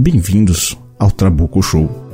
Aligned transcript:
Bem-vindos 0.00 0.78
ao 0.96 1.10
Trabuco 1.10 1.60
Show. 1.60 2.07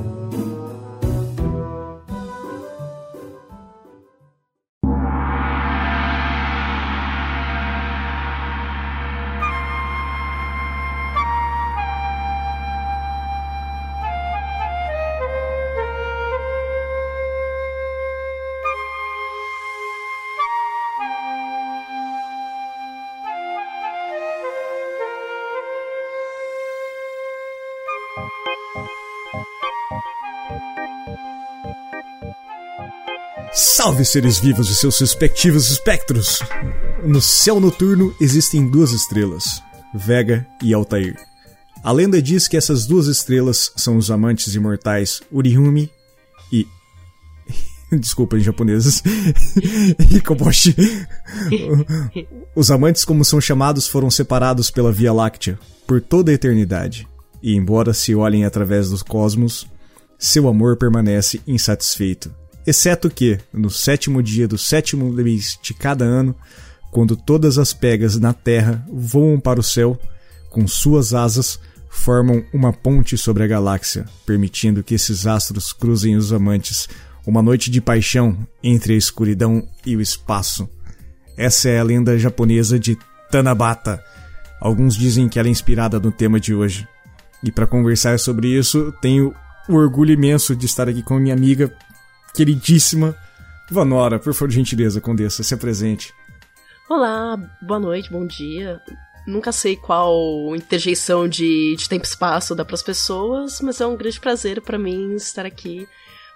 Salve 33.85 34.03
seres 34.07 34.39
vivos 34.39 34.71
e 34.71 34.75
seus 34.75 34.99
respectivos 34.99 35.71
espectros! 35.71 36.39
No 37.05 37.21
céu 37.21 37.61
noturno 37.61 38.17
existem 38.19 38.67
duas 38.67 38.93
estrelas, 38.93 39.63
Vega 39.95 40.47
e 40.63 40.73
Altair. 40.73 41.15
A 41.83 41.93
lenda 41.93 42.23
diz 42.23 42.49
que 42.49 42.57
essas 42.57 42.87
duas 42.87 43.09
estrelas 43.09 43.71
são 43.77 43.99
os 43.99 44.11
amantes 44.11 44.55
imortais 44.55 45.21
Urihumi 45.31 45.91
e. 46.51 46.67
Desculpa 47.93 48.39
em 48.39 48.41
japoneses. 48.41 49.03
Hikoboshi. 50.11 50.75
Os 52.57 52.71
amantes, 52.71 53.05
como 53.05 53.23
são 53.23 53.39
chamados, 53.39 53.87
foram 53.87 54.11
separados 54.11 54.71
pela 54.71 54.91
Via 54.91 55.13
Láctea 55.13 55.59
por 55.87 56.01
toda 56.01 56.31
a 56.31 56.35
eternidade. 56.35 57.07
E 57.43 57.55
embora 57.55 57.93
se 57.93 58.15
olhem 58.15 58.47
através 58.47 58.89
dos 58.89 59.03
cosmos, 59.03 59.67
seu 60.19 60.49
amor 60.49 60.79
permanece 60.79 61.43
insatisfeito 61.47 62.33
Exceto 62.67 63.11
que, 63.11 63.39
no 63.53 63.69
sétimo 63.71 64.23
dia 64.23 64.49
do 64.49 64.57
sétimo 64.57 65.11
mês 65.11 65.59
de 65.63 65.75
cada 65.75 66.05
ano, 66.05 66.35
quando 66.91 67.17
todas 67.17 67.59
as 67.59 67.73
pegas 67.73 68.19
na 68.19 68.33
terra 68.33 68.87
voam 68.91 69.39
para 69.39 69.61
o 69.61 69.63
céu, 69.63 69.99
com 70.49 70.67
suas 70.67 71.13
asas 71.13 71.59
formam 71.91 72.45
uma 72.53 72.73
ponte 72.73 73.17
sobre 73.19 73.43
a 73.43 73.47
galáxia, 73.47 74.07
permitindo 74.25 74.83
que 74.83 74.95
esses 74.95 75.27
astros 75.27 75.73
cruzem 75.73 76.17
os 76.17 76.33
amantes, 76.33 76.89
uma 77.27 77.43
noite 77.43 77.71
de 77.71 77.81
paixão 77.81 78.37
entre 78.63 78.95
a 78.95 78.97
escuridão 78.97 79.67
e 79.85 79.97
o 79.97 80.01
espaço. 80.01 80.69
Essa 81.37 81.69
é 81.69 81.79
a 81.79 81.85
lenda 81.85 82.19
japonesa 82.19 82.79
de 82.79 82.97
Tanabata. 83.31 84.03
Alguns 84.61 84.97
dizem 84.97 85.29
que 85.29 85.39
ela 85.39 85.49
é 85.49 85.51
inspirada 85.51 85.99
no 85.99 86.13
tema 86.13 86.41
de 86.41 86.55
hoje. 86.55 86.87
E 87.43 87.51
para 87.51 87.67
conversar 87.67 88.19
sobre 88.19 88.49
isso, 88.49 88.95
tenho 89.03 89.35
o 89.69 89.75
orgulho 89.75 90.13
imenso 90.13 90.55
de 90.55 90.67
estar 90.67 90.89
aqui 90.89 91.03
com 91.03 91.19
minha 91.19 91.35
amiga 91.35 91.73
queridíssima 92.35 93.17
Vanora. 93.71 94.19
Por 94.19 94.35
favor, 94.35 94.51
gentileza, 94.51 95.01
Condessa, 95.01 95.43
se 95.43 95.55
apresente. 95.55 96.13
Olá, 96.91 97.39
boa 97.63 97.81
noite, 97.81 98.11
bom 98.11 98.27
dia. 98.27 98.81
Nunca 99.27 99.53
sei 99.53 99.75
qual 99.75 100.55
interjeição 100.55 101.27
de, 101.27 101.75
de 101.77 101.89
tempo 101.89 102.05
e 102.05 102.09
espaço 102.09 102.55
dá 102.55 102.65
para 102.65 102.75
as 102.75 102.83
pessoas, 102.83 103.61
mas 103.63 103.81
é 103.81 103.87
um 103.87 103.97
grande 103.97 104.21
prazer 104.21 104.61
para 104.61 104.79
mim 104.79 105.15
estar 105.15 105.47
aqui 105.47 105.89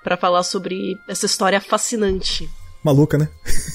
para 0.02 0.16
falar 0.16 0.42
sobre 0.42 0.96
essa 1.06 1.26
história 1.26 1.60
fascinante. 1.60 2.48
Maluca, 2.82 3.18
né? 3.18 3.28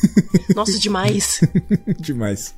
Nossa, 0.56 0.80
demais. 0.80 1.42
demais. 2.00 2.56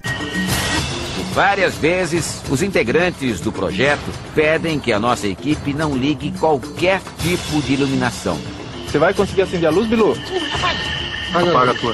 Várias 1.34 1.76
vezes, 1.76 2.42
os 2.50 2.62
integrantes 2.62 3.42
do 3.42 3.52
projeto 3.52 4.10
pedem 4.34 4.80
que 4.80 4.94
a 4.94 5.00
nossa 5.00 5.28
equipe 5.28 5.74
não 5.74 5.98
ligue 5.98 6.32
qualquer 6.40 7.02
tipo 7.22 7.62
de 7.62 7.74
iluminação 7.74 8.40
você 8.96 9.00
vai 9.00 9.14
conseguir 9.14 9.42
acender 9.42 9.68
a 9.68 9.72
luz, 9.72 9.90
Bilu? 9.90 10.16
Paga, 11.34 11.50
Apaga 11.52 11.72
a 11.72 11.76
tua. 11.76 11.94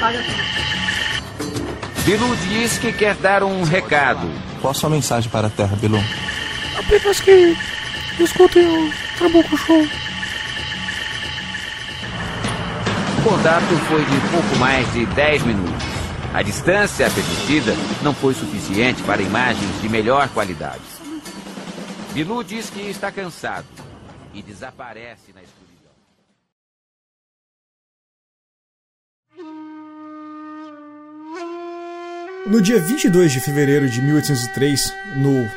Bilu 2.05 2.35
diz 2.47 2.77
que 2.77 2.93
quer 2.93 3.15
dar 3.15 3.43
um 3.43 3.63
recado. 3.63 4.29
Qual 4.61 4.69
a 4.69 4.73
sua 4.75 4.87
mensagem 4.87 5.27
para 5.27 5.47
a 5.47 5.49
Terra, 5.49 5.75
Bilu? 5.77 5.97
Apenas 6.77 7.19
que 7.19 7.57
escutem 8.19 8.67
o 8.67 8.93
Trabuco 9.17 9.57
Show. 9.57 9.81
O 13.17 13.21
contato 13.23 13.75
foi 13.87 14.05
de 14.05 14.19
pouco 14.29 14.55
mais 14.57 14.93
de 14.93 15.03
10 15.07 15.41
minutos. 15.41 15.83
A 16.35 16.43
distância 16.43 17.09
permitida 17.09 17.75
não 18.03 18.13
foi 18.13 18.35
suficiente 18.35 19.01
para 19.01 19.23
imagens 19.23 19.81
de 19.81 19.89
melhor 19.89 20.29
qualidade. 20.29 20.81
Bilu 22.13 22.43
diz 22.43 22.69
que 22.69 22.81
está 22.81 23.11
cansado 23.11 23.65
e 24.35 24.43
desaparece 24.43 25.33
na 25.33 25.41
escuridão. 25.41 25.60
No 32.47 32.61
dia 32.61 32.79
22 32.79 33.31
de 33.31 33.39
fevereiro 33.39 33.89
de 33.89 34.01
1803, 34.01 34.93
no 35.17 35.49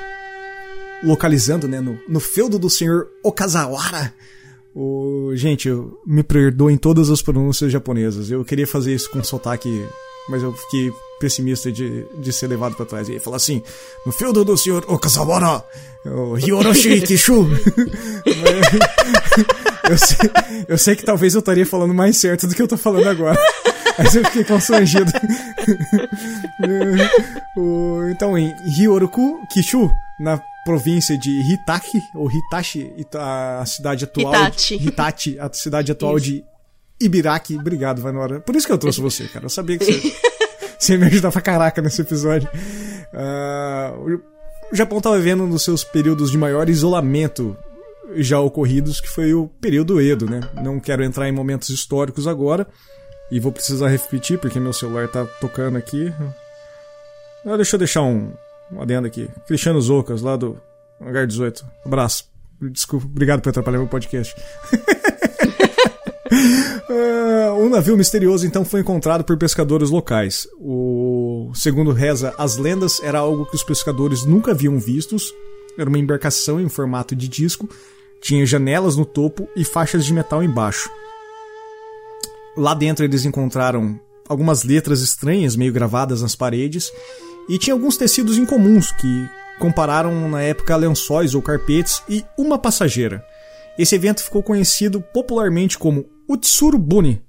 localizando, 1.03 1.67
né, 1.69 1.81
no, 1.81 1.99
no 2.09 2.21
feudo 2.21 2.59
do 2.59 2.71
senhor 2.71 3.09
Okazawara, 3.22 4.15
o, 4.75 5.31
gente, 5.34 5.69
eu, 5.69 6.00
me 6.05 6.23
perdoem 6.23 6.77
todas 6.77 7.09
as 7.09 7.23
pronúncias 7.23 7.71
japonesas. 7.71 8.31
Eu 8.31 8.44
queria 8.44 8.67
fazer 8.67 8.94
isso 8.94 9.09
com 9.11 9.23
sotaque, 9.23 9.87
mas 10.28 10.43
eu 10.43 10.53
fiquei 10.53 10.93
pessimista 11.21 11.71
de, 11.71 12.05
de 12.19 12.33
ser 12.33 12.49
levado 12.49 12.75
para 12.75 12.84
trás. 12.84 13.09
E 13.09 13.21
falar 13.21 13.37
assim: 13.37 13.62
no 14.05 14.11
feudo 14.11 14.44
do 14.44 14.59
senhor 14.59 14.84
Okazawara, 14.89 15.65
o 16.05 16.37
Hyoroshi 16.37 17.00
Kishu. 17.03 17.49
eu, 19.89 19.99
sei, 19.99 20.31
eu 20.69 20.78
sei 20.78 20.97
que 20.97 21.05
talvez 21.05 21.34
eu 21.34 21.41
estaria 21.41 21.65
falando 21.65 21.94
mais 21.94 22.17
certo 22.17 22.49
do 22.49 22.55
que 22.55 22.62
eu 22.62 22.69
tô 22.69 22.77
falando 22.77 23.09
agora. 23.09 23.39
Mas 23.99 24.15
eu 24.15 24.25
fiquei 24.25 24.44
constrangido. 24.44 25.12
então, 28.10 28.37
em 28.37 28.55
Ryoroku 28.77 29.47
Kishu, 29.49 29.91
na 30.19 30.41
província 30.65 31.16
de 31.19 31.53
Hitaki, 31.53 32.03
ou 32.15 32.31
Hitachi, 32.31 32.93
a 33.15 33.65
cidade 33.66 34.05
atual. 34.05 34.34
Hitachi. 34.34 34.75
Hitachi, 34.88 35.38
a 35.38 35.53
cidade 35.53 35.93
atual 35.93 36.16
isso. 36.16 36.27
de 36.27 36.44
Ibiraki. 37.00 37.56
Obrigado, 37.56 38.00
Vanora. 38.00 38.41
Por 38.41 38.56
isso 38.56 38.66
que 38.66 38.72
eu 38.72 38.78
trouxe 38.78 39.00
você, 39.00 39.28
cara. 39.28 39.44
Eu 39.44 39.50
sabia 39.50 39.78
que 39.78 39.84
você, 39.84 40.16
você 40.78 40.93
ia 40.94 40.99
me 40.99 41.06
ajudar 41.06 41.31
pra 41.31 41.41
caraca 41.41 41.82
nesse 41.82 42.00
episódio. 42.00 42.49
Uh, 43.12 44.21
o 44.72 44.76
Japão 44.76 44.99
estava 44.99 45.19
vivendo 45.19 45.47
nos 45.47 45.62
seus 45.62 45.84
períodos 45.84 46.31
de 46.31 46.38
maior 46.38 46.69
isolamento 46.69 47.56
já 48.16 48.41
ocorridos, 48.41 49.00
que 49.00 49.09
foi 49.09 49.34
o 49.34 49.49
período 49.61 50.00
Edo, 50.00 50.26
né? 50.26 50.41
Não 50.62 50.78
quero 50.78 51.03
entrar 51.03 51.28
em 51.28 51.32
momentos 51.32 51.69
históricos 51.69 52.26
agora, 52.26 52.66
e 53.31 53.41
vou 53.41 53.53
precisar 53.53 53.89
repetir 53.89 54.39
porque 54.39 54.61
meu 54.61 54.73
celular 54.73 55.09
tá 55.09 55.25
tocando 55.41 55.77
aqui. 55.77 56.12
Ah, 57.45 57.57
deixa 57.57 57.77
eu 57.77 57.79
deixar 57.79 58.03
um, 58.03 58.32
um 58.73 58.81
adendo 58.81 59.06
aqui. 59.06 59.29
Cristiano 59.47 59.81
Zocas, 59.81 60.23
lá 60.23 60.37
do 60.37 60.59
Hangar 61.00 61.26
18. 61.26 61.65
Abraço. 61.85 62.29
Desculpa, 62.61 63.06
obrigado 63.06 63.41
por 63.41 63.50
atrapalhar 63.50 63.79
meu 63.79 63.88
podcast. 63.88 64.35
uh, 66.88 67.55
um 67.61 67.69
navio 67.69 67.97
misterioso 67.97 68.47
então 68.47 68.65
foi 68.65 68.81
encontrado 68.81 69.25
por 69.25 69.37
pescadores 69.37 69.91
locais. 69.91 70.49
O 70.59 71.50
segundo 71.55 71.93
reza 71.93 72.35
as 72.38 72.56
lendas, 72.56 73.00
era 73.03 73.19
algo 73.19 73.47
que 73.47 73.56
os 73.56 73.62
pescadores 73.62 74.25
nunca 74.25 74.53
haviam 74.53 74.79
vistos. 74.79 75.32
Era 75.76 75.88
uma 75.88 75.99
embarcação 75.99 76.61
em 76.61 76.69
formato 76.69 77.17
de 77.17 77.26
disco, 77.26 77.69
tinha 78.23 78.47
janelas 78.47 78.97
no 78.97 79.05
topo 79.05 79.49
e 79.56 79.65
faixas 79.65 80.05
de 80.05 80.15
metal 80.15 80.43
embaixo. 80.43 80.88
Lá 82.56 82.75
dentro 82.75 83.05
eles 83.05 83.25
encontraram 83.25 83.99
algumas 84.29 84.62
letras 84.62 85.01
estranhas, 85.01 85.56
meio 85.56 85.73
gravadas 85.73 86.23
nas 86.23 86.35
paredes, 86.35 86.91
e 87.49 87.59
tinha 87.59 87.75
alguns 87.75 87.97
tecidos 87.97 88.39
incomuns 88.39 88.93
que 88.93 89.29
compararam 89.59 90.29
na 90.29 90.43
época 90.43 90.77
lençóis 90.77 91.35
ou 91.35 91.43
carpetes 91.43 92.03
e 92.09 92.25
uma 92.39 92.59
passageira. 92.59 93.25
Esse 93.79 93.95
evento 93.95 94.23
ficou 94.23 94.43
conhecido 94.43 95.01
popularmente 95.01 95.79
como 95.79 96.06
Utsurubuni. 96.29 97.23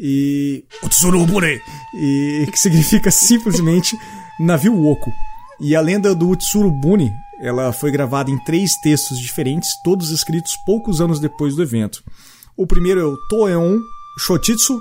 E. 0.00 0.64
Utsurubuni! 0.82 1.60
E 1.94 2.46
que 2.50 2.58
significa 2.58 3.10
simplesmente 3.10 3.96
navio 4.40 4.84
oco. 4.86 5.12
E 5.60 5.76
a 5.76 5.80
lenda 5.80 6.14
do 6.14 6.30
Utsurubuni 6.30 7.12
ela 7.40 7.72
foi 7.72 7.90
gravada 7.90 8.30
em 8.30 8.38
três 8.44 8.74
textos 8.76 9.18
diferentes, 9.18 9.70
todos 9.82 10.10
escritos 10.10 10.56
poucos 10.64 11.00
anos 11.00 11.20
depois 11.20 11.54
do 11.54 11.62
evento. 11.62 12.02
O 12.56 12.66
primeiro 12.66 13.00
é 13.00 13.04
o 13.04 13.16
Toeon 13.28 13.80
Shotitsu, 14.18 14.80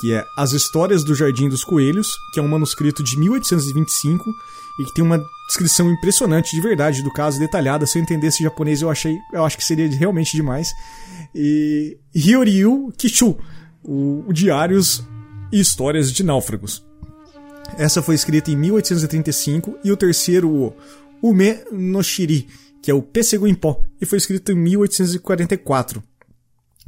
que 0.00 0.12
é 0.12 0.26
As 0.36 0.52
Histórias 0.52 1.04
do 1.04 1.14
Jardim 1.14 1.48
dos 1.48 1.64
Coelhos, 1.64 2.08
que 2.32 2.40
é 2.40 2.42
um 2.42 2.48
manuscrito 2.48 3.02
de 3.02 3.18
1825 3.18 4.34
e 4.80 4.84
que 4.84 4.94
tem 4.94 5.04
uma 5.04 5.22
descrição 5.46 5.90
impressionante 5.90 6.54
de 6.54 6.60
verdade 6.60 7.02
do 7.02 7.12
caso, 7.12 7.38
detalhada. 7.38 7.86
Se 7.86 7.98
eu 7.98 8.02
entendesse 8.02 8.42
japonês, 8.42 8.80
eu 8.80 8.90
achei, 8.90 9.18
eu 9.32 9.44
acho 9.44 9.56
que 9.56 9.64
seria 9.64 9.88
realmente 9.88 10.32
demais. 10.32 10.70
E 11.34 11.98
Hyoryu 12.14 12.92
Kichu, 12.96 13.38
o, 13.82 14.24
o 14.26 14.32
Diários 14.32 15.04
e 15.52 15.60
Histórias 15.60 16.10
de 16.10 16.22
Náufragos. 16.22 16.84
Essa 17.76 18.02
foi 18.02 18.14
escrita 18.14 18.50
em 18.50 18.56
1835 18.56 19.78
e 19.84 19.92
o 19.92 19.96
terceiro, 19.96 20.50
o 20.50 20.74
Ume 21.22 21.58
no 21.70 22.02
Shiri, 22.02 22.48
que 22.82 22.90
é 22.90 22.94
o 22.94 23.02
Pêssego 23.02 23.46
em 23.46 23.54
Pó, 23.54 23.82
e 24.00 24.06
foi 24.06 24.18
escrito 24.18 24.52
em 24.52 24.56
1844. 24.56 26.02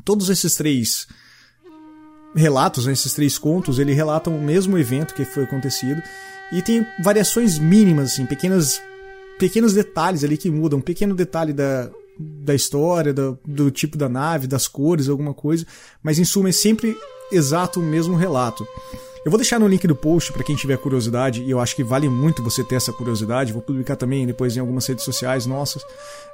Todos 0.04 0.28
esses 0.28 0.54
três 0.54 1.06
relatos, 2.34 2.86
né, 2.86 2.92
esses 2.92 3.12
três 3.14 3.38
contos, 3.38 3.78
ele 3.78 3.92
relatam 3.92 4.36
o 4.36 4.40
mesmo 4.40 4.76
evento 4.78 5.14
que 5.14 5.24
foi 5.24 5.44
acontecido 5.44 6.02
e 6.52 6.60
tem 6.60 6.86
variações 7.02 7.58
mínimas, 7.58 8.12
assim, 8.12 8.26
pequenas, 8.26 8.80
pequenos 9.38 9.72
detalhes 9.72 10.24
ali 10.24 10.36
que 10.36 10.50
mudam, 10.50 10.78
um 10.78 10.82
pequeno 10.82 11.14
detalhe 11.14 11.52
da, 11.52 11.90
da 12.18 12.54
história, 12.54 13.12
do, 13.12 13.38
do 13.44 13.70
tipo 13.70 13.96
da 13.96 14.08
nave, 14.08 14.46
das 14.46 14.68
cores, 14.68 15.08
alguma 15.08 15.34
coisa, 15.34 15.66
mas 16.02 16.18
em 16.18 16.24
suma 16.24 16.48
é 16.48 16.52
sempre 16.52 16.96
exato 17.32 17.80
o 17.80 17.82
mesmo 17.82 18.16
relato. 18.16 18.66
Eu 19.24 19.30
vou 19.30 19.38
deixar 19.38 19.58
no 19.58 19.66
link 19.66 19.86
do 19.86 19.96
post 19.96 20.30
para 20.32 20.44
quem 20.44 20.54
tiver 20.54 20.76
curiosidade, 20.76 21.42
e 21.42 21.50
eu 21.50 21.58
acho 21.58 21.74
que 21.74 21.82
vale 21.82 22.10
muito 22.10 22.42
você 22.42 22.62
ter 22.62 22.74
essa 22.74 22.92
curiosidade. 22.92 23.54
Vou 23.54 23.62
publicar 23.62 23.96
também 23.96 24.26
depois 24.26 24.54
em 24.54 24.60
algumas 24.60 24.86
redes 24.86 25.02
sociais 25.02 25.46
nossas 25.46 25.82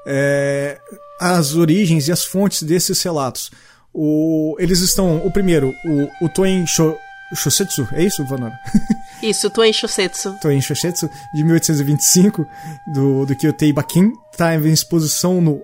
é, 0.04 0.80
as 1.20 1.54
origens 1.54 2.08
e 2.08 2.12
as 2.12 2.24
fontes 2.24 2.64
desses 2.64 3.00
relatos. 3.00 3.52
O, 3.92 4.56
eles 4.58 4.80
estão. 4.80 5.24
O 5.26 5.30
primeiro, 5.30 5.74
o, 5.84 6.24
o 6.24 6.28
Toen 6.28 6.66
Sho, 6.66 6.96
Shosetsu, 7.34 7.88
é 7.92 8.04
isso, 8.04 8.24
Vanora? 8.24 8.58
Isso, 9.22 9.50
Toen 9.50 9.70
Shosetsu. 9.72 10.34
Toen 10.40 10.60
Shosetsu, 10.60 11.10
de 11.34 11.44
1825, 11.44 12.46
do, 12.94 13.26
do 13.26 13.36
Kyotei 13.36 13.72
Bakin, 13.72 14.12
está 14.32 14.54
em 14.54 14.72
exposição 14.72 15.40
no 15.40 15.62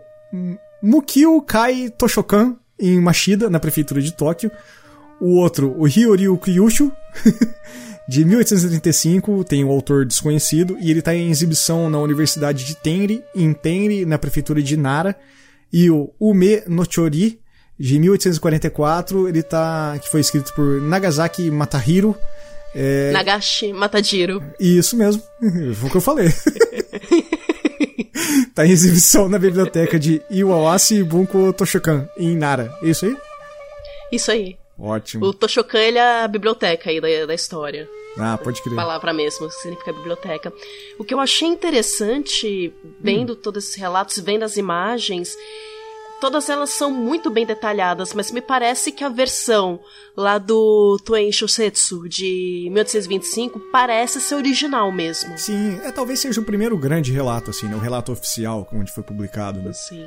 Mukio 0.83 1.41
Kai 1.41 1.89
Toshokan, 1.91 2.57
em 2.79 3.01
Mashida, 3.01 3.49
na 3.49 3.59
prefeitura 3.59 4.03
de 4.03 4.13
Tóquio. 4.13 4.51
O 5.21 5.37
outro, 5.37 5.75
o 5.79 5.89
Hyoryu 5.89 6.37
Kyushu, 6.37 6.93
de 8.07 8.25
1835, 8.25 9.43
tem 9.45 9.65
um 9.65 9.71
autor 9.71 10.05
desconhecido, 10.05 10.77
e 10.79 10.91
ele 10.91 10.99
está 10.99 11.15
em 11.15 11.31
exibição 11.31 11.89
na 11.89 11.99
Universidade 11.99 12.65
de 12.65 12.77
Tenri, 12.77 13.25
em 13.35 13.55
Tenri, 13.55 14.05
na 14.05 14.19
prefeitura 14.19 14.63
de 14.63 14.77
Nara. 14.77 15.17
E 15.73 15.91
o 15.91 16.13
Ume 16.21 16.63
Nochori, 16.69 17.41
de 17.79 17.99
1844, 17.99 19.29
ele 19.29 19.43
tá. 19.43 19.99
que 20.01 20.09
foi 20.09 20.21
escrito 20.21 20.53
por 20.55 20.81
Nagasaki 20.81 21.51
Matahiro. 21.51 22.17
É... 22.75 23.11
Nagashi 23.13 23.73
Matajiro. 23.73 24.43
Isso 24.59 24.97
mesmo, 24.97 25.23
foi 25.75 25.89
o 25.89 25.91
que 25.91 25.97
eu 25.97 26.01
falei. 26.01 26.29
tá 28.55 28.67
em 28.67 28.71
exibição 28.71 29.29
na 29.29 29.39
biblioteca 29.39 29.99
de 29.99 30.23
Iwawasi 30.31 31.03
Bunko 31.03 31.53
Toshokan, 31.53 32.09
em 32.17 32.37
Nara. 32.37 32.73
É 32.83 32.89
isso 32.89 33.07
aí? 33.07 33.17
Isso 34.11 34.31
aí. 34.31 34.57
Ótimo. 34.79 35.25
O 35.25 35.33
Toshokan, 35.33 35.79
ele 35.79 35.99
é 35.99 36.23
a 36.25 36.29
biblioteca 36.29 36.91
aí 36.91 37.01
da, 37.01 37.27
da 37.27 37.35
história. 37.35 37.89
Ah, 38.19 38.39
pode 38.39 38.63
crer. 38.63 38.75
Palavra 38.75 39.13
mesmo, 39.13 39.51
significa 39.51 39.93
biblioteca. 39.93 40.53
O 40.99 41.05
que 41.05 41.13
eu 41.13 41.21
achei 41.21 41.49
interessante, 41.49 42.73
vendo 43.01 43.35
hum. 43.35 43.37
todos 43.37 43.65
esses 43.65 43.77
relatos, 43.77 44.19
vendo 44.19 44.43
as 44.43 44.57
imagens, 44.57 45.37
todas 46.21 46.49
elas 46.49 46.71
são 46.71 46.91
muito 46.91 47.31
bem 47.31 47.47
detalhadas, 47.47 48.13
mas 48.15 48.31
me 48.31 48.41
parece 48.41 48.93
que 48.93 49.05
a 49.05 49.09
versão 49.09 49.81
lá 50.17 50.39
do 50.39 50.99
Toen 51.05 51.31
Shosetsu 51.33 52.09
de 52.09 52.69
1825 52.73 53.61
parece 53.71 54.21
ser 54.21 54.35
original 54.35 54.91
mesmo. 54.91 55.37
Sim, 55.37 55.79
é, 55.83 55.93
talvez 55.93 56.21
seja 56.21 56.41
o 56.41 56.45
primeiro 56.45 56.77
grande 56.77 57.13
relato, 57.13 57.51
assim, 57.51 57.67
né? 57.67 57.77
O 57.77 57.81
relato 57.81 58.13
oficial, 58.13 58.69
onde 58.73 58.93
foi 58.93 59.03
publicado, 59.03 59.61
né? 59.61 59.73
Sim. 59.73 60.07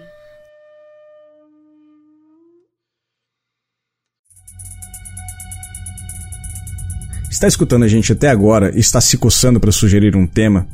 Está 7.30 7.48
escutando 7.48 7.84
a 7.84 7.88
gente 7.88 8.12
até 8.12 8.28
agora 8.28 8.76
e 8.76 8.80
está 8.80 9.00
se 9.00 9.18
coçando 9.18 9.60
para 9.60 9.72
sugerir 9.72 10.16
um 10.16 10.28
tema? 10.28 10.68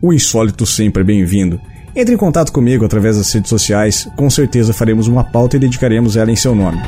O 0.00 0.12
insólito 0.12 0.66
sempre 0.66 1.02
é 1.02 1.04
bem-vindo. 1.04 1.60
Entre 1.94 2.14
em 2.14 2.16
contato 2.16 2.50
comigo 2.50 2.86
através 2.86 3.18
das 3.18 3.30
redes 3.30 3.50
sociais, 3.50 4.08
com 4.16 4.30
certeza 4.30 4.72
faremos 4.72 5.08
uma 5.08 5.22
pauta 5.22 5.56
e 5.56 5.60
dedicaremos 5.60 6.16
ela 6.16 6.30
em 6.30 6.36
seu 6.36 6.54
nome. 6.54 6.78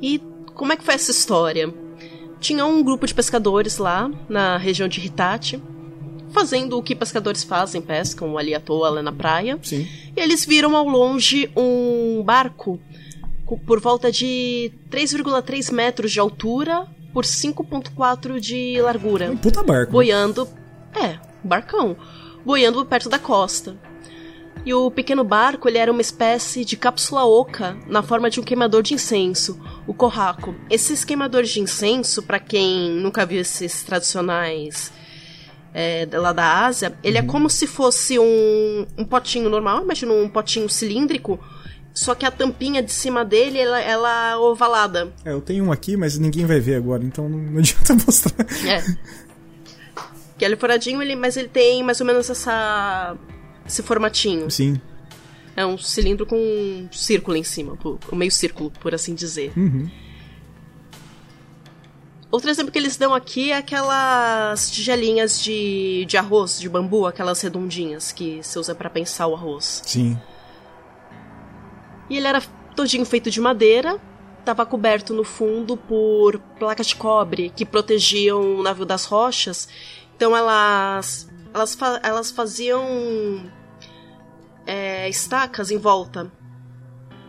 E 0.00 0.22
como 0.54 0.72
é 0.72 0.76
que 0.76 0.84
foi 0.84 0.94
essa 0.94 1.10
história? 1.10 1.74
Tinha 2.38 2.64
um 2.64 2.84
grupo 2.84 3.04
de 3.04 3.14
pescadores 3.14 3.78
lá 3.78 4.08
na 4.28 4.56
região 4.58 4.86
de 4.86 5.04
Hitachi 5.04 5.60
fazendo 6.34 6.76
o 6.76 6.82
que 6.82 6.96
pescadores 6.96 7.44
fazem, 7.44 7.80
pescam 7.80 8.36
ali 8.36 8.54
à 8.54 8.60
toa 8.60 8.90
lá 8.90 9.02
na 9.02 9.12
praia. 9.12 9.56
Sim. 9.62 9.88
E 10.16 10.20
eles 10.20 10.44
viram 10.44 10.76
ao 10.76 10.86
longe 10.86 11.48
um 11.56 11.83
barco 12.22 12.80
por 13.66 13.80
volta 13.80 14.10
de 14.10 14.72
3,3 14.90 15.72
metros 15.72 16.12
de 16.12 16.20
altura 16.20 16.86
por 17.12 17.24
5,4 17.24 18.40
de 18.40 18.80
largura. 18.80 19.30
Um 19.30 19.36
puta 19.36 19.62
barco. 19.62 19.92
Boiando. 19.92 20.48
É, 20.94 21.18
barcão. 21.42 21.96
Boiando 22.44 22.84
perto 22.84 23.08
da 23.08 23.18
costa. 23.18 23.76
E 24.66 24.72
o 24.72 24.90
pequeno 24.90 25.22
barco 25.22 25.68
ele 25.68 25.76
era 25.76 25.92
uma 25.92 26.00
espécie 26.00 26.64
de 26.64 26.76
cápsula 26.76 27.24
oca 27.26 27.76
na 27.86 28.02
forma 28.02 28.30
de 28.30 28.40
um 28.40 28.42
queimador 28.42 28.82
de 28.82 28.94
incenso, 28.94 29.60
o 29.86 29.92
corraco. 29.92 30.54
Esses 30.70 31.04
queimadores 31.04 31.50
de 31.50 31.60
incenso, 31.60 32.22
para 32.22 32.38
quem 32.38 32.90
nunca 32.92 33.26
viu 33.26 33.42
esses 33.42 33.82
tradicionais 33.82 34.90
é, 35.74 36.08
lá 36.12 36.32
da 36.32 36.64
Ásia, 36.64 36.96
ele 37.02 37.18
é 37.18 37.20
uhum. 37.20 37.26
é 37.26 37.30
como 37.30 37.50
se 37.50 37.66
fosse 37.66 38.18
um, 38.18 38.86
um 38.96 39.04
potinho 39.04 39.50
normal, 39.50 39.82
imagina 39.82 40.12
um 40.14 40.28
potinho 40.28 40.68
cilíndrico, 40.68 41.38
só 41.94 42.12
que 42.12 42.26
a 42.26 42.30
tampinha 42.30 42.82
de 42.82 42.90
cima 42.90 43.24
dele, 43.24 43.56
ela, 43.56 43.80
ela 43.80 44.30
é 44.32 44.36
ovalada. 44.36 45.12
É, 45.24 45.30
eu 45.30 45.40
tenho 45.40 45.64
um 45.64 45.70
aqui, 45.70 45.96
mas 45.96 46.18
ninguém 46.18 46.44
vai 46.44 46.58
ver 46.58 46.74
agora, 46.74 47.04
então 47.04 47.28
não, 47.28 47.38
não 47.38 47.58
adianta 47.62 47.94
mostrar. 47.94 48.44
É. 48.66 48.82
Que 50.36 50.44
ele 50.44 50.54
é 50.54 50.56
furadinho, 50.56 51.00
ele, 51.00 51.14
mas 51.14 51.36
ele 51.36 51.48
tem 51.48 51.84
mais 51.84 52.00
ou 52.00 52.06
menos 52.06 52.28
essa 52.28 53.16
esse 53.64 53.80
formatinho. 53.80 54.50
Sim. 54.50 54.80
É 55.56 55.64
um 55.64 55.78
cilindro 55.78 56.26
com 56.26 56.36
um 56.36 56.88
círculo 56.90 57.36
em 57.36 57.44
cima, 57.44 57.78
um 58.12 58.16
meio 58.16 58.32
círculo, 58.32 58.72
por 58.72 58.92
assim 58.92 59.14
dizer. 59.14 59.52
Uhum. 59.56 59.88
Outro 62.28 62.50
exemplo 62.50 62.72
que 62.72 62.78
eles 62.80 62.96
dão 62.96 63.14
aqui 63.14 63.52
é 63.52 63.56
aquelas 63.56 64.68
tigelinhas 64.68 65.40
de, 65.40 66.04
de 66.08 66.16
arroz, 66.16 66.58
de 66.58 66.68
bambu, 66.68 67.06
aquelas 67.06 67.40
redondinhas 67.40 68.10
que 68.10 68.42
se 68.42 68.58
usa 68.58 68.74
para 68.74 68.90
pensar 68.90 69.28
o 69.28 69.34
arroz. 69.34 69.80
Sim. 69.86 70.18
E 72.14 72.16
ele 72.16 72.28
era 72.28 72.40
todinho 72.76 73.04
feito 73.04 73.28
de 73.28 73.40
madeira, 73.40 74.00
estava 74.38 74.64
coberto 74.64 75.12
no 75.12 75.24
fundo 75.24 75.76
por 75.76 76.38
placas 76.60 76.86
de 76.86 76.94
cobre 76.94 77.50
que 77.50 77.66
protegiam 77.66 78.58
o 78.58 78.62
navio 78.62 78.86
das 78.86 79.04
rochas. 79.04 79.68
Então 80.14 80.36
elas 80.36 81.28
elas, 81.52 81.74
fa 81.74 81.98
elas 82.04 82.30
faziam 82.30 83.50
é, 84.64 85.08
estacas 85.08 85.72
em 85.72 85.76
volta 85.76 86.30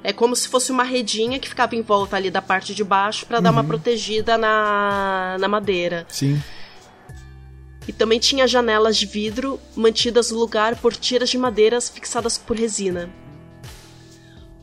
é 0.03 0.13
como 0.13 0.35
se 0.35 0.47
fosse 0.47 0.71
uma 0.71 0.83
redinha 0.83 1.39
que 1.39 1.49
ficava 1.49 1.75
em 1.75 1.81
volta 1.81 2.15
ali 2.15 2.29
da 2.29 2.39
parte 2.39 2.75
de 2.75 2.83
baixo 2.83 3.25
para 3.25 3.37
uhum. 3.37 3.43
dar 3.43 3.49
uma 3.49 3.61
uhum. 3.61 3.67
protegida 3.67 4.37
na, 4.37 5.35
na 5.39 5.47
madeira. 5.47 6.05
Sim. 6.09 6.39
E 7.87 7.91
também 7.91 8.19
tinha 8.19 8.47
janelas 8.47 8.97
de 8.97 9.07
vidro 9.07 9.59
mantidas 9.75 10.29
no 10.29 10.37
lugar 10.37 10.75
por 10.75 10.95
tiras 10.95 11.31
de 11.31 11.39
madeiras 11.39 11.89
fixadas 11.89 12.37
por 12.37 12.55
resina. 12.55 13.24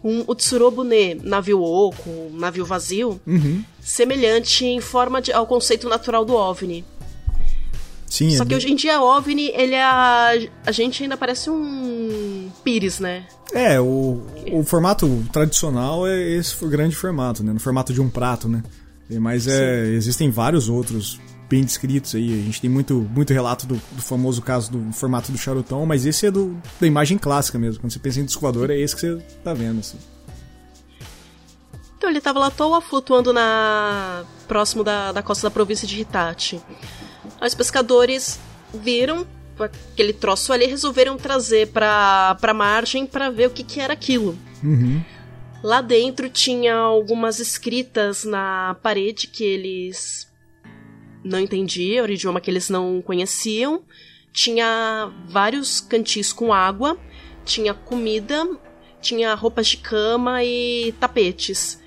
Um 0.05 0.25
Utsurobune, 0.27 1.15
navio 1.23 1.63
oco, 1.63 2.11
navio 2.33 2.65
vazio, 2.65 3.21
uhum. 3.27 3.65
semelhante 3.81 4.65
em 4.65 4.81
forma 4.81 5.23
de, 5.23 5.33
ao 5.33 5.47
conceito 5.47 5.89
natural 5.89 6.25
do 6.25 6.35
OVNI. 6.35 6.85
Sim, 8.13 8.31
Só 8.37 8.43
é 8.43 8.47
que 8.47 8.55
hoje 8.55 8.71
em 8.71 8.77
dia 8.77 9.01
OVNI, 9.01 9.53
ele 9.55 9.75
é 9.75 9.83
a, 9.83 10.33
a 10.67 10.73
gente 10.73 11.03
ainda 11.03 11.17
parece 11.17 11.49
um 11.49 12.51
pires, 12.63 12.99
né? 12.99 13.25
É, 13.55 13.81
o, 13.81 14.21
o 14.51 14.63
formato 14.65 15.25
tradicional 15.33 16.07
é 16.07 16.21
esse 16.21 16.55
grande 16.67 16.95
formato, 16.95 17.43
né? 17.43 17.53
No 17.53 17.61
formato 17.61 17.93
de 17.93 18.03
um 18.03 18.11
prato, 18.11 18.49
né? 18.49 18.63
Mas 19.09 19.47
é, 19.47 19.87
existem 19.89 20.31
vários 20.31 20.69
outros 20.69 21.19
bem 21.53 21.63
descritos 21.63 22.15
aí. 22.15 22.33
A 22.33 22.45
gente 22.45 22.63
tem 22.63 22.71
muito, 22.71 22.95
muito 22.95 23.31
relato 23.31 23.67
do, 23.67 23.75
do 23.75 24.01
famoso 24.01 24.41
caso 24.41 24.73
do 24.73 24.91
formato 24.91 25.31
do 25.31 25.37
charutão, 25.37 25.85
mas 25.85 26.07
esse 26.07 26.25
é 26.27 26.31
do, 26.31 26.59
da 26.81 26.87
imagem 26.87 27.19
clássica 27.19 27.59
mesmo. 27.59 27.79
Quando 27.83 27.93
você 27.93 27.99
pensa 27.99 28.21
em 28.21 28.25
disco 28.25 28.47
é 28.71 28.79
esse 28.79 28.95
que 28.95 29.03
você 29.03 29.23
tá 29.45 29.53
vendo, 29.53 29.81
assim. 29.81 29.99
Então 31.99 32.09
ele 32.09 32.23
tava 32.23 32.39
lá 32.39 32.47
à 32.47 32.51
toa, 32.51 32.81
flutuando 32.81 33.35
na 33.35 34.25
próximo 34.49 34.83
da, 34.83 35.13
da 35.13 35.23
costa 35.23 35.47
da 35.47 35.51
província 35.51 35.87
de 35.87 36.01
Hitachi. 36.01 36.59
Os 37.41 37.55
pescadores 37.55 38.41
viram 38.73 39.27
aquele 39.61 40.15
troço 40.15 40.55
ali 40.55 40.65
e 40.65 40.69
resolveram 40.69 41.19
trazer 41.19 41.69
pra, 41.69 42.35
pra 42.41 42.55
margem 42.55 43.07
para 43.07 43.29
ver 43.29 43.49
o 43.49 43.51
que, 43.51 43.63
que 43.63 43.79
era 43.79 43.93
aquilo. 43.93 44.39
Uhum. 44.65 45.03
Lá 45.63 45.83
dentro 45.83 46.31
tinha 46.31 46.75
algumas 46.75 47.39
escritas 47.39 48.25
na 48.25 48.75
parede 48.83 49.27
que 49.27 49.45
eles 49.45 50.32
não 51.25 51.38
entendiam, 51.38 52.05
era 52.05 52.12
o 52.12 52.14
idioma 52.14 52.41
que 52.41 52.50
eles 52.50 52.69
não 52.69 53.02
conheciam. 53.02 53.83
Tinha 54.33 55.12
vários 55.29 55.81
cantis 55.81 56.33
com 56.33 56.52
água, 56.52 56.99
tinha 57.45 57.75
comida, 57.75 58.49
tinha 59.00 59.35
roupas 59.35 59.69
de 59.69 59.76
cama 59.76 60.43
e 60.43 60.95
tapetes. 60.99 61.81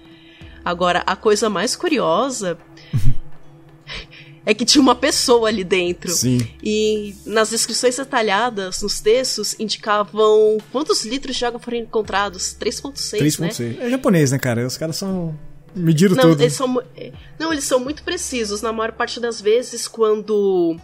Agora, 0.63 1.04
a 1.06 1.15
coisa 1.15 1.50
mais 1.50 1.75
curiosa 1.75 2.58
é 4.46 4.54
que 4.54 4.65
tinha 4.65 4.82
uma 4.82 4.96
pessoa 4.96 5.50
ali 5.50 5.63
dentro. 5.63 6.12
Sim. 6.12 6.48
E 6.63 7.15
nas 7.25 7.50
descrições 7.50 7.98
detalhadas, 7.98 8.82
nos 8.82 9.00
textos, 9.00 9.56
indicavam 9.60 10.58
quantos 10.72 11.06
litros 11.06 11.36
de 11.36 11.46
água 11.46 11.60
foram 11.60 11.77
encontrados. 11.77 12.56
3.6, 12.60 13.39
né? 13.39 13.50
3.6. 13.50 13.80
É 13.80 13.89
japonês, 13.89 14.32
né, 14.32 14.39
cara? 14.39 14.65
Os 14.65 14.77
caras 14.77 14.96
são. 14.96 15.38
Mediram 15.75 16.15
Não, 16.15 16.24
tudo. 16.29 16.41
eles 16.41 16.53
são, 16.53 16.82
é, 16.96 17.12
não, 17.38 17.51
eles 17.51 17.65
são 17.65 17.79
muito 17.79 18.01
precisos. 18.03 18.62
Na 18.62 18.72
maior 18.72 18.94
parte 18.94 19.20
das 19.20 19.41
vezes, 19.41 19.88
quando 19.88 20.77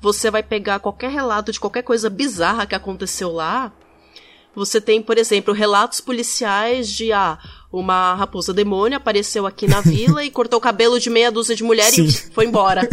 você 0.00 0.30
vai 0.30 0.42
pegar 0.42 0.80
qualquer 0.80 1.10
relato 1.10 1.52
de 1.52 1.60
qualquer 1.60 1.82
coisa 1.82 2.10
bizarra 2.10 2.66
que 2.66 2.74
aconteceu 2.74 3.30
lá, 3.30 3.72
você 4.54 4.80
tem, 4.80 5.00
por 5.00 5.16
exemplo, 5.16 5.54
relatos 5.54 6.00
policiais 6.00 6.88
de 6.90 7.12
ah, 7.12 7.38
uma 7.72 8.14
raposa 8.14 8.52
demônio 8.52 8.96
apareceu 8.96 9.46
aqui 9.46 9.66
na 9.66 9.80
vila 9.80 10.22
e 10.26 10.30
cortou 10.30 10.58
o 10.58 10.62
cabelo 10.62 10.98
de 10.98 11.08
meia 11.08 11.30
dúzia 11.30 11.54
de 11.54 11.62
mulheres 11.62 11.96
e 11.96 12.32
foi 12.32 12.46
embora. 12.46 12.88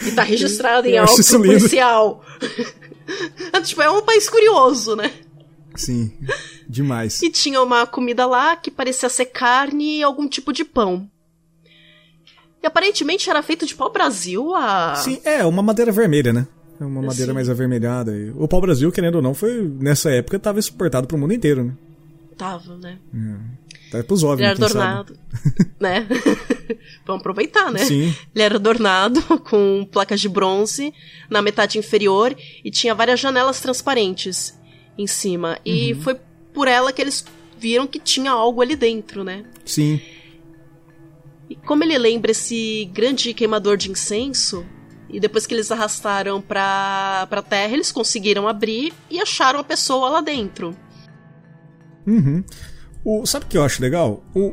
E 0.00 0.12
tá 0.12 0.22
registrado 0.22 0.86
em 0.86 0.92
lindo. 0.92 1.06
policial. 1.38 2.24
tipo, 3.64 3.82
é 3.82 3.90
um 3.90 4.02
país 4.02 4.28
curioso, 4.28 4.94
né? 4.94 5.12
Sim. 5.78 6.12
Demais. 6.68 7.22
E 7.22 7.30
tinha 7.30 7.62
uma 7.62 7.86
comida 7.86 8.26
lá 8.26 8.56
que 8.56 8.70
parecia 8.70 9.08
ser 9.08 9.26
carne 9.26 9.98
e 9.98 10.02
algum 10.02 10.28
tipo 10.28 10.52
de 10.52 10.64
pão. 10.64 11.08
E 12.62 12.66
aparentemente 12.66 13.30
era 13.30 13.42
feito 13.42 13.64
de 13.64 13.74
pau-brasil 13.74 14.54
a. 14.54 14.96
Sim, 14.96 15.20
é 15.24 15.44
uma 15.46 15.62
madeira 15.62 15.92
vermelha, 15.92 16.32
né? 16.32 16.46
É 16.80 16.84
uma 16.84 17.02
madeira 17.02 17.30
Sim. 17.30 17.34
mais 17.34 17.48
avermelhada. 17.48 18.12
O 18.36 18.46
pau-brasil, 18.46 18.90
querendo 18.92 19.16
ou 19.16 19.22
não, 19.22 19.34
foi 19.34 19.62
nessa 19.80 20.10
época 20.10 20.38
tava 20.38 20.58
exportado 20.58 21.06
pro 21.06 21.18
mundo 21.18 21.32
inteiro, 21.34 21.64
né? 21.64 21.72
Tava, 22.36 22.76
né? 22.76 22.98
Tá 23.90 24.02
pros 24.04 24.22
Ele 24.22 24.32
OVNI, 24.32 24.44
era 24.44 24.54
adornado. 24.54 25.18
né? 25.80 26.06
Vamos 27.06 27.20
aproveitar, 27.20 27.72
né? 27.72 27.78
Sim. 27.80 28.14
Ele 28.34 28.44
era 28.44 28.56
adornado 28.56 29.20
com 29.48 29.88
placas 29.90 30.20
de 30.20 30.28
bronze 30.28 30.92
na 31.30 31.40
metade 31.40 31.78
inferior 31.78 32.36
e 32.64 32.70
tinha 32.70 32.94
várias 32.94 33.18
janelas 33.18 33.60
transparentes 33.60 34.57
em 34.98 35.06
cima. 35.06 35.58
E 35.64 35.92
Uhum. 35.94 36.00
foi 36.02 36.16
por 36.52 36.68
ela 36.68 36.92
que 36.92 37.00
eles 37.00 37.24
viram 37.58 37.86
que 37.86 37.98
tinha 37.98 38.30
algo 38.32 38.60
ali 38.60 38.76
dentro, 38.76 39.22
né? 39.24 39.44
Sim. 39.64 40.00
E 41.48 41.54
como 41.56 41.82
ele 41.84 41.96
lembra 41.96 42.32
esse 42.32 42.84
grande 42.92 43.32
queimador 43.32 43.76
de 43.76 43.90
incenso, 43.90 44.66
e 45.08 45.18
depois 45.18 45.46
que 45.46 45.54
eles 45.54 45.70
arrastaram 45.72 46.40
pra, 46.42 47.26
pra 47.30 47.40
terra, 47.40 47.72
eles 47.72 47.90
conseguiram 47.90 48.46
abrir 48.46 48.92
e 49.10 49.18
acharam 49.20 49.58
a 49.60 49.64
pessoa 49.64 50.10
lá 50.10 50.20
dentro. 50.20 50.76
Uhum. 52.06 52.44
O, 53.04 53.24
sabe 53.24 53.46
o 53.46 53.48
que 53.48 53.56
eu 53.56 53.64
acho 53.64 53.80
legal? 53.80 54.22
O, 54.34 54.52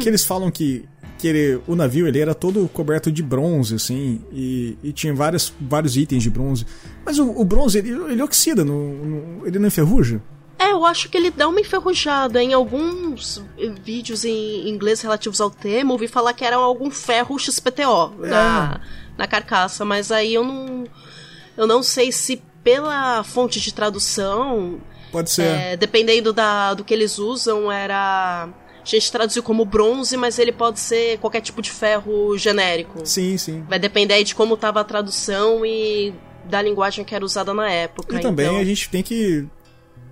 que 0.00 0.08
eles 0.08 0.24
falam 0.24 0.50
que, 0.50 0.84
que 1.24 1.28
ele- 1.28 1.60
o 1.66 1.74
navio 1.74 2.06
ele 2.06 2.18
era 2.18 2.34
todo 2.34 2.68
coberto 2.68 3.10
de 3.10 3.22
bronze, 3.22 3.74
assim, 3.76 4.20
e, 4.30 4.76
e 4.82 4.92
tinha 4.92 5.14
vários, 5.14 5.54
vários 5.58 5.96
itens 5.96 6.22
de 6.22 6.28
bronze. 6.28 6.66
Mas 7.02 7.18
o, 7.18 7.30
o 7.30 7.42
bronze, 7.46 7.78
ele, 7.78 7.90
ele 8.12 8.22
oxida, 8.22 8.62
não, 8.62 8.74
não- 8.76 9.46
ele 9.46 9.58
não 9.58 9.66
enferruja? 9.68 10.20
É, 10.58 10.72
eu 10.72 10.84
acho 10.84 11.08
que 11.08 11.16
ele 11.16 11.30
dá 11.30 11.48
uma 11.48 11.60
enferrujada. 11.60 12.42
Em 12.42 12.52
alguns 12.52 13.42
vídeos 13.82 14.22
em 14.24 14.68
inglês 14.68 15.00
relativos 15.00 15.40
ao 15.40 15.50
tema, 15.50 15.92
ouvi 15.92 16.06
falar 16.08 16.34
que 16.34 16.44
era 16.44 16.56
algum 16.56 16.90
ferro 16.90 17.38
XPTO 17.38 18.12
na, 18.18 18.80
na 19.16 19.26
carcaça, 19.26 19.82
mas 19.84 20.12
aí 20.12 20.34
eu 20.34 20.44
não. 20.44 20.84
Eu 21.56 21.66
não 21.66 21.82
sei 21.82 22.12
se 22.12 22.42
pela 22.62 23.22
fonte 23.24 23.60
de 23.60 23.72
tradução, 23.72 24.78
Pode 25.10 25.30
ser. 25.30 25.42
é, 25.42 25.76
dependendo 25.76 26.32
da, 26.34 26.74
do 26.74 26.84
que 26.84 26.92
eles 26.92 27.18
usam, 27.18 27.70
era. 27.72 28.48
A 28.84 28.86
gente 28.86 29.10
traduziu 29.10 29.42
como 29.42 29.64
bronze, 29.64 30.14
mas 30.16 30.38
ele 30.38 30.52
pode 30.52 30.78
ser 30.78 31.18
qualquer 31.18 31.40
tipo 31.40 31.62
de 31.62 31.70
ferro 31.70 32.36
genérico. 32.36 33.00
Sim, 33.04 33.38
sim. 33.38 33.64
Vai 33.68 33.78
depender 33.78 34.14
aí 34.14 34.24
de 34.24 34.34
como 34.34 34.54
estava 34.54 34.80
a 34.80 34.84
tradução 34.84 35.64
e 35.64 36.12
da 36.48 36.60
linguagem 36.60 37.02
que 37.04 37.14
era 37.14 37.24
usada 37.24 37.54
na 37.54 37.70
época. 37.70 38.16
E 38.16 38.20
também 38.20 38.46
então... 38.46 38.58
a 38.60 38.64
gente 38.64 38.88
tem 38.90 39.02
que 39.02 39.46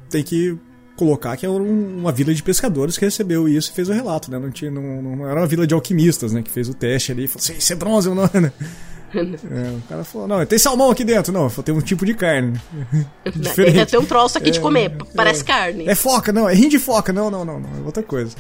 tem 0.09 0.23
que 0.23 0.57
colocar 0.97 1.37
que 1.37 1.45
é 1.45 1.49
um- 1.50 1.99
uma 1.99 2.12
vila 2.12 2.33
de 2.33 2.43
pescadores 2.43 2.97
que 2.97 3.05
recebeu 3.05 3.47
isso 3.49 3.71
e 3.71 3.75
fez 3.75 3.88
o 3.88 3.93
relato, 3.93 4.31
né? 4.31 4.38
Não, 4.38 4.50
tinha, 4.50 4.71
não, 4.71 5.02
não 5.02 5.26
era 5.29 5.41
uma 5.41 5.47
vila 5.47 5.67
de 5.67 5.75
alquimistas, 5.75 6.33
né? 6.33 6.43
Que 6.43 6.50
fez 6.50 6.69
o 6.69 6.75
teste 6.75 7.12
ali 7.12 7.25
e 7.25 7.29
falou 7.29 7.43
assim, 7.45 7.57
isso 7.59 7.73
é 7.73 7.76
bronze 7.76 8.09
ou 8.09 8.14
não, 8.14 8.31
né? 8.41 8.52
É, 9.14 9.76
o 9.76 9.83
cara 9.91 10.05
falou, 10.05 10.26
não, 10.26 10.47
tem 10.47 10.59
salmão 10.59 10.91
aqui 10.91 11.05
dentro. 11.05 11.35
Não, 11.35 11.47
tem 11.50 11.75
um 11.75 11.83
tipo 11.83 12.07
de 12.07 12.14
carne. 12.14 12.59
diferente. 13.37 13.79
É, 13.81 13.85
tem 13.85 14.00
um 14.00 14.07
troço 14.07 14.38
aqui 14.38 14.50
de 14.50 14.59
comer, 14.59 14.88
p- 14.88 15.05
parece 15.14 15.43
é. 15.43 15.45
carne. 15.45 15.87
É 15.87 15.95
foca, 15.95 16.33
não, 16.33 16.49
é 16.49 16.55
rim 16.55 16.67
de 16.67 16.79
foca. 16.79 17.12
Não, 17.12 17.31
não, 17.31 17.45
não, 17.45 17.61
não, 17.61 17.69
é 17.79 17.83
outra 17.85 18.02
coisa. 18.02 18.35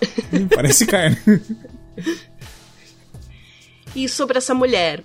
Parece 0.54 0.86
carne. 0.86 1.16
E 3.94 4.08
sobre 4.08 4.38
essa 4.38 4.54
mulher, 4.54 5.02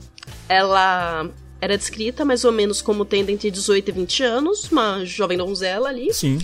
ela 0.49 1.29
era 1.61 1.77
descrita 1.77 2.25
mais 2.25 2.43
ou 2.43 2.51
menos 2.51 2.81
como 2.81 3.05
tendo 3.05 3.29
entre 3.29 3.51
18 3.51 3.87
e 3.87 3.91
20 3.91 4.23
anos, 4.23 4.71
uma 4.71 5.05
jovem 5.05 5.37
donzela 5.37 5.89
ali, 5.89 6.11
Sim. 6.13 6.39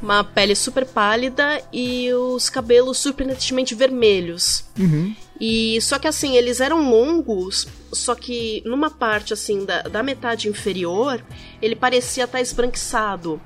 uma 0.00 0.22
pele 0.22 0.54
super 0.54 0.86
pálida 0.86 1.60
e 1.72 2.12
os 2.14 2.48
cabelos 2.48 2.98
surpreendentemente 2.98 3.74
vermelhos. 3.74 4.64
Uhum. 4.78 5.14
E 5.38 5.78
só 5.82 5.98
que 5.98 6.08
assim, 6.08 6.36
eles 6.36 6.60
eram 6.60 6.90
longos, 6.90 7.68
só 7.92 8.14
que 8.14 8.62
numa 8.64 8.88
parte 8.88 9.34
assim 9.34 9.64
da, 9.64 9.82
da 9.82 10.02
metade 10.02 10.48
inferior, 10.48 11.22
ele 11.60 11.76
parecia 11.76 12.24
estar 12.24 12.40
esbranquiçado. 12.40 13.40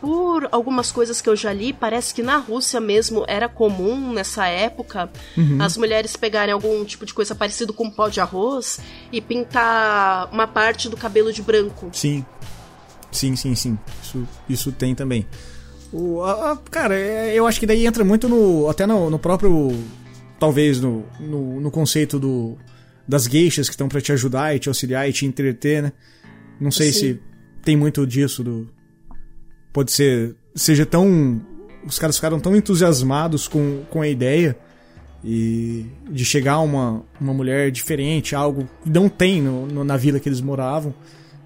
Por 0.00 0.48
algumas 0.50 0.90
coisas 0.92 1.20
que 1.20 1.28
eu 1.28 1.36
já 1.36 1.52
li, 1.52 1.72
parece 1.72 2.12
que 2.14 2.22
na 2.22 2.36
Rússia 2.36 2.80
mesmo 2.80 3.24
era 3.28 3.48
comum 3.48 4.12
nessa 4.12 4.46
época 4.46 5.10
as 5.60 5.76
mulheres 5.76 6.16
pegarem 6.16 6.52
algum 6.52 6.84
tipo 6.84 7.04
de 7.06 7.12
coisa 7.14 7.34
parecido 7.34 7.72
com 7.72 7.84
um 7.84 7.90
pó 7.90 8.08
de 8.08 8.20
arroz 8.20 8.80
e 9.12 9.20
pintar 9.20 10.28
uma 10.32 10.46
parte 10.46 10.88
do 10.88 10.96
cabelo 10.96 11.32
de 11.32 11.42
branco. 11.42 11.90
Sim. 11.92 12.24
Sim, 13.12 13.34
sim, 13.36 13.54
sim. 13.54 13.78
Isso, 14.02 14.28
isso 14.48 14.72
tem 14.72 14.94
também. 14.94 15.26
O, 15.92 16.22
a- 16.22 16.52
a- 16.52 16.56
cara, 16.70 16.94
é- 16.96 17.34
eu 17.34 17.46
acho 17.46 17.58
que 17.58 17.66
daí 17.66 17.84
entra 17.86 18.04
muito 18.04 18.28
no. 18.28 18.68
Até 18.68 18.86
no, 18.86 19.10
no 19.10 19.18
próprio. 19.18 19.72
Talvez 20.38 20.80
no, 20.80 21.04
no, 21.18 21.60
no 21.60 21.70
conceito 21.70 22.18
do, 22.18 22.56
das 23.06 23.24
geixas 23.24 23.68
que 23.68 23.74
estão 23.74 23.88
pra 23.88 24.00
te 24.00 24.10
ajudar 24.12 24.54
e 24.54 24.58
te 24.58 24.68
auxiliar 24.68 25.08
e 25.08 25.12
te 25.12 25.26
entreter, 25.26 25.82
né? 25.82 25.92
Não 26.58 26.70
sei 26.70 26.92
Sim. 26.92 26.98
se 26.98 27.20
tem 27.62 27.76
muito 27.76 28.06
disso 28.06 28.42
do. 28.44 28.68
Pode 29.72 29.92
ser. 29.92 30.34
Seja 30.54 30.84
tão. 30.84 31.40
Os 31.86 31.98
caras 31.98 32.16
ficaram 32.16 32.38
tão 32.40 32.54
entusiasmados 32.54 33.48
com, 33.48 33.82
com 33.90 34.02
a 34.02 34.08
ideia 34.08 34.56
e 35.24 35.86
de 36.10 36.24
chegar 36.24 36.60
uma, 36.60 37.02
uma 37.20 37.32
mulher 37.32 37.70
diferente, 37.70 38.34
algo 38.34 38.68
que 38.82 38.90
não 38.90 39.08
tem 39.08 39.40
no, 39.42 39.66
no- 39.66 39.84
na 39.84 39.96
vila 39.96 40.18
que 40.20 40.28
eles 40.28 40.40
moravam 40.40 40.94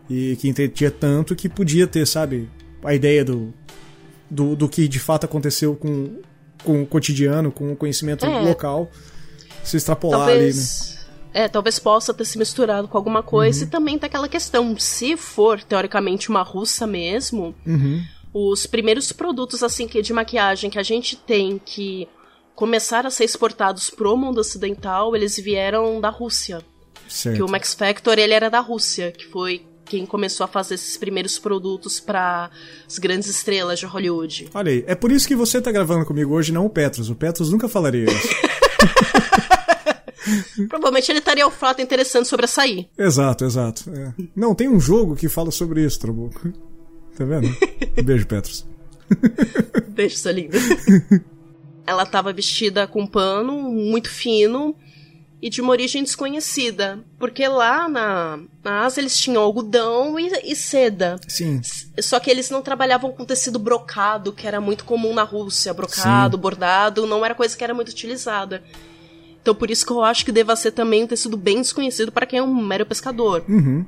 e 0.08 0.36
que 0.36 0.48
entretinha 0.48 0.90
tanto 0.90 1.34
que 1.36 1.48
podia 1.48 1.86
ter, 1.86 2.06
sabe, 2.06 2.48
a 2.84 2.94
ideia 2.94 3.24
do, 3.24 3.52
do, 4.30 4.54
do 4.56 4.68
que 4.68 4.86
de 4.88 4.98
fato 4.98 5.24
aconteceu 5.24 5.74
com, 5.76 6.18
com 6.64 6.82
o 6.82 6.86
cotidiano, 6.86 7.50
com 7.52 7.72
o 7.72 7.76
conhecimento 7.76 8.24
É. 8.26 8.40
local, 8.40 8.90
se 9.62 9.76
extrapolar 9.76 10.22
ali, 10.28 10.32
né? 10.32 10.38
talvez. 10.40 10.94
É, 11.32 11.48
talvez 11.48 11.78
possa 11.80 12.14
ter 12.14 12.24
se 12.24 12.38
misturado 12.38 12.86
com 12.86 12.96
alguma 12.96 13.22
coisa. 13.22 13.64
E 13.64 13.66
também 13.66 13.98
tem 13.98 14.06
aquela 14.06 14.28
questão, 14.28 14.76
se 14.78 15.16
for 15.16 15.60
teoricamente 15.62 16.28
uma 16.28 16.42
russa 16.42 16.86
mesmo, 16.86 17.54
Uhum. 17.66 18.02
Os 18.34 18.66
primeiros 18.66 19.12
produtos 19.12 19.62
assim 19.62 19.86
que 19.86 20.02
de 20.02 20.12
maquiagem 20.12 20.68
que 20.68 20.78
a 20.78 20.82
gente 20.82 21.16
tem 21.16 21.60
que 21.64 22.08
começaram 22.56 23.06
a 23.06 23.10
ser 23.10 23.24
exportados 23.24 23.90
pro 23.90 24.16
mundo 24.16 24.38
ocidental, 24.38 25.14
eles 25.14 25.36
vieram 25.36 26.00
da 26.00 26.08
Rússia. 26.08 26.60
Certo. 27.08 27.36
Que 27.36 27.42
o 27.42 27.48
Max 27.48 27.74
Factor, 27.74 28.18
ele 28.18 28.32
era 28.32 28.50
da 28.50 28.60
Rússia, 28.60 29.12
que 29.12 29.26
foi 29.26 29.64
quem 29.84 30.06
começou 30.06 30.44
a 30.44 30.48
fazer 30.48 30.74
esses 30.74 30.96
primeiros 30.96 31.38
produtos 31.38 32.00
para 32.00 32.50
as 32.86 32.98
grandes 32.98 33.28
estrelas 33.28 33.78
de 33.78 33.86
Hollywood. 33.86 34.48
Olha 34.54 34.72
aí, 34.72 34.84
é 34.86 34.94
por 34.94 35.12
isso 35.12 35.28
que 35.28 35.36
você 35.36 35.60
tá 35.60 35.70
gravando 35.70 36.06
comigo 36.06 36.34
hoje, 36.34 36.52
não 36.52 36.66
o 36.66 36.70
Petros. 36.70 37.10
O 37.10 37.14
Petros 37.14 37.50
nunca 37.50 37.68
falaria 37.68 38.04
isso. 38.04 38.28
Provavelmente 40.68 41.10
ele 41.10 41.18
estaria 41.18 41.46
o 41.46 41.50
fato 41.50 41.82
interessante 41.82 42.28
sobre 42.28 42.44
açaí. 42.44 42.88
exato, 42.98 43.44
exato. 43.44 43.90
é. 43.90 44.14
Não, 44.34 44.54
tem 44.54 44.68
um 44.68 44.80
jogo 44.80 45.14
que 45.14 45.28
fala 45.28 45.50
sobre 45.50 45.84
isso, 45.84 46.00
Trabuco. 46.00 46.52
Tá 47.16 47.24
vendo? 47.24 47.48
Um 47.98 48.02
beijo, 48.02 48.26
Petros. 48.26 48.66
Beijo, 49.88 50.16
seu 50.16 50.32
lindo. 50.32 50.56
ela 51.86 52.02
estava 52.02 52.32
vestida 52.32 52.86
com 52.86 53.06
pano 53.06 53.52
muito 53.70 54.08
fino 54.08 54.74
e 55.40 55.50
de 55.50 55.60
uma 55.60 55.70
origem 55.70 56.02
desconhecida. 56.02 56.98
Porque 57.18 57.46
lá 57.46 57.88
na, 57.88 58.40
na 58.62 58.84
Ásia 58.84 59.00
eles 59.00 59.16
tinham 59.18 59.42
algodão 59.42 60.18
e, 60.18 60.28
e, 60.42 60.56
seda. 60.56 61.20
Sim. 61.28 61.60
Só 62.00 62.18
que 62.18 62.30
eles 62.30 62.50
não 62.50 62.62
trabalhavam 62.62 63.12
com 63.12 63.24
tecido 63.24 63.58
brocado, 63.58 64.32
que 64.32 64.46
era 64.46 64.60
muito 64.60 64.84
comum 64.84 65.14
na 65.14 65.22
Rússia. 65.22 65.74
Brocado, 65.74 66.36
Sim. 66.36 66.40
bordado, 66.40 67.06
não 67.06 67.24
era 67.24 67.34
coisa 67.34 67.56
que 67.56 67.62
era 67.62 67.74
muito 67.74 67.90
utilizada. 67.90 68.62
Então 69.42 69.54
por 69.54 69.70
isso 69.70 69.84
que 69.84 69.92
eu 69.92 70.02
acho 70.02 70.24
que 70.24 70.32
deva 70.32 70.56
ser 70.56 70.72
também 70.72 71.04
um 71.04 71.06
tecido 71.06 71.36
bem 71.36 71.60
desconhecido 71.60 72.10
para 72.10 72.24
quem 72.24 72.38
é 72.38 72.42
um 72.42 72.54
mero 72.54 72.86
pescador. 72.86 73.44
Uhum 73.46 73.84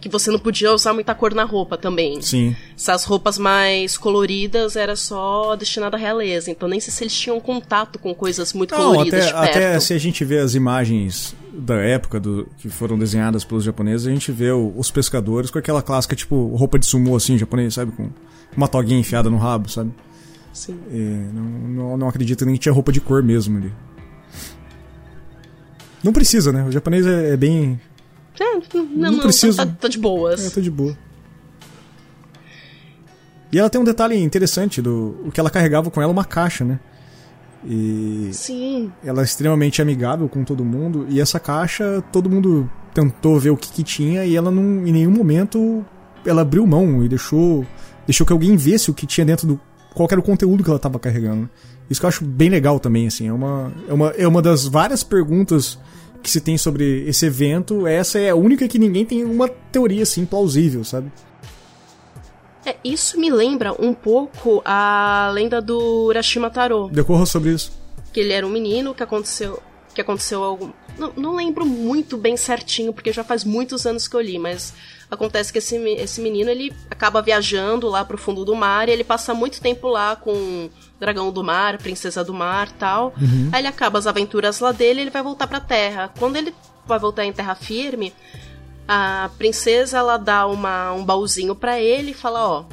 que 0.00 0.08
você 0.08 0.30
não 0.30 0.38
podia 0.38 0.72
usar 0.72 0.94
muita 0.94 1.14
cor 1.14 1.34
na 1.34 1.44
roupa 1.44 1.76
também. 1.76 2.20
Sim. 2.22 2.56
Essas 2.76 3.04
roupas 3.04 3.38
mais 3.38 3.98
coloridas 3.98 4.74
era 4.76 4.96
só 4.96 5.54
destinada 5.54 5.96
à 5.96 6.00
realeza. 6.00 6.50
Então 6.50 6.68
nem 6.68 6.80
sei 6.80 6.92
se 6.92 7.04
eles 7.04 7.14
tinham 7.14 7.38
contato 7.40 7.98
com 7.98 8.14
coisas 8.14 8.52
muito 8.52 8.74
não, 8.74 8.92
coloridas 8.92 9.26
até, 9.28 9.48
até 9.50 9.80
se 9.80 9.92
a 9.92 9.98
gente 9.98 10.24
vê 10.24 10.38
as 10.38 10.54
imagens 10.54 11.34
da 11.52 11.76
época 11.76 12.18
do, 12.18 12.48
que 12.58 12.68
foram 12.68 12.98
desenhadas 12.98 13.44
pelos 13.44 13.64
japoneses, 13.64 14.06
a 14.06 14.10
gente 14.10 14.32
vê 14.32 14.50
o, 14.50 14.72
os 14.76 14.90
pescadores 14.90 15.50
com 15.50 15.58
aquela 15.58 15.82
clássica, 15.82 16.16
tipo, 16.16 16.54
roupa 16.56 16.78
de 16.78 16.86
sumo 16.86 17.14
assim, 17.14 17.36
japonês, 17.36 17.74
sabe? 17.74 17.92
Com 17.92 18.10
uma 18.56 18.68
toguinha 18.68 18.98
enfiada 18.98 19.28
no 19.28 19.36
rabo, 19.36 19.68
sabe? 19.68 19.92
Sim. 20.52 20.78
não, 21.32 21.42
não, 21.42 21.96
não 21.96 22.08
acredito 22.08 22.44
nem 22.44 22.54
que 22.54 22.60
tinha 22.60 22.72
roupa 22.72 22.90
de 22.90 23.00
cor 23.00 23.22
mesmo 23.22 23.58
ali. 23.58 23.72
Não 26.02 26.12
precisa, 26.12 26.50
né? 26.50 26.64
O 26.64 26.72
japonês 26.72 27.06
é, 27.06 27.34
é 27.34 27.36
bem 27.36 27.78
é, 28.40 28.60
não, 28.74 29.12
não, 29.12 29.18
preciso. 29.20 29.56
Tá, 29.58 29.66
tá, 29.66 29.88
de 29.88 29.98
boas. 29.98 30.46
É, 30.46 30.50
tá 30.50 30.60
de 30.60 30.70
boa. 30.70 30.96
E 33.52 33.58
ela 33.58 33.68
tem 33.68 33.80
um 33.80 33.84
detalhe 33.84 34.16
interessante 34.16 34.80
do 34.80 35.16
o 35.26 35.30
que 35.30 35.38
ela 35.38 35.50
carregava 35.50 35.90
com 35.90 36.00
ela 36.00 36.10
uma 36.10 36.24
caixa, 36.24 36.64
né? 36.64 36.80
E 37.66 38.30
Sim. 38.32 38.90
ela 39.04 39.20
é 39.20 39.24
extremamente 39.24 39.82
amigável 39.82 40.28
com 40.28 40.42
todo 40.44 40.64
mundo 40.64 41.06
e 41.10 41.20
essa 41.20 41.38
caixa 41.38 42.02
todo 42.10 42.30
mundo 42.30 42.70
tentou 42.94 43.38
ver 43.38 43.50
o 43.50 43.56
que, 43.56 43.70
que 43.70 43.82
tinha 43.82 44.24
e 44.24 44.34
ela 44.34 44.50
não 44.50 44.86
em 44.86 44.92
nenhum 44.92 45.10
momento 45.10 45.84
ela 46.24 46.40
abriu 46.40 46.66
mão 46.66 47.04
e 47.04 47.08
deixou 47.08 47.66
deixou 48.06 48.26
que 48.26 48.32
alguém 48.32 48.56
visse 48.56 48.90
o 48.90 48.94
que 48.94 49.06
tinha 49.06 49.26
dentro 49.26 49.46
do 49.46 49.60
qual 49.94 50.08
era 50.10 50.18
o 50.18 50.22
conteúdo 50.22 50.64
que 50.64 50.70
ela 50.70 50.78
estava 50.78 50.98
carregando. 50.98 51.50
Isso 51.90 52.00
que 52.00 52.06
eu 52.06 52.08
acho 52.08 52.24
bem 52.24 52.48
legal 52.48 52.80
também 52.80 53.06
assim, 53.06 53.28
é 53.28 53.32
uma 53.32 53.70
é 53.86 53.92
uma, 53.92 54.08
é 54.10 54.26
uma 54.26 54.40
das 54.40 54.66
várias 54.66 55.02
perguntas 55.02 55.78
que 56.22 56.30
se 56.30 56.40
tem 56.40 56.58
sobre 56.58 57.08
esse 57.08 57.26
evento, 57.26 57.86
essa 57.86 58.18
é 58.18 58.30
a 58.30 58.34
única 58.34 58.68
que 58.68 58.78
ninguém 58.78 59.04
tem 59.04 59.24
uma 59.24 59.48
teoria 59.48 60.02
assim 60.02 60.24
plausível, 60.24 60.84
sabe? 60.84 61.10
É, 62.64 62.76
isso 62.84 63.18
me 63.18 63.30
lembra 63.30 63.72
um 63.82 63.94
pouco 63.94 64.60
a 64.64 65.30
lenda 65.32 65.62
do 65.62 66.06
Urashima 66.06 66.50
Taro. 66.50 66.88
Decorra 66.92 67.24
sobre 67.24 67.50
isso. 67.50 67.72
Que 68.12 68.20
ele 68.20 68.32
era 68.32 68.46
um 68.46 68.50
menino 68.50 68.94
que 68.94 69.02
aconteceu 69.02 69.62
que 69.94 70.00
aconteceu 70.00 70.42
algo. 70.42 70.72
Não, 70.98 71.12
não 71.16 71.34
lembro 71.34 71.66
muito 71.66 72.16
bem 72.16 72.36
certinho, 72.36 72.92
porque 72.92 73.12
já 73.12 73.24
faz 73.24 73.44
muitos 73.44 73.86
anos 73.86 74.06
que 74.06 74.14
eu 74.14 74.20
li, 74.20 74.38
mas 74.38 74.72
acontece 75.10 75.52
que 75.52 75.58
esse, 75.58 75.76
esse 75.76 76.20
menino 76.20 76.50
ele 76.50 76.72
acaba 76.88 77.20
viajando 77.20 77.88
lá 77.88 78.04
pro 78.04 78.16
fundo 78.16 78.44
do 78.44 78.54
mar 78.54 78.88
e 78.88 78.92
ele 78.92 79.02
passa 79.02 79.34
muito 79.34 79.60
tempo 79.60 79.88
lá 79.88 80.14
com 80.14 80.70
dragão 80.98 81.32
do 81.32 81.42
mar, 81.42 81.78
princesa 81.78 82.22
do 82.22 82.32
mar 82.32 82.70
tal. 82.72 83.12
Uhum. 83.20 83.48
Aí 83.52 83.60
ele 83.60 83.68
acaba 83.68 83.98
as 83.98 84.06
aventuras 84.06 84.60
lá 84.60 84.70
dele 84.70 85.00
e 85.00 85.02
ele 85.02 85.10
vai 85.10 85.22
voltar 85.22 85.46
pra 85.46 85.58
terra. 85.58 86.12
Quando 86.18 86.36
ele 86.36 86.54
vai 86.86 86.98
voltar 86.98 87.24
em 87.24 87.32
terra 87.32 87.54
firme, 87.54 88.12
a 88.86 89.30
princesa 89.36 89.98
ela 89.98 90.16
dá 90.16 90.46
uma, 90.46 90.92
um 90.92 91.04
baúzinho 91.04 91.54
para 91.54 91.80
ele 91.80 92.12
e 92.12 92.14
fala: 92.14 92.48
Ó, 92.48 92.64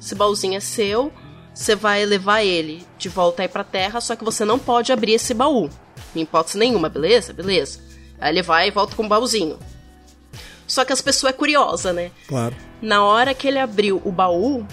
esse 0.00 0.14
baúzinho 0.14 0.56
é 0.56 0.60
seu, 0.60 1.12
você 1.54 1.74
vai 1.74 2.04
levar 2.04 2.42
ele 2.42 2.86
de 2.98 3.08
volta 3.08 3.42
aí 3.42 3.48
pra 3.48 3.64
terra, 3.64 4.00
só 4.00 4.14
que 4.14 4.24
você 4.24 4.44
não 4.44 4.58
pode 4.58 4.92
abrir 4.92 5.14
esse 5.14 5.34
baú. 5.34 5.68
Em 6.14 6.20
hipótese 6.20 6.58
nenhuma, 6.58 6.88
beleza? 6.88 7.32
Beleza. 7.32 7.80
Aí 8.20 8.32
ele 8.32 8.42
vai 8.42 8.68
e 8.68 8.70
volta 8.70 8.94
com 8.94 9.04
o 9.04 9.08
baúzinho. 9.08 9.58
Só 10.66 10.84
que 10.84 10.92
as 10.92 11.00
pessoas 11.00 11.32
é 11.32 11.36
curiosa, 11.36 11.92
né? 11.92 12.10
Claro. 12.26 12.54
Na 12.80 13.04
hora 13.04 13.34
que 13.34 13.46
ele 13.46 13.58
abriu 13.58 14.00
o 14.04 14.10
baú, 14.10 14.66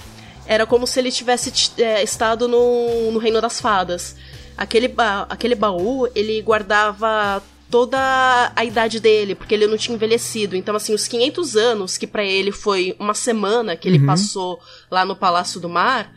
era 0.46 0.66
como 0.66 0.88
se 0.88 1.00
ele 1.00 1.12
tivesse 1.12 1.72
é, 1.78 2.02
estado 2.04 2.48
no, 2.48 3.12
no 3.12 3.20
Reino 3.20 3.40
das 3.40 3.62
Fadas. 3.62 4.16
Aquele, 4.58 4.88
ba 4.88 5.28
aquele 5.30 5.56
baú, 5.56 6.08
ele 6.16 6.42
guardava 6.42 7.42
toda 7.70 8.52
a 8.56 8.66
idade 8.66 9.00
dele, 9.00 9.36
porque 9.36 9.54
ele 9.54 9.68
não 9.68 9.78
tinha 9.78 9.96
envelhecido. 9.96 10.56
Então, 10.56 10.76
assim, 10.76 10.94
os 10.94 11.08
500 11.08 11.56
anos, 11.56 11.98
que 11.98 12.08
para 12.08 12.24
ele 12.24 12.52
foi 12.52 12.96
uma 13.00 13.14
semana 13.14 13.76
que 13.76 13.88
ele 13.88 14.00
uhum. 14.00 14.08
passou 14.08 14.60
lá 14.90 15.06
no 15.06 15.16
Palácio 15.16 15.60
do 15.60 15.70
Mar, 15.70 16.12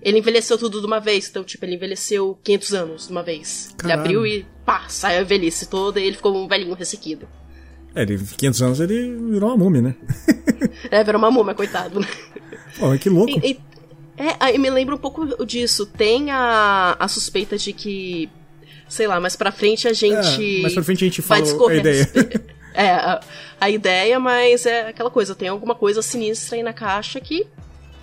ele 0.00 0.18
envelheceu 0.18 0.56
tudo 0.56 0.80
de 0.80 0.86
uma 0.86 1.00
vez. 1.00 1.28
Então, 1.28 1.42
tipo, 1.42 1.64
ele 1.64 1.74
envelheceu 1.74 2.38
500 2.44 2.74
anos 2.74 3.06
de 3.06 3.12
uma 3.12 3.22
vez. 3.22 3.74
Caralho. 3.76 4.00
Ele 4.00 4.00
abriu 4.00 4.26
e 4.26 4.46
pá, 4.64 4.84
saiu 4.88 5.20
a 5.20 5.24
velhice 5.24 5.66
toda 5.66 5.98
e 5.98 6.04
ele 6.04 6.16
ficou 6.16 6.36
um 6.36 6.46
velhinho 6.46 6.74
ressequido. 6.74 7.26
É, 7.94 8.02
ele, 8.02 8.18
500 8.18 8.62
anos 8.62 8.80
ele 8.80 9.16
virou 9.30 9.50
uma 9.50 9.56
múmia, 9.56 9.82
né? 9.82 9.94
é, 10.90 11.04
virou 11.04 11.18
uma 11.18 11.30
múmia, 11.30 11.54
coitado. 11.54 12.00
Né? 12.00 12.06
Pô, 12.78 12.96
que 12.98 13.08
louco. 13.08 13.30
E, 13.30 13.52
e, 13.52 13.60
é, 14.16 14.36
aí 14.40 14.58
me 14.58 14.70
lembra 14.70 14.94
um 14.94 14.98
pouco 14.98 15.44
disso. 15.44 15.86
Tem 15.86 16.30
a, 16.30 16.96
a 16.98 17.08
suspeita 17.08 17.56
de 17.56 17.72
que, 17.72 18.28
sei 18.88 19.06
lá, 19.06 19.20
mais 19.20 19.36
pra 19.36 19.52
frente 19.52 19.86
a 19.86 19.92
gente. 19.92 20.58
É, 20.58 20.62
mais 20.62 20.74
pra 20.74 20.82
frente 20.82 21.04
a 21.04 21.08
gente 21.08 21.22
fala 21.22 21.44
a 21.44 21.74
ideia. 21.74 22.10
é, 22.74 22.90
a, 22.90 23.20
a, 23.60 23.70
ideia, 23.70 24.18
mas 24.18 24.66
é 24.66 24.88
aquela 24.88 25.10
coisa, 25.10 25.34
tem 25.34 25.48
alguma 25.48 25.74
coisa 25.74 26.02
sinistra 26.02 26.56
aí 26.56 26.62
na 26.62 26.72
caixa 26.72 27.20
que 27.20 27.46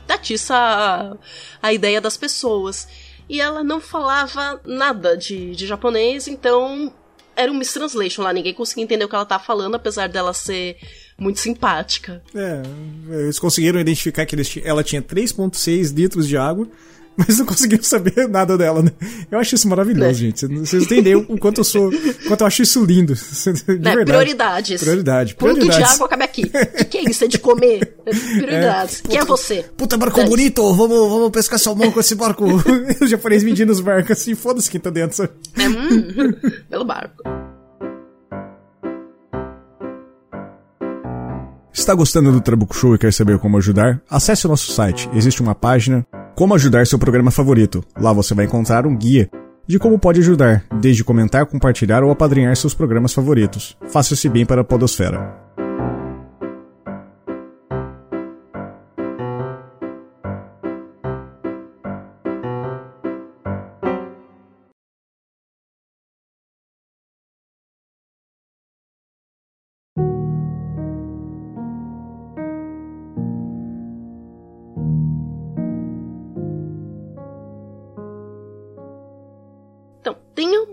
atiça 0.07 0.55
a, 0.55 1.17
a 1.61 1.73
ideia 1.73 1.99
das 1.99 2.17
pessoas. 2.17 2.87
E 3.29 3.39
ela 3.39 3.63
não 3.63 3.79
falava 3.79 4.59
nada 4.65 5.15
de, 5.15 5.55
de 5.55 5.65
japonês, 5.65 6.27
então 6.27 6.93
era 7.35 7.51
um 7.51 7.55
mistranslation 7.55 8.21
lá, 8.21 8.33
ninguém 8.33 8.53
conseguia 8.53 8.83
entender 8.83 9.05
o 9.05 9.09
que 9.09 9.15
ela 9.15 9.25
tava 9.25 9.43
falando, 9.43 9.75
apesar 9.75 10.07
dela 10.07 10.33
ser 10.33 10.77
muito 11.17 11.39
simpática. 11.39 12.21
É, 12.33 12.61
eles 13.23 13.39
conseguiram 13.39 13.79
identificar 13.79 14.25
que 14.25 14.35
eles, 14.35 14.57
ela 14.63 14.83
tinha 14.83 15.01
3,6 15.01 15.93
litros 15.93 16.27
de 16.27 16.37
água, 16.37 16.67
mas 17.17 17.37
não 17.37 17.45
conseguiram 17.45 17.83
saber 17.83 18.27
nada 18.27 18.57
dela, 18.57 18.81
né? 18.81 18.91
Eu 19.29 19.39
acho 19.39 19.55
isso 19.55 19.67
maravilhoso, 19.67 20.09
é. 20.09 20.13
gente. 20.13 20.47
Vocês 20.47 20.83
entendem 20.83 21.15
o 21.15 21.37
quanto 21.37 21.59
eu 21.59 21.63
sou, 21.63 21.89
o 21.89 21.91
quanto 22.27 22.41
eu 22.41 22.47
acho 22.47 22.61
isso 22.61 22.83
lindo. 22.83 23.13
De 23.13 23.89
é, 23.89 24.05
prioridades. 24.05 24.81
Prioridade. 24.81 25.35
Ponto 25.35 25.59
de 25.59 25.83
água 25.83 26.07
cabe 26.07 26.23
aqui. 26.23 26.51
O 26.79 26.85
que 26.85 26.97
é 26.97 27.09
isso? 27.09 27.23
É 27.23 27.27
de 27.27 27.37
comer? 27.37 27.95
É, 28.05 28.11
prioridades. 28.37 29.01
É, 29.05 29.07
Quem 29.09 29.19
é 29.19 29.25
você? 29.25 29.65
Puta, 29.77 29.97
barco 29.97 30.23
bonito! 30.25 30.73
Vamos, 30.73 31.09
vamos 31.09 31.29
pescar 31.31 31.59
salmão 31.59 31.91
com 31.91 31.99
esse 31.99 32.15
barco. 32.15 32.45
Os 33.01 33.09
japoneses 33.09 33.43
medindo 33.43 33.71
os 33.71 33.79
barcos 33.79 34.11
assim, 34.11 34.35
foda-se 34.35 34.69
quem 34.69 34.79
tá 34.79 34.89
dentro, 34.89 35.17
sabe? 35.17 35.31
É, 35.57 35.67
hum, 35.67 36.33
pelo 36.69 36.85
barco. 36.85 37.23
Está 41.73 41.93
gostando 41.95 42.31
do 42.31 42.41
Trabuco 42.41 42.75
Show 42.75 42.95
e 42.95 42.97
quer 42.97 43.11
saber 43.11 43.39
como 43.39 43.57
ajudar? 43.57 44.01
Acesse 44.09 44.45
o 44.45 44.49
nosso 44.49 44.71
site. 44.71 45.09
Existe 45.13 45.41
uma 45.41 45.55
página 45.55 46.05
Como 46.35 46.55
ajudar 46.55 46.87
seu 46.87 46.97
programa 46.97 47.29
favorito. 47.29 47.83
Lá 47.99 48.13
você 48.13 48.33
vai 48.33 48.45
encontrar 48.45 48.87
um 48.87 48.95
guia 48.95 49.29
de 49.67 49.77
como 49.77 49.99
pode 49.99 50.19
ajudar, 50.21 50.63
desde 50.79 51.03
comentar, 51.03 51.45
compartilhar 51.45 52.03
ou 52.03 52.11
apadrinhar 52.11 52.55
seus 52.55 52.73
programas 52.73 53.13
favoritos. 53.13 53.77
Faça-se 53.89 54.27
bem 54.27 54.45
para 54.45 54.61
a 54.61 54.63
podosfera. 54.63 55.33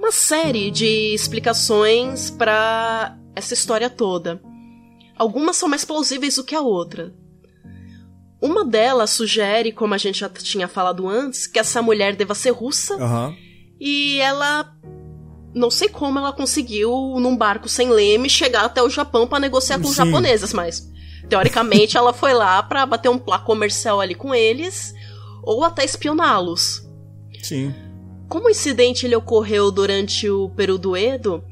Uma 0.09 0.13
série 0.13 0.71
de 0.71 1.13
explicações 1.13 2.31
para 2.31 3.15
essa 3.37 3.53
história 3.53 3.91
toda. 3.91 4.41
Algumas 5.15 5.57
são 5.57 5.69
mais 5.69 5.85
plausíveis 5.85 6.37
do 6.37 6.45
que 6.45 6.55
a 6.55 6.63
outra. 6.63 7.15
Uma 8.41 8.65
delas 8.65 9.11
sugere, 9.11 9.71
como 9.71 9.93
a 9.93 9.99
gente 9.99 10.21
já 10.21 10.29
tinha 10.31 10.67
falado 10.67 11.07
antes, 11.07 11.47
que 11.47 11.59
essa 11.59 11.83
mulher 11.83 12.17
deva 12.17 12.35
ser 12.35 12.53
russa. 12.53 12.97
Uhum. 12.97 13.37
E 13.79 14.19
ela. 14.21 14.73
Não 15.55 15.71
sei 15.71 15.91
como 15.91 16.19
ela 16.19 16.33
conseguiu, 16.33 16.91
num 17.21 17.37
barco 17.37 17.69
sem 17.69 17.91
leme, 17.91 18.31
chegar 18.31 18.65
até 18.65 18.83
o 18.83 18.89
Japão 18.89 19.27
para 19.27 19.41
negociar 19.41 19.79
com 19.79 19.89
os 19.89 19.95
japoneses, 19.95 20.55
mas. 20.55 20.91
Teoricamente, 21.29 21.99
ela 21.99 22.15
foi 22.15 22.33
lá 22.33 22.63
para 22.63 22.87
bater 22.87 23.11
um 23.11 23.19
plá 23.19 23.39
comercial 23.39 24.01
ali 24.01 24.15
com 24.15 24.35
eles, 24.35 24.95
ou 25.43 25.63
até 25.65 25.85
espioná-los. 25.85 26.83
Sim. 27.43 27.75
Como 28.29 28.47
o 28.47 28.51
incidente 28.51 29.07
ele 29.07 29.17
ocorreu 29.17 29.71
durante 29.71 30.29
o 30.29 30.51
período 30.51 30.97
Edo, 30.97 31.43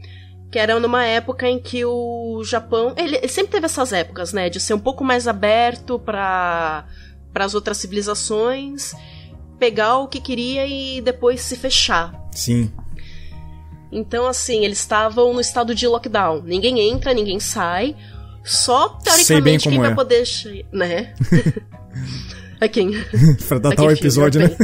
que 0.51 0.59
era 0.59 0.79
numa 0.79 1.05
época 1.05 1.49
em 1.49 1.59
que 1.59 1.85
o 1.85 2.43
Japão, 2.45 2.93
ele, 2.97 3.17
ele 3.17 3.29
sempre 3.29 3.53
teve 3.53 3.67
essas 3.67 3.93
épocas, 3.93 4.33
né, 4.33 4.49
de 4.51 4.61
ser 4.61 4.75
um 4.75 4.79
pouco 4.79 5.03
mais 5.05 5.27
aberto 5.27 5.99
para 5.99 6.85
para 7.33 7.45
as 7.45 7.55
outras 7.55 7.77
civilizações. 7.79 8.95
pegar 9.59 9.99
o 9.99 10.09
que 10.09 10.21
queria 10.21 10.67
e 10.67 11.01
depois 11.03 11.41
se 11.43 11.57
fechar. 11.57 12.13
Sim. 12.33 12.71
Então, 13.93 14.27
assim, 14.27 14.65
eles 14.65 14.79
estavam 14.79 15.33
no 15.33 15.41
estado 15.41 15.75
de 15.75 15.87
lockdown. 15.87 16.43
Ninguém 16.43 16.81
entra, 16.91 17.15
ninguém 17.15 17.39
sai. 17.41 17.95
Só, 18.45 18.89
teoricamente, 19.03 19.69
quem 19.69 19.79
vai 19.79 19.93
é. 19.93 19.95
poder... 19.95 20.25
che- 20.27 20.65
Né? 20.73 21.15
é 22.61 22.69
quem... 22.69 22.93
pra 23.49 23.59
datar 23.59 23.87
o 23.87 23.91
episódio, 23.91 24.41
né? 24.41 24.57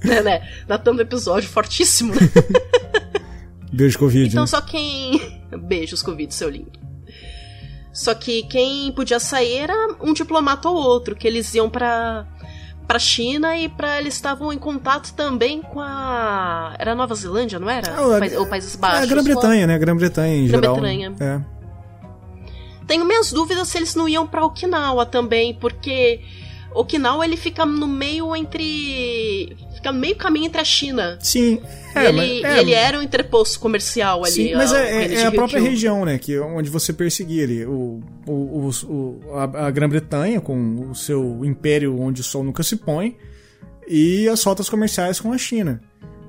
né, 0.04 0.22
né? 0.22 0.48
Datando 0.66 0.98
o 0.98 1.02
episódio 1.02 1.48
fortíssimo, 1.48 2.14
né? 2.14 2.20
Beijo 3.72 3.98
Covid. 3.98 4.28
Então 4.28 4.42
né? 4.42 4.46
só 4.46 4.60
quem. 4.60 5.20
Beijos, 5.66 6.02
Covid, 6.02 6.32
seu 6.34 6.48
lindo. 6.48 6.78
Só 7.92 8.14
que 8.14 8.42
quem 8.44 8.92
podia 8.92 9.18
sair 9.18 9.56
era 9.58 9.74
um 10.00 10.12
diplomata 10.12 10.68
ou 10.68 10.76
outro, 10.76 11.16
que 11.16 11.26
eles 11.26 11.54
iam 11.54 11.70
pra, 11.70 12.26
pra 12.86 12.98
China 12.98 13.56
e 13.56 13.70
pra, 13.70 13.98
eles 13.98 14.14
estavam 14.14 14.52
em 14.52 14.58
contato 14.58 15.14
também 15.14 15.62
com 15.62 15.80
a. 15.80 16.74
Era 16.78 16.94
Nova 16.94 17.14
Zelândia, 17.14 17.58
não 17.58 17.70
era? 17.70 17.92
Ah, 17.94 18.18
País- 18.18 18.36
ou 18.36 18.46
Países 18.46 18.74
É 18.74 18.78
Baixos? 18.78 19.02
a 19.02 19.06
Grã-Bretanha, 19.06 19.66
né? 19.66 19.74
A 19.74 19.78
Grã-Bretanha 19.78 20.36
em 20.36 20.46
geral. 20.46 20.76
Grã-Bretanha. 20.76 21.14
É. 21.20 21.40
Tenho 22.86 23.04
minhas 23.04 23.32
dúvidas 23.32 23.68
se 23.68 23.78
eles 23.78 23.94
não 23.94 24.08
iam 24.08 24.26
pra 24.26 24.44
Okinawa 24.44 25.04
também, 25.06 25.54
porque 25.54 26.20
Okinawa 26.74 27.24
ele 27.24 27.36
fica 27.36 27.64
no 27.64 27.86
meio 27.86 28.36
entre. 28.36 29.56
Fica 29.86 29.92
meio 29.92 30.16
caminho 30.16 30.46
entre 30.46 30.60
a 30.60 30.64
China. 30.64 31.18
Sim. 31.20 31.60
É, 31.94 32.06
ele, 32.08 32.42
mas, 32.42 32.54
é, 32.56 32.60
ele 32.60 32.72
era 32.74 32.98
um 32.98 33.02
interposto 33.02 33.58
comercial 33.60 34.22
ali. 34.24 34.32
Sim, 34.32 34.54
mas 34.54 34.72
ó, 34.72 34.76
é, 34.76 35.04
é- 35.06 35.14
é 35.14 35.26
a 35.26 35.32
própria 35.32 35.60
região, 35.60 36.04
né? 36.04 36.18
Que, 36.18 36.38
onde 36.38 36.68
você 36.68 36.92
perseguia 36.92 37.44
ali. 37.44 37.64
O, 37.64 38.00
o, 38.26 38.70
o- 38.84 39.20
a, 39.34 39.66
a 39.66 39.70
Grã-Bretanha, 39.70 40.40
com 40.40 40.90
o 40.90 40.94
seu 40.94 41.44
império 41.44 41.98
onde 42.00 42.20
o 42.20 42.24
sol 42.24 42.42
nunca 42.44 42.62
se 42.62 42.76
põe, 42.76 43.16
e 43.88 44.28
as 44.28 44.42
rotas 44.42 44.68
comerciais 44.68 45.20
com 45.20 45.32
a 45.32 45.38
China. 45.38 45.80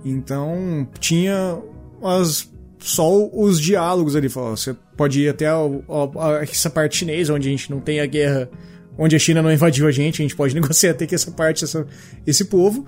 Então, 0.05 0.87
tinha 0.99 1.57
as, 2.03 2.49
só 2.79 3.27
os 3.33 3.59
diálogos 3.59 4.15
ali. 4.15 4.29
Falou, 4.29 4.55
você 4.55 4.73
pode 4.95 5.21
ir 5.21 5.29
até 5.29 5.53
o- 5.53 5.83
o- 5.87 6.19
a- 6.19 6.43
essa 6.43 6.69
parte 6.69 6.97
chinesa, 6.97 7.33
onde 7.33 7.47
a 7.47 7.51
gente 7.51 7.69
não 7.69 7.79
tem 7.79 7.99
a 7.99 8.05
guerra, 8.05 8.49
onde 8.97 9.15
a 9.15 9.19
China 9.19 9.41
não 9.41 9.51
invadiu 9.51 9.87
a 9.87 9.91
gente, 9.91 10.21
a 10.21 10.23
gente 10.23 10.35
pode 10.35 10.53
negociar 10.55 10.91
até 10.91 11.05
que 11.05 11.15
essa 11.15 11.31
parte, 11.31 11.63
essa, 11.63 11.85
esse 12.25 12.45
povo, 12.45 12.85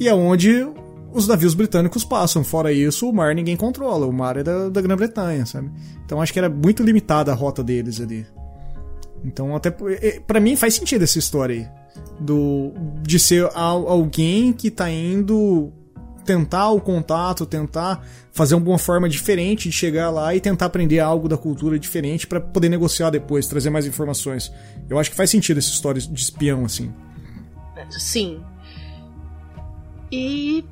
e 0.00 0.08
aonde 0.08 0.66
os 1.12 1.28
navios 1.28 1.54
britânicos 1.54 2.04
passam. 2.04 2.42
Fora 2.42 2.72
isso, 2.72 3.08
o 3.08 3.12
mar 3.12 3.34
ninguém 3.34 3.56
controla. 3.56 4.06
O 4.06 4.12
mar 4.12 4.36
é 4.36 4.42
da, 4.42 4.68
da 4.68 4.80
Grã-Bretanha, 4.80 5.44
sabe? 5.46 5.70
Então 6.04 6.20
acho 6.20 6.32
que 6.32 6.38
era 6.38 6.48
muito 6.48 6.82
limitada 6.82 7.30
a 7.30 7.34
rota 7.34 7.62
deles 7.62 8.00
ali. 8.00 8.26
Então, 9.22 9.54
até 9.54 9.70
para 10.26 10.40
mim 10.40 10.56
faz 10.56 10.74
sentido 10.74 11.02
essa 11.04 11.18
história 11.18 11.54
aí. 11.54 11.80
Do, 12.18 12.72
de 13.02 13.18
ser 13.18 13.44
al- 13.54 13.86
alguém 13.88 14.52
que 14.52 14.70
tá 14.70 14.90
indo 14.90 15.70
tentar 16.24 16.70
o 16.70 16.80
contato, 16.80 17.44
tentar 17.44 18.06
fazer 18.32 18.54
uma 18.54 18.78
forma 18.78 19.08
diferente 19.08 19.68
de 19.68 19.74
chegar 19.74 20.10
lá 20.10 20.34
e 20.34 20.40
tentar 20.40 20.66
aprender 20.66 21.00
algo 21.00 21.28
da 21.28 21.36
cultura 21.36 21.78
diferente 21.78 22.26
pra 22.26 22.40
poder 22.40 22.68
negociar 22.68 23.10
depois, 23.10 23.46
trazer 23.46 23.68
mais 23.68 23.86
informações. 23.86 24.52
Eu 24.88 24.98
acho 24.98 25.10
que 25.10 25.16
faz 25.16 25.28
sentido 25.28 25.58
essa 25.58 25.70
história 25.70 26.00
de 26.00 26.20
espião, 26.20 26.64
assim. 26.64 26.92
Sim. 27.98 28.40
E 30.10 30.64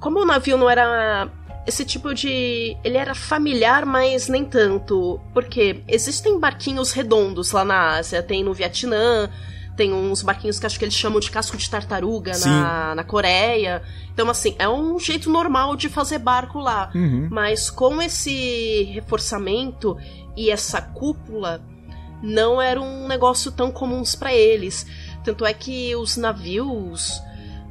como 0.00 0.20
o 0.20 0.24
navio 0.24 0.56
não 0.56 0.68
era 0.68 1.30
esse 1.66 1.84
tipo 1.84 2.12
de. 2.14 2.76
Ele 2.82 2.96
era 2.96 3.14
familiar, 3.14 3.86
mas 3.86 4.28
nem 4.28 4.44
tanto. 4.44 5.20
Porque 5.32 5.82
existem 5.86 6.38
barquinhos 6.38 6.92
redondos 6.92 7.52
lá 7.52 7.64
na 7.64 7.96
Ásia, 7.96 8.22
tem 8.22 8.42
no 8.42 8.52
Vietnã. 8.52 9.30
Tem 9.76 9.90
uns 9.90 10.20
barquinhos 10.20 10.58
que 10.58 10.66
acho 10.66 10.78
que 10.78 10.84
eles 10.84 10.94
chamam 10.94 11.18
de 11.18 11.30
casco 11.30 11.56
de 11.56 11.68
tartaruga 11.68 12.36
na, 12.38 12.94
na 12.94 13.04
Coreia. 13.04 13.82
Então, 14.12 14.28
assim, 14.28 14.54
é 14.58 14.68
um 14.68 14.98
jeito 14.98 15.30
normal 15.30 15.76
de 15.76 15.88
fazer 15.88 16.18
barco 16.18 16.58
lá. 16.58 16.90
Uhum. 16.94 17.28
Mas 17.30 17.70
com 17.70 18.02
esse 18.02 18.82
reforçamento 18.92 19.96
e 20.36 20.50
essa 20.50 20.82
cúpula, 20.82 21.62
não 22.22 22.60
era 22.60 22.80
um 22.80 23.08
negócio 23.08 23.50
tão 23.50 23.70
comuns 23.70 24.14
para 24.14 24.32
eles. 24.32 24.86
Tanto 25.24 25.44
é 25.46 25.54
que 25.54 25.96
os 25.96 26.16
navios 26.16 27.20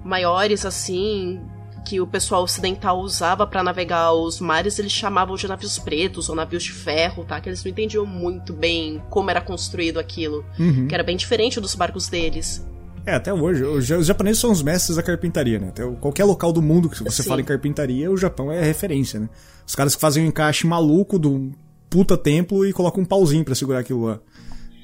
maiores, 0.03 0.65
assim, 0.65 1.39
que 1.85 1.99
o 1.99 2.05
pessoal 2.07 2.43
ocidental 2.43 2.99
usava 2.99 3.45
para 3.47 3.63
navegar 3.63 4.13
os 4.13 4.39
mares, 4.39 4.77
eles 4.79 4.91
chamavam 4.91 5.35
de 5.35 5.47
navios 5.47 5.79
pretos 5.79 6.29
ou 6.29 6.35
navios 6.35 6.63
de 6.63 6.71
ferro, 6.71 7.23
tá? 7.25 7.39
Que 7.41 7.49
eles 7.49 7.63
não 7.63 7.71
entendiam 7.71 8.05
muito 8.05 8.53
bem 8.53 9.01
como 9.09 9.29
era 9.31 9.41
construído 9.41 9.99
aquilo. 9.99 10.45
Uhum. 10.59 10.87
Que 10.87 10.93
era 10.93 11.03
bem 11.03 11.17
diferente 11.17 11.59
dos 11.59 11.73
barcos 11.75 12.07
deles. 12.07 12.65
É, 13.03 13.15
até 13.15 13.33
hoje. 13.33 13.63
Os 13.63 13.85
ja- 13.87 13.97
os 13.97 14.05
japoneses 14.05 14.39
são 14.39 14.51
os 14.51 14.61
mestres 14.61 14.95
da 14.95 15.01
carpintaria, 15.03 15.57
né? 15.57 15.69
Até 15.69 15.83
qualquer 15.99 16.23
local 16.23 16.53
do 16.53 16.61
mundo 16.61 16.87
que 16.87 17.03
você 17.03 17.23
Sim. 17.23 17.29
fala 17.29 17.41
em 17.41 17.43
carpintaria, 17.45 18.11
o 18.11 18.15
Japão 18.17 18.51
é 18.51 18.59
a 18.59 18.63
referência, 18.63 19.19
né? 19.19 19.27
Os 19.65 19.73
caras 19.73 19.95
que 19.95 20.01
fazem 20.01 20.23
um 20.23 20.27
encaixe 20.27 20.67
maluco 20.67 21.17
do 21.17 21.51
puta 21.89 22.15
templo 22.15 22.63
e 22.65 22.71
colocam 22.71 23.01
um 23.01 23.05
pauzinho 23.05 23.43
pra 23.43 23.55
segurar 23.55 23.79
aquilo 23.79 24.05
lá. 24.05 24.19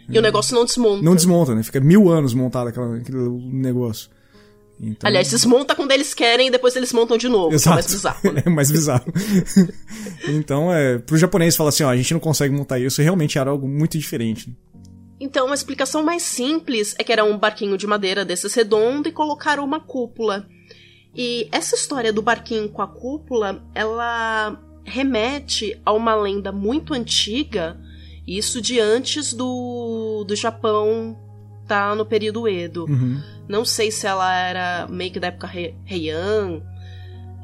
E 0.10 0.18
o 0.18 0.22
negócio 0.22 0.56
não 0.56 0.66
desmonta. 0.66 1.04
Não 1.04 1.14
desmonta, 1.16 1.54
né? 1.54 1.62
Fica 1.62 1.80
mil 1.80 2.10
anos 2.10 2.34
montado 2.34 2.70
aquela, 2.70 2.96
aquele 2.98 3.18
negócio. 3.52 4.10
Então, 4.80 5.08
Aliás, 5.08 5.30
desmonta 5.30 5.74
quando 5.76 5.92
eles 5.92 6.14
querem 6.14 6.48
e 6.48 6.52
depois 6.52 6.76
eles 6.76 6.94
montam 6.94 7.18
de 7.18 7.28
novo. 7.28 7.50
que 7.50 7.54
é 7.54 7.56
Exato. 7.56 7.76
mais 7.76 7.88
bizarro, 7.88 8.32
né? 8.34 8.44
é 8.46 8.50
mais 8.50 8.72
bizarro. 8.72 9.06
então, 10.30 10.72
é, 10.74 11.00
pro 11.00 11.18
japonês 11.18 11.56
falar 11.56 11.70
assim, 11.70 11.84
ó, 11.84 11.90
a 11.90 11.98
gente 11.98 12.14
não 12.14 12.20
consegue 12.20 12.54
montar 12.54 12.80
isso, 12.80 13.02
realmente 13.02 13.38
era 13.38 13.50
algo 13.50 13.68
muito 13.68 13.98
diferente. 13.98 14.56
Então, 15.20 15.48
uma 15.48 15.56
explicação 15.56 16.04
mais 16.04 16.22
simples 16.22 16.96
é 17.00 17.04
que 17.04 17.12
era 17.12 17.24
um 17.24 17.38
barquinho 17.38 17.78
de 17.78 17.88
madeira 17.88 18.24
desses 18.24 18.54
redondo 18.54 19.10
e 19.10 19.12
colocaram 19.12 19.64
uma 19.64 19.80
cúpula. 19.80 20.48
E 21.16 21.48
essa 21.52 21.76
história 21.76 22.14
do 22.14 22.22
barquinho 22.22 22.70
com 22.70 22.82
a 22.84 22.88
cúpula, 22.88 23.64
ela 23.74 24.62
remete 24.86 25.80
a 25.84 25.92
uma 25.92 26.16
lenda 26.16 26.52
muito 26.52 26.94
antiga, 26.94 27.78
isso 28.28 28.62
de 28.62 28.80
antes 28.80 29.34
do, 29.34 30.24
do 30.28 30.36
Japão 30.36 31.18
tá 31.68 31.96
no 31.96 32.06
período 32.06 32.48
Edo. 32.48 32.86
Uhum. 32.86 33.22
Não 33.48 33.64
sei 33.64 33.92
se 33.92 34.06
ela 34.06 34.34
era 34.36 34.88
meio 34.90 35.12
que 35.12 35.20
da 35.20 35.28
época 35.28 35.50
He- 35.54 35.74
Heian. 35.90 36.62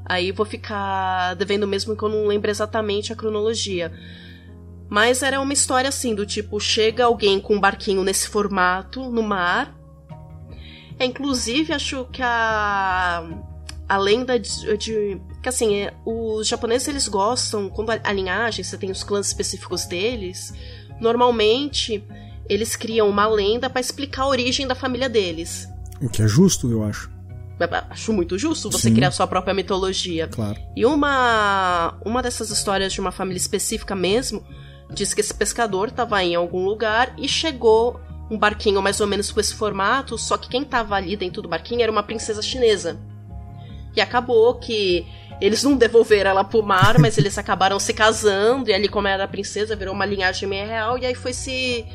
Aí 0.06 0.32
vou 0.32 0.46
ficar 0.46 1.34
devendo 1.36 1.66
mesmo 1.68 1.96
que 1.96 2.04
eu 2.04 2.10
não 2.10 2.26
lembro 2.28 2.52
exatamente 2.52 3.14
a 3.14 3.16
cronologia. 3.16 3.92
Mas 4.90 5.24
era 5.24 5.40
uma 5.40 5.54
história 5.54 5.88
assim, 5.88 6.14
do 6.14 6.26
tipo, 6.26 6.60
chega 6.60 7.06
alguém 7.06 7.40
com 7.40 7.56
um 7.56 7.60
barquinho 7.60 8.04
nesse 8.04 8.28
formato 8.28 9.10
no 9.10 9.24
mar. 9.24 9.74
É, 11.00 11.06
inclusive, 11.06 11.74
acho 11.74 12.06
que 12.12 12.22
a, 12.22 13.24
a 13.90 13.98
lenda 13.98 14.38
de, 14.38 14.78
de- 14.78 15.22
Que 15.42 15.50
assim, 15.50 15.76
é, 15.78 15.94
os 16.06 16.48
japoneses 16.48 16.88
eles 16.88 17.08
gostam, 17.08 17.70
quando 17.70 17.90
a, 17.92 18.00
a 18.04 18.12
linhagem, 18.14 18.64
você 18.64 18.78
tem 18.78 18.92
os 18.92 19.04
clãs 19.04 19.28
específicos 19.28 19.86
deles, 19.86 20.54
normalmente 21.00 22.04
eles 22.48 22.76
criam 22.76 23.10
uma 23.10 23.26
lenda 23.26 23.70
pra 23.70 23.80
explicar 23.82 24.24
a 24.24 24.28
origem 24.28 24.68
da 24.68 24.76
família 24.76 25.08
deles. 25.10 25.68
O 26.04 26.10
que 26.10 26.22
é 26.22 26.28
justo, 26.28 26.70
eu 26.70 26.84
acho. 26.84 27.10
Acho 27.90 28.12
muito 28.12 28.38
justo 28.38 28.70
você 28.70 28.90
Sim. 28.90 28.96
criar 28.96 29.12
sua 29.12 29.26
própria 29.26 29.54
mitologia. 29.54 30.28
Claro. 30.28 30.60
E 30.76 30.86
uma, 30.86 31.98
uma 32.04 32.22
dessas 32.22 32.50
histórias 32.50 32.92
de 32.92 33.00
uma 33.00 33.12
família 33.12 33.38
específica 33.38 33.96
mesmo 33.96 34.44
diz 34.92 35.14
que 35.14 35.22
esse 35.22 35.34
pescador 35.34 35.88
estava 35.88 36.22
em 36.22 36.36
algum 36.36 36.66
lugar 36.66 37.14
e 37.18 37.28
chegou 37.28 38.02
um 38.30 38.38
barquinho 38.38 38.82
mais 38.82 39.00
ou 39.00 39.08
menos 39.08 39.32
com 39.32 39.40
esse 39.40 39.54
formato, 39.54 40.18
só 40.18 40.38
que 40.38 40.50
quem 40.50 40.64
estava 40.64 40.96
ali 40.96 41.16
dentro 41.16 41.42
do 41.42 41.48
barquinho 41.48 41.82
era 41.82 41.92
uma 41.92 42.04
princesa 42.04 42.42
chinesa. 42.42 43.00
E 43.96 44.02
acabou 44.02 44.56
que 44.56 45.08
eles 45.40 45.64
não 45.64 45.78
devolveram 45.78 46.32
ela 46.32 46.44
pro 46.44 46.62
mar, 46.62 47.00
mas 47.00 47.18
eles 47.18 47.38
acabaram 47.40 47.80
se 47.80 47.94
casando, 47.94 48.70
e 48.70 48.74
ali, 48.74 48.90
como 48.90 49.08
era 49.08 49.24
a 49.24 49.28
princesa, 49.28 49.76
virou 49.76 49.94
uma 49.94 50.06
linhagem 50.06 50.50
meio 50.50 50.68
real, 50.68 50.98
e 50.98 51.06
aí 51.06 51.16
foi 51.16 51.32
se 51.32 51.86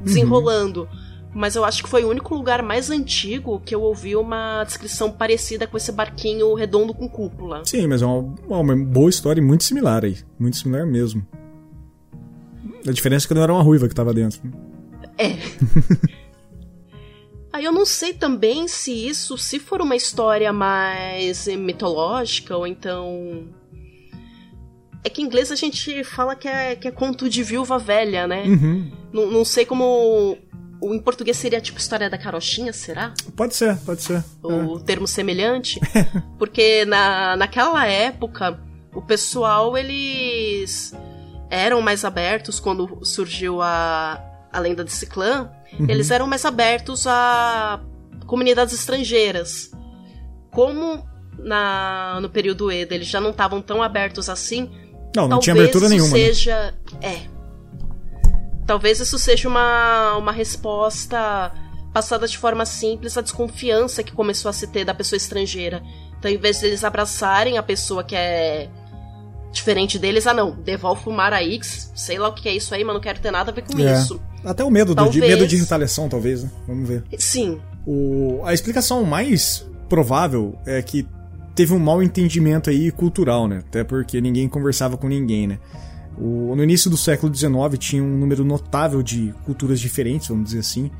desenrolando. 0.00 0.88
Mas 1.36 1.54
eu 1.54 1.66
acho 1.66 1.82
que 1.82 1.90
foi 1.90 2.02
o 2.02 2.08
único 2.08 2.34
lugar 2.34 2.62
mais 2.62 2.90
antigo 2.90 3.60
que 3.62 3.74
eu 3.74 3.82
ouvi 3.82 4.16
uma 4.16 4.64
descrição 4.64 5.12
parecida 5.12 5.66
com 5.66 5.76
esse 5.76 5.92
barquinho 5.92 6.54
redondo 6.54 6.94
com 6.94 7.06
cúpula. 7.06 7.60
Sim, 7.66 7.86
mas 7.86 8.00
é 8.00 8.06
uma, 8.06 8.34
uma 8.48 8.74
boa 8.74 9.10
história 9.10 9.38
e 9.38 9.44
muito 9.44 9.62
similar 9.62 10.02
aí. 10.02 10.16
Muito 10.38 10.56
similar 10.56 10.86
mesmo. 10.86 11.26
A 12.88 12.90
diferença 12.90 13.26
é 13.26 13.28
que 13.28 13.34
não 13.34 13.42
era 13.42 13.52
uma 13.52 13.62
ruiva 13.62 13.86
que 13.86 13.94
tava 13.94 14.14
dentro. 14.14 14.40
É. 15.18 15.36
Aí 17.52 17.64
eu 17.64 17.72
não 17.72 17.84
sei 17.84 18.14
também 18.14 18.66
se 18.66 18.92
isso, 18.92 19.36
se 19.36 19.58
for 19.58 19.82
uma 19.82 19.96
história 19.96 20.52
mais 20.52 21.46
mitológica, 21.48 22.56
ou 22.56 22.66
então. 22.66 23.46
É 25.04 25.08
que 25.10 25.22
em 25.22 25.24
inglês 25.24 25.52
a 25.52 25.56
gente 25.56 26.02
fala 26.04 26.34
que 26.34 26.48
é, 26.48 26.76
que 26.76 26.88
é 26.88 26.90
conto 26.90 27.28
de 27.28 27.42
viúva 27.42 27.78
velha, 27.78 28.26
né? 28.26 28.44
Uhum. 28.44 28.90
Não, 29.12 29.30
não 29.30 29.44
sei 29.44 29.64
como. 29.64 30.36
O, 30.80 30.94
em 30.94 30.98
português 30.98 31.36
seria 31.36 31.60
tipo 31.60 31.78
história 31.78 32.10
da 32.10 32.18
carochinha, 32.18 32.72
será? 32.72 33.14
Pode 33.34 33.54
ser, 33.54 33.76
pode 33.78 34.02
ser. 34.02 34.18
É. 34.18 34.22
o 34.42 34.78
termo 34.78 35.06
semelhante, 35.06 35.80
porque 36.38 36.84
na, 36.84 37.36
naquela 37.36 37.86
época 37.86 38.60
o 38.94 39.02
pessoal 39.02 39.76
eles 39.76 40.94
eram 41.50 41.80
mais 41.80 42.04
abertos 42.04 42.58
quando 42.58 43.04
surgiu 43.04 43.62
a, 43.62 44.22
a 44.52 44.58
lenda 44.58 44.84
desse 44.84 45.06
clã, 45.06 45.50
eles 45.88 46.10
eram 46.10 46.26
mais 46.26 46.44
abertos 46.44 47.06
a 47.06 47.80
comunidades 48.26 48.74
estrangeiras. 48.74 49.70
como 50.50 51.04
na, 51.38 52.18
no 52.20 52.28
período 52.28 52.72
Edo 52.72 52.92
eles 52.94 53.06
já 53.06 53.20
não 53.20 53.30
estavam 53.30 53.60
tão 53.60 53.82
abertos 53.82 54.28
assim. 54.28 54.70
Não, 55.14 55.28
não 55.28 55.38
tinha 55.38 55.54
abertura 55.54 55.88
nenhuma. 55.88 56.10
Né? 56.10 56.24
Seja. 56.26 56.74
Né? 57.00 57.08
É. 57.30 57.35
Talvez 58.66 58.98
isso 59.00 59.18
seja 59.18 59.48
uma, 59.48 60.16
uma 60.16 60.32
resposta 60.32 61.52
passada 61.92 62.26
de 62.26 62.36
forma 62.36 62.66
simples 62.66 63.16
à 63.16 63.22
desconfiança 63.22 64.02
que 64.02 64.12
começou 64.12 64.48
a 64.48 64.52
se 64.52 64.66
ter 64.66 64.84
da 64.84 64.92
pessoa 64.92 65.16
estrangeira. 65.16 65.82
Então, 66.18 66.30
em 66.30 66.36
vez 66.36 66.60
deles 66.60 66.84
abraçarem 66.84 67.56
a 67.56 67.62
pessoa 67.62 68.02
que 68.02 68.14
é 68.14 68.68
diferente 69.52 69.98
deles, 69.98 70.26
ah 70.26 70.34
não, 70.34 70.50
devolve 70.50 71.08
o 71.08 71.12
Maraix, 71.12 71.90
sei 71.94 72.18
lá 72.18 72.28
o 72.28 72.34
que 72.34 72.48
é 72.48 72.54
isso 72.54 72.74
aí, 72.74 72.84
mas 72.84 72.94
não 72.94 73.00
quero 73.00 73.20
ter 73.20 73.30
nada 73.30 73.50
a 73.50 73.54
ver 73.54 73.62
com 73.62 73.78
é. 73.78 73.94
isso. 73.94 74.20
Até 74.44 74.62
o 74.62 74.70
medo, 74.70 74.94
talvez... 74.94 75.14
de, 75.14 75.20
medo 75.20 75.46
de 75.46 75.56
retaliação, 75.56 76.08
talvez, 76.08 76.44
né? 76.44 76.50
Vamos 76.66 76.88
ver. 76.88 77.04
Sim. 77.18 77.58
O, 77.86 78.42
a 78.44 78.52
explicação 78.52 79.02
mais 79.04 79.66
provável 79.88 80.58
é 80.66 80.82
que 80.82 81.06
teve 81.54 81.72
um 81.72 81.78
mal 81.78 82.02
entendimento 82.02 82.68
aí 82.68 82.92
cultural, 82.92 83.48
né? 83.48 83.62
Até 83.66 83.82
porque 83.82 84.20
ninguém 84.20 84.46
conversava 84.48 84.96
com 84.96 85.08
ninguém, 85.08 85.46
né? 85.46 85.58
O, 86.18 86.54
no 86.56 86.62
início 86.62 86.90
do 86.90 86.96
século 86.96 87.34
XIX 87.34 87.52
tinha 87.78 88.02
um 88.02 88.18
número 88.18 88.44
notável 88.44 89.02
de 89.02 89.34
culturas 89.44 89.78
diferentes, 89.78 90.28
vamos 90.28 90.46
dizer 90.46 90.60
assim, 90.60 90.90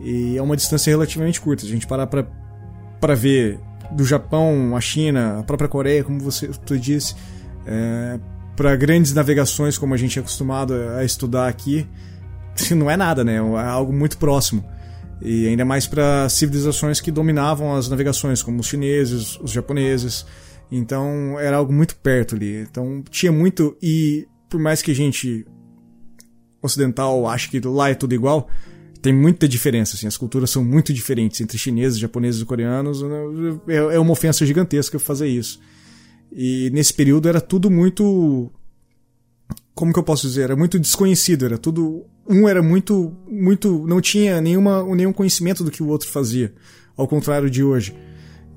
e 0.00 0.36
é 0.36 0.42
uma 0.42 0.56
distância 0.56 0.90
relativamente 0.90 1.40
curta. 1.40 1.62
Se 1.62 1.68
a 1.68 1.72
gente 1.72 1.86
parar 1.86 2.06
para 2.06 3.14
ver 3.14 3.60
do 3.92 4.04
Japão, 4.04 4.76
a 4.76 4.80
China, 4.80 5.38
a 5.38 5.42
própria 5.42 5.68
Coreia, 5.68 6.02
como 6.02 6.18
você 6.18 6.48
tu 6.64 6.78
disse, 6.78 7.14
é, 7.64 8.18
para 8.56 8.74
grandes 8.74 9.12
navegações 9.12 9.78
como 9.78 9.94
a 9.94 9.96
gente 9.96 10.18
é 10.18 10.20
acostumado 10.20 10.74
a 10.74 11.04
estudar 11.04 11.48
aqui, 11.48 11.86
não 12.74 12.90
é 12.90 12.96
nada, 12.96 13.22
né? 13.22 13.36
É 13.36 13.68
algo 13.68 13.92
muito 13.92 14.18
próximo. 14.18 14.64
E 15.20 15.46
ainda 15.48 15.64
mais 15.64 15.86
para 15.86 16.28
civilizações 16.28 17.00
que 17.00 17.10
dominavam 17.10 17.74
as 17.74 17.88
navegações, 17.88 18.42
como 18.42 18.60
os 18.60 18.66
chineses, 18.66 19.38
os 19.40 19.50
japoneses. 19.50 20.26
Então 20.70 21.38
era 21.38 21.56
algo 21.56 21.72
muito 21.72 21.96
perto 21.96 22.34
ali. 22.34 22.60
Então 22.60 23.02
tinha 23.08 23.32
muito. 23.32 23.76
E 23.82 24.26
por 24.48 24.60
mais 24.60 24.82
que 24.82 24.90
a 24.90 24.94
gente 24.94 25.46
ocidental 26.62 27.26
ache 27.28 27.48
que 27.48 27.60
lá 27.60 27.90
é 27.90 27.94
tudo 27.94 28.14
igual, 28.14 28.48
tem 29.00 29.12
muita 29.12 29.46
diferença. 29.46 29.96
Assim, 29.96 30.06
as 30.06 30.16
culturas 30.16 30.50
são 30.50 30.64
muito 30.64 30.92
diferentes 30.92 31.40
entre 31.40 31.56
chineses, 31.56 31.98
japoneses 31.98 32.40
e 32.40 32.44
coreanos. 32.44 33.02
É, 33.68 33.76
é 33.76 33.98
uma 33.98 34.12
ofensa 34.12 34.44
gigantesca 34.44 34.98
fazer 34.98 35.28
isso. 35.28 35.60
E 36.32 36.70
nesse 36.70 36.92
período 36.92 37.28
era 37.28 37.40
tudo 37.40 37.70
muito. 37.70 38.50
Como 39.74 39.92
que 39.92 39.98
eu 39.98 40.02
posso 40.02 40.26
dizer? 40.26 40.42
Era 40.42 40.56
muito 40.56 40.78
desconhecido. 40.78 41.44
Era 41.44 41.56
tudo. 41.56 42.04
Um 42.28 42.48
era 42.48 42.62
muito. 42.62 43.14
muito 43.30 43.86
Não 43.86 44.00
tinha 44.00 44.40
nenhuma, 44.40 44.82
nenhum 44.94 45.12
conhecimento 45.12 45.62
do 45.62 45.70
que 45.70 45.82
o 45.82 45.88
outro 45.88 46.08
fazia. 46.08 46.52
Ao 46.96 47.06
contrário 47.06 47.48
de 47.48 47.62
hoje. 47.62 47.94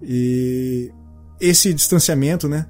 E 0.02 0.92
esse 1.40 1.74
distanciamento, 1.74 2.48
né? 2.48 2.66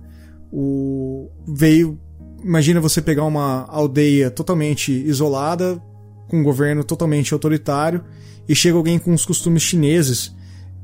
O, 0.51 1.29
veio. 1.47 1.99
Imagina 2.43 2.79
você 2.79 3.01
pegar 3.01 3.25
uma 3.25 3.65
aldeia 3.67 4.31
totalmente 4.31 4.91
isolada, 4.91 5.81
com 6.27 6.39
um 6.39 6.43
governo 6.43 6.83
totalmente 6.83 7.33
autoritário, 7.33 8.03
e 8.47 8.55
chega 8.55 8.77
alguém 8.77 8.97
com 8.97 9.13
os 9.13 9.25
costumes 9.25 9.63
chineses 9.63 10.33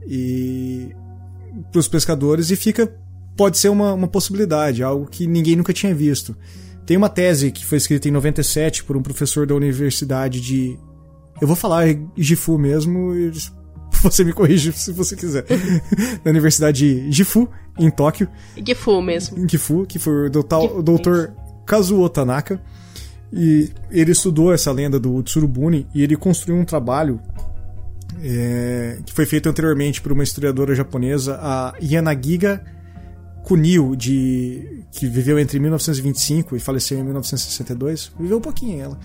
e 0.08 0.90
para 1.72 1.80
os 1.80 1.88
pescadores 1.88 2.52
e 2.52 2.56
fica 2.56 2.94
pode 3.36 3.58
ser 3.58 3.70
uma, 3.70 3.94
uma 3.94 4.08
possibilidade, 4.08 4.84
algo 4.84 5.06
que 5.06 5.28
ninguém 5.28 5.56
nunca 5.56 5.74
tinha 5.74 5.94
visto. 5.94 6.36
Tem 6.86 6.96
uma 6.96 7.10
tese 7.10 7.52
que 7.52 7.66
foi 7.66 7.78
escrita 7.78 8.08
em 8.08 8.12
97 8.12 8.84
por 8.84 8.96
um 8.96 9.02
professor 9.02 9.46
da 9.46 9.56
universidade 9.56 10.40
de. 10.40 10.78
Eu 11.42 11.48
vou 11.48 11.56
falar 11.56 11.86
Gifu 12.16 12.58
mesmo, 12.58 13.12
você 14.02 14.24
me 14.24 14.32
corrige 14.32 14.72
se 14.72 14.92
você 14.92 15.16
quiser. 15.16 15.46
da 16.24 16.30
Universidade 16.30 16.80
de 16.80 17.12
Gifu, 17.12 17.50
em 17.78 17.90
Tóquio. 17.90 18.30
Gifu 18.66 19.02
mesmo. 19.02 19.50
Gifu, 19.50 19.86
que 19.86 20.00
foi 20.00 20.28
o 20.28 20.30
doutor, 20.30 20.82
doutor 20.84 21.34
Kazuo 21.66 22.08
Tanaka. 22.10 22.60
E 23.34 23.72
ele 23.92 24.12
estudou 24.12 24.54
essa 24.54 24.72
lenda 24.72 25.00
do 25.00 25.22
Tsurubuni 25.24 25.88
e 25.94 26.04
ele 26.04 26.16
construiu 26.16 26.60
um 26.60 26.64
trabalho 26.64 27.20
é, 28.24 29.00
que 29.06 29.12
foi 29.12 29.26
feito 29.26 29.50
anteriormente 29.50 30.02
por 30.02 30.12
uma 30.12 30.24
historiadora 30.24 30.74
japonesa, 30.74 31.38
a 31.42 31.74
Yanagiga 31.82 32.64
Kunio, 33.44 33.96
de, 33.96 34.84
que 34.92 35.06
viveu 35.08 35.38
entre 35.38 35.60
1925 35.60 36.56
e 36.56 36.60
faleceu 36.60 36.98
em 36.98 37.04
1962, 37.04 38.12
viveu 38.20 38.38
um 38.38 38.42
pouquinho 38.42 38.82
ela. 38.82 39.00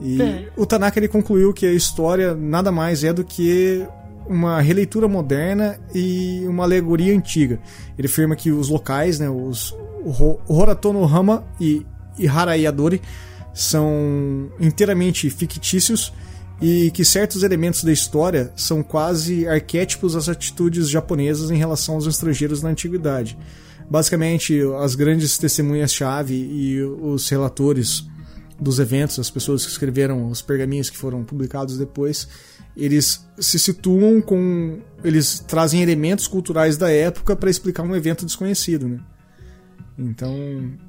E 0.00 0.20
é. 0.20 0.48
o 0.56 0.66
Tanaka 0.66 0.98
ele 0.98 1.08
concluiu 1.08 1.52
que 1.52 1.66
a 1.66 1.72
história 1.72 2.34
nada 2.34 2.70
mais 2.70 3.02
é 3.04 3.12
do 3.12 3.24
que 3.24 3.86
uma 4.28 4.60
releitura 4.60 5.08
moderna 5.08 5.78
e 5.94 6.44
uma 6.46 6.64
alegoria 6.64 7.16
antiga. 7.16 7.58
Ele 7.96 8.06
afirma 8.06 8.36
que 8.36 8.50
os 8.50 8.68
locais, 8.68 9.18
né, 9.18 9.28
os 9.28 9.74
o 10.04 10.54
Horato 10.54 10.92
no 10.92 11.04
Hama 11.04 11.44
e, 11.60 11.84
e 12.18 12.26
Harayadori, 12.26 13.00
são 13.54 14.50
inteiramente 14.60 15.28
fictícios 15.30 16.12
e 16.60 16.90
que 16.90 17.04
certos 17.04 17.42
elementos 17.42 17.84
da 17.84 17.92
história 17.92 18.52
são 18.56 18.82
quase 18.82 19.46
arquétipos 19.48 20.14
das 20.14 20.28
atitudes 20.28 20.88
japonesas 20.88 21.50
em 21.50 21.56
relação 21.56 21.96
aos 21.96 22.06
estrangeiros 22.06 22.62
na 22.62 22.70
antiguidade 22.70 23.36
basicamente 23.88 24.60
as 24.80 24.94
grandes 24.94 25.38
testemunhas-chave 25.38 26.34
e 26.34 26.82
os 26.82 27.28
relatores 27.28 28.06
dos 28.60 28.78
eventos, 28.78 29.18
as 29.18 29.30
pessoas 29.30 29.64
que 29.64 29.70
escreveram 29.70 30.28
os 30.28 30.42
pergaminhos 30.42 30.90
que 30.90 30.96
foram 30.96 31.24
publicados 31.24 31.78
depois, 31.78 32.28
eles 32.76 33.24
se 33.38 33.58
situam 33.58 34.20
com. 34.20 34.80
Eles 35.02 35.38
trazem 35.40 35.80
elementos 35.80 36.26
culturais 36.26 36.76
da 36.76 36.90
época 36.90 37.36
para 37.36 37.50
explicar 37.50 37.82
um 37.82 37.94
evento 37.94 38.26
desconhecido, 38.26 38.88
né? 38.88 39.00
Então. 39.96 40.87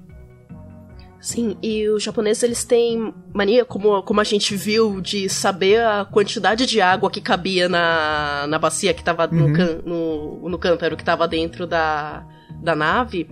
Sim, 1.22 1.58
e 1.62 1.88
os 1.90 2.02
japoneses 2.02 2.44
eles 2.44 2.64
têm 2.64 3.14
mania, 3.34 3.66
como, 3.66 4.02
como 4.04 4.22
a 4.22 4.24
gente 4.24 4.56
viu, 4.56 5.02
de 5.02 5.28
saber 5.28 5.82
a 5.82 6.06
quantidade 6.06 6.66
de 6.66 6.80
água 6.80 7.12
que 7.12 7.20
cabia 7.20 7.68
na, 7.68 8.48
na 8.48 8.58
bacia 8.58 8.94
que 8.94 9.02
estava 9.02 9.28
uhum. 9.30 9.50
no, 9.50 9.54
can, 9.54 9.82
no, 9.86 10.50
no 10.50 10.58
cântaro 10.58 10.96
que 10.96 11.02
estava 11.02 11.28
dentro 11.28 11.68
da, 11.68 12.26
da 12.62 12.74
nave, 12.74 13.28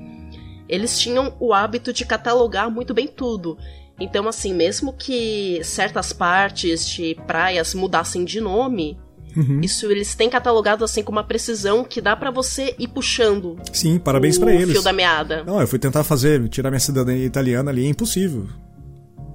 eles 0.67 0.99
tinham 0.99 1.33
o 1.39 1.53
hábito 1.53 1.93
de 1.93 2.05
catalogar 2.05 2.69
muito 2.69 2.93
bem 2.93 3.07
tudo. 3.07 3.57
Então, 3.99 4.27
assim, 4.27 4.53
mesmo 4.53 4.91
que 4.91 5.61
certas 5.63 6.11
partes 6.11 6.87
de 6.87 7.15
praias 7.25 7.73
mudassem 7.73 8.25
de 8.25 8.41
nome, 8.41 8.99
uhum. 9.37 9.61
isso 9.61 9.85
eles 9.91 10.15
têm 10.15 10.29
catalogado 10.29 10.83
assim 10.83 11.03
com 11.03 11.11
uma 11.11 11.23
precisão 11.23 11.83
que 11.83 12.01
dá 12.01 12.15
para 12.15 12.31
você 12.31 12.75
ir 12.77 12.87
puxando. 12.87 13.57
Sim, 13.71 13.99
parabéns 13.99 14.37
para 14.37 14.53
eles. 14.53 14.71
fio 14.71 14.81
da 14.81 14.91
meada. 14.91 15.43
Não, 15.43 15.61
eu 15.61 15.67
fui 15.67 15.79
tentar 15.79 16.03
fazer, 16.03 16.47
tirar 16.49 16.69
minha 16.69 16.79
cidadania 16.79 17.25
italiana 17.25 17.71
ali, 17.71 17.85
é 17.85 17.89
impossível. 17.89 18.47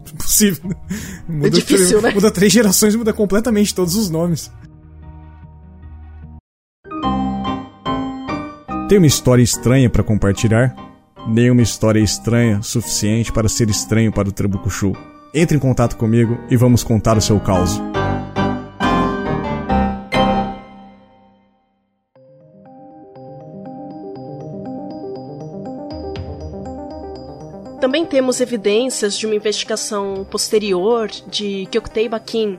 Impossível. 0.13 0.71
Muda, 1.29 1.47
é 1.47 1.51
difícil, 1.51 2.03
né? 2.03 2.11
Muda 2.13 2.31
três 2.31 2.53
gerações, 2.53 2.95
muda 2.95 3.13
completamente 3.13 3.75
todos 3.75 3.95
os 3.95 4.11
nomes. 4.11 4.51
Tem 8.89 8.99
uma 8.99 9.07
história 9.07 9.43
estranha 9.43 9.89
para 9.89 10.03
compartilhar? 10.03 10.75
Nenhuma 11.27 11.63
história 11.63 12.01
estranha 12.01 12.61
suficiente 12.63 13.33
para 13.33 13.49
ser 13.49 13.71
estranho 13.71 14.13
para 14.13 14.29
o 14.29 14.33
Trabucuchu. 14.33 14.93
Entre 15.33 15.57
em 15.57 15.61
contato 15.61 15.97
comigo 15.97 16.39
e 16.51 16.57
vamos 16.57 16.85
contar 16.85 17.17
o 17.17 17.21
seu 17.21 17.41
caos. 17.41 17.81
Também 27.83 28.07
temos 28.07 28.41
evidências 28.41 29.19
de 29.19 29.27
uma 29.27 29.35
investigação 29.35 30.25
posterior 30.31 31.11
de 31.27 31.67
Kyokutei 31.69 32.09
Bakin 32.09 32.57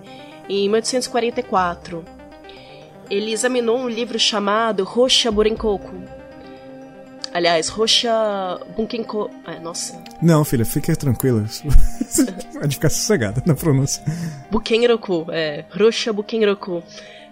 em 0.50 0.68
1844. 0.68 2.04
Ele 3.10 3.32
examinou 3.32 3.78
um 3.78 3.88
livro 3.88 4.20
chamado 4.20 4.84
Rocha 4.84 5.32
Burenkoku, 5.32 5.94
Aliás, 7.34 7.70
Roxa 7.70 8.12
Bunkenko. 8.76 9.30
Ah, 9.46 9.62
nossa. 9.62 9.98
Não, 10.22 10.44
filha, 10.44 10.66
fique 10.66 10.94
tranquila. 10.94 11.46
Pode 12.60 12.76
ficar 12.76 12.90
sossegada 12.90 13.42
na 13.46 13.56
pronúncia. 13.56 14.04
Bukenroku, 14.52 15.28
é. 15.30 15.64
Roxa 15.72 16.12
Bukenroku. 16.12 16.84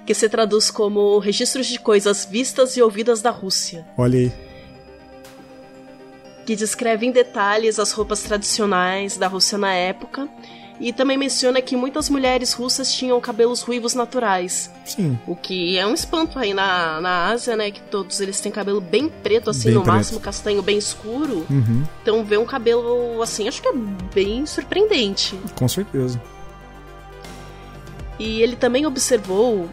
Que 0.06 0.13
se 0.13 0.30
traduz 0.30 0.71
como 0.71 1.19
registros 1.19 1.67
de 1.67 1.77
coisas 1.77 2.23
vistas 2.23 2.77
e 2.77 2.82
ouvidas 2.82 3.21
da 3.21 3.32
Rússia. 3.32 3.86
Olha 3.97 4.17
aí. 4.17 4.50
Que 6.51 6.55
descreve 6.57 7.05
em 7.05 7.11
detalhes 7.11 7.79
as 7.79 7.93
roupas 7.93 8.23
tradicionais 8.23 9.15
da 9.15 9.25
Rússia 9.25 9.57
na 9.57 9.73
época 9.73 10.27
e 10.81 10.91
também 10.91 11.17
menciona 11.17 11.61
que 11.61 11.77
muitas 11.77 12.09
mulheres 12.09 12.51
russas 12.51 12.93
tinham 12.93 13.21
cabelos 13.21 13.61
ruivos 13.61 13.95
naturais. 13.95 14.69
Sim. 14.83 15.17
O 15.25 15.33
que 15.33 15.77
é 15.77 15.87
um 15.87 15.93
espanto 15.93 16.37
aí 16.37 16.53
na, 16.53 16.99
na 16.99 17.27
Ásia, 17.29 17.55
né? 17.55 17.71
Que 17.71 17.79
todos 17.83 18.19
eles 18.19 18.41
têm 18.41 18.51
cabelo 18.51 18.81
bem 18.81 19.07
preto, 19.07 19.49
assim, 19.49 19.69
bem 19.69 19.75
no 19.75 19.81
preto. 19.81 19.95
máximo 19.95 20.19
castanho 20.19 20.61
bem 20.61 20.77
escuro. 20.77 21.45
Uhum. 21.49 21.85
Então 22.01 22.21
ver 22.25 22.37
um 22.37 22.45
cabelo 22.45 23.21
assim, 23.21 23.47
acho 23.47 23.61
que 23.61 23.69
é 23.69 23.73
bem 24.13 24.45
surpreendente. 24.45 25.39
Com 25.55 25.69
certeza. 25.69 26.21
E 28.19 28.41
ele 28.41 28.57
também 28.57 28.85
observou 28.85 29.69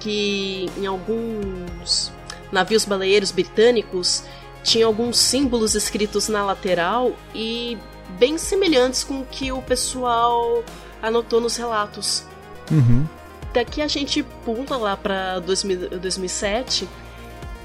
que 0.00 0.68
em 0.76 0.86
alguns 0.86 2.10
navios 2.50 2.84
baleeiros 2.84 3.30
britânicos 3.30 4.24
tinha 4.64 4.86
alguns 4.86 5.18
símbolos 5.18 5.74
escritos 5.76 6.28
na 6.28 6.44
lateral 6.44 7.12
e 7.34 7.78
bem 8.18 8.38
semelhantes 8.38 9.04
com 9.04 9.20
o 9.20 9.26
que 9.26 9.52
o 9.52 9.60
pessoal 9.62 10.64
anotou 11.02 11.40
nos 11.40 11.56
relatos. 11.56 12.24
Uhum. 12.70 13.06
Daqui 13.52 13.82
a 13.82 13.86
gente 13.86 14.22
pula 14.44 14.76
lá 14.76 14.96
para 14.96 15.38
2007, 15.38 16.88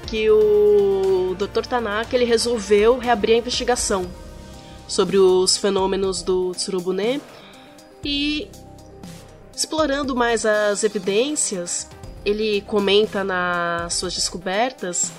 que 0.06 0.30
o 0.30 1.34
Dr. 1.38 1.66
Tanaka 1.66 2.14
ele 2.14 2.24
resolveu 2.24 2.98
reabrir 2.98 3.34
a 3.34 3.38
investigação 3.38 4.06
sobre 4.86 5.16
os 5.16 5.56
fenômenos 5.56 6.22
do 6.22 6.52
Tsurubune 6.52 7.20
e 8.04 8.48
explorando 9.56 10.14
mais 10.14 10.44
as 10.44 10.84
evidências, 10.84 11.88
ele 12.24 12.60
comenta 12.62 13.24
nas 13.24 13.94
suas 13.94 14.14
descobertas 14.14 15.12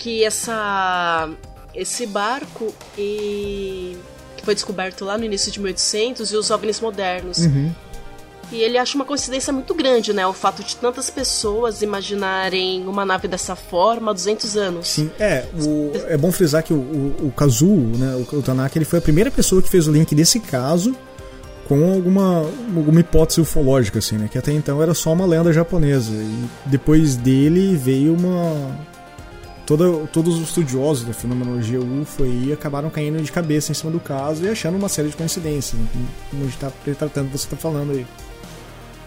que 0.00 0.24
essa 0.24 1.30
esse 1.72 2.04
barco 2.06 2.74
e 2.98 3.96
que 4.36 4.44
foi 4.44 4.54
descoberto 4.54 5.04
lá 5.04 5.16
no 5.16 5.24
início 5.24 5.52
de 5.52 5.60
1800 5.60 6.32
e 6.32 6.36
os 6.36 6.50
OVNIs 6.50 6.80
modernos. 6.80 7.38
Uhum. 7.38 7.70
E 8.50 8.62
ele 8.62 8.76
acha 8.78 8.96
uma 8.96 9.04
coincidência 9.04 9.52
muito 9.52 9.72
grande, 9.74 10.12
né? 10.12 10.26
O 10.26 10.32
fato 10.32 10.64
de 10.64 10.74
tantas 10.74 11.08
pessoas 11.08 11.82
imaginarem 11.82 12.84
uma 12.88 13.04
nave 13.04 13.28
dessa 13.28 13.54
forma 13.54 14.10
há 14.10 14.14
200 14.14 14.56
anos. 14.56 14.88
Sim, 14.88 15.08
é. 15.20 15.46
O, 15.62 15.92
é 16.08 16.16
bom 16.16 16.32
frisar 16.32 16.64
que 16.64 16.72
o, 16.72 16.78
o, 16.78 17.26
o 17.28 17.32
Kazuo, 17.32 17.96
né, 17.96 18.26
o, 18.32 18.38
o 18.38 18.42
Tanaka, 18.42 18.76
ele 18.76 18.84
foi 18.84 18.98
a 18.98 19.02
primeira 19.02 19.30
pessoa 19.30 19.62
que 19.62 19.68
fez 19.68 19.86
o 19.86 19.92
link 19.92 20.12
desse 20.16 20.40
caso 20.40 20.96
com 21.68 21.92
alguma, 21.92 22.44
alguma 22.74 22.98
hipótese 22.98 23.40
ufológica, 23.40 24.00
assim, 24.00 24.18
né? 24.18 24.28
Que 24.28 24.36
até 24.36 24.50
então 24.50 24.82
era 24.82 24.92
só 24.92 25.12
uma 25.12 25.24
lenda 25.24 25.52
japonesa. 25.52 26.12
E 26.12 26.44
depois 26.66 27.14
dele 27.14 27.76
veio 27.76 28.12
uma. 28.12 28.76
Toda, 29.70 30.04
todos 30.08 30.34
os 30.34 30.48
estudiosos 30.48 31.04
da 31.04 31.12
fenomenologia 31.12 31.78
UFO 31.78 32.24
aí 32.24 32.52
acabaram 32.52 32.90
caindo 32.90 33.22
de 33.22 33.30
cabeça 33.30 33.70
em 33.70 33.74
cima 33.76 33.92
do 33.92 34.00
caso 34.00 34.44
e 34.44 34.48
achando 34.48 34.76
uma 34.76 34.88
série 34.88 35.10
de 35.10 35.16
coincidências, 35.16 35.80
né? 35.80 35.86
como 36.28 36.42
a 36.42 36.44
gente 36.46 36.54
está 36.56 36.72
retratando, 36.84 37.28
você 37.28 37.44
está 37.44 37.56
falando 37.56 37.92
aí. 37.92 38.04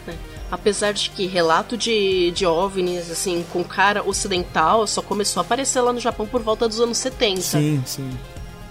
É. 0.08 0.14
Apesar 0.50 0.94
de 0.94 1.10
que 1.10 1.28
relato 1.28 1.76
de, 1.76 2.32
de 2.32 2.46
OVNIs, 2.46 3.12
assim, 3.12 3.44
com 3.52 3.62
cara 3.62 4.08
ocidental, 4.08 4.88
só 4.88 5.02
começou 5.02 5.42
a 5.42 5.44
aparecer 5.44 5.82
lá 5.82 5.92
no 5.92 6.00
Japão 6.00 6.26
por 6.26 6.42
volta 6.42 6.66
dos 6.66 6.80
anos 6.80 6.98
70. 6.98 7.42
Sim, 7.42 7.84
sim. 7.86 8.10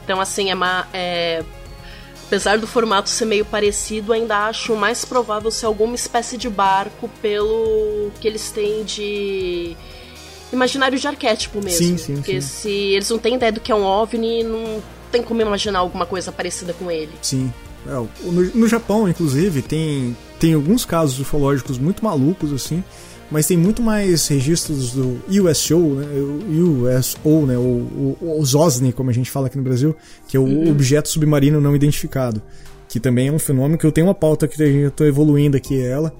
Então, 0.02 0.18
assim, 0.18 0.50
é, 0.50 0.54
uma, 0.54 0.88
é 0.94 1.44
apesar 2.26 2.58
do 2.58 2.66
formato 2.66 3.10
ser 3.10 3.26
meio 3.26 3.44
parecido, 3.44 4.14
ainda 4.14 4.46
acho 4.46 4.74
mais 4.74 5.04
provável 5.04 5.50
ser 5.50 5.66
alguma 5.66 5.94
espécie 5.94 6.38
de 6.38 6.48
barco 6.48 7.10
pelo 7.20 8.10
que 8.18 8.26
eles 8.26 8.50
têm 8.50 8.82
de 8.82 9.76
imaginário 10.52 10.98
de 10.98 11.06
arquétipo 11.06 11.62
mesmo. 11.62 11.78
Sim, 11.78 11.96
sim, 11.96 12.14
Porque 12.14 12.40
sim. 12.40 12.48
se 12.48 12.70
eles 12.70 13.08
não 13.10 13.18
têm 13.18 13.34
ideia 13.34 13.52
do 13.52 13.60
que 13.60 13.72
é 13.72 13.74
um 13.74 13.84
OVNI, 13.84 14.44
não 14.44 14.82
tem 15.10 15.22
como 15.22 15.40
imaginar 15.40 15.80
alguma 15.80 16.06
coisa 16.06 16.30
parecida 16.32 16.72
com 16.72 16.90
ele. 16.90 17.12
Sim. 17.20 17.52
É, 17.86 17.90
no, 17.90 18.42
no 18.54 18.68
Japão, 18.68 19.08
inclusive, 19.08 19.62
tem, 19.62 20.16
tem 20.38 20.54
alguns 20.54 20.84
casos 20.84 21.18
ufológicos 21.18 21.78
muito 21.78 22.04
malucos, 22.04 22.52
assim, 22.52 22.82
mas 23.30 23.46
tem 23.46 23.56
muito 23.56 23.82
mais 23.82 24.28
registros 24.28 24.92
do 24.92 25.20
USO, 25.28 25.78
né, 25.78 26.06
USO, 26.48 27.46
né, 27.46 27.56
o, 27.56 28.16
o, 28.20 28.36
os 28.38 28.54
OSNI, 28.54 28.92
como 28.92 29.10
a 29.10 29.12
gente 29.12 29.30
fala 29.30 29.46
aqui 29.46 29.56
no 29.56 29.64
Brasil, 29.64 29.96
que 30.28 30.36
é 30.36 30.40
o 30.40 30.44
Uhum. 30.44 30.70
Objeto 30.70 31.08
Submarino 31.08 31.60
Não 31.60 31.74
Identificado, 31.74 32.42
que 32.88 33.00
também 33.00 33.28
é 33.28 33.32
um 33.32 33.38
fenômeno 33.38 33.78
que 33.78 33.86
eu 33.86 33.92
tenho 33.92 34.06
uma 34.06 34.14
pauta 34.14 34.46
que 34.46 34.62
eu 34.62 34.90
tô 34.90 35.04
evoluindo 35.04 35.56
aqui 35.56 35.80
ela. 35.82 36.14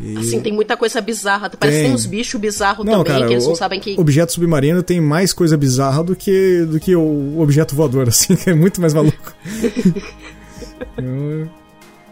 E- 0.00 0.16
Assim, 0.18 0.40
tem 0.40 0.52
muita 0.52 0.76
coisa 0.76 1.00
bizarra. 1.00 1.50
Parece 1.50 1.76
que 1.78 1.82
Tem. 1.82 1.90
tem 1.90 1.94
uns 1.94 2.06
bichos 2.06 2.40
bizarros 2.40 2.84
Não, 2.86 2.98
também, 3.04 3.12
cara, 3.12 3.26
que 3.26 3.32
eles 3.34 3.44
o 3.46 3.48
não 3.48 3.56
sabem 3.56 3.80
que. 3.80 3.94
objeto 3.98 4.32
submarino 4.32 4.82
tem 4.82 5.00
mais 5.00 5.32
coisa 5.32 5.56
bizarra 5.56 6.04
do 6.04 6.14
que, 6.14 6.64
do 6.70 6.78
que 6.78 6.94
o 6.94 7.40
objeto 7.40 7.74
voador, 7.74 8.06
assim, 8.08 8.36
que 8.36 8.50
é 8.50 8.54
muito 8.54 8.80
mais 8.80 8.94
maluco. 8.94 9.34
Eu- 10.96 11.48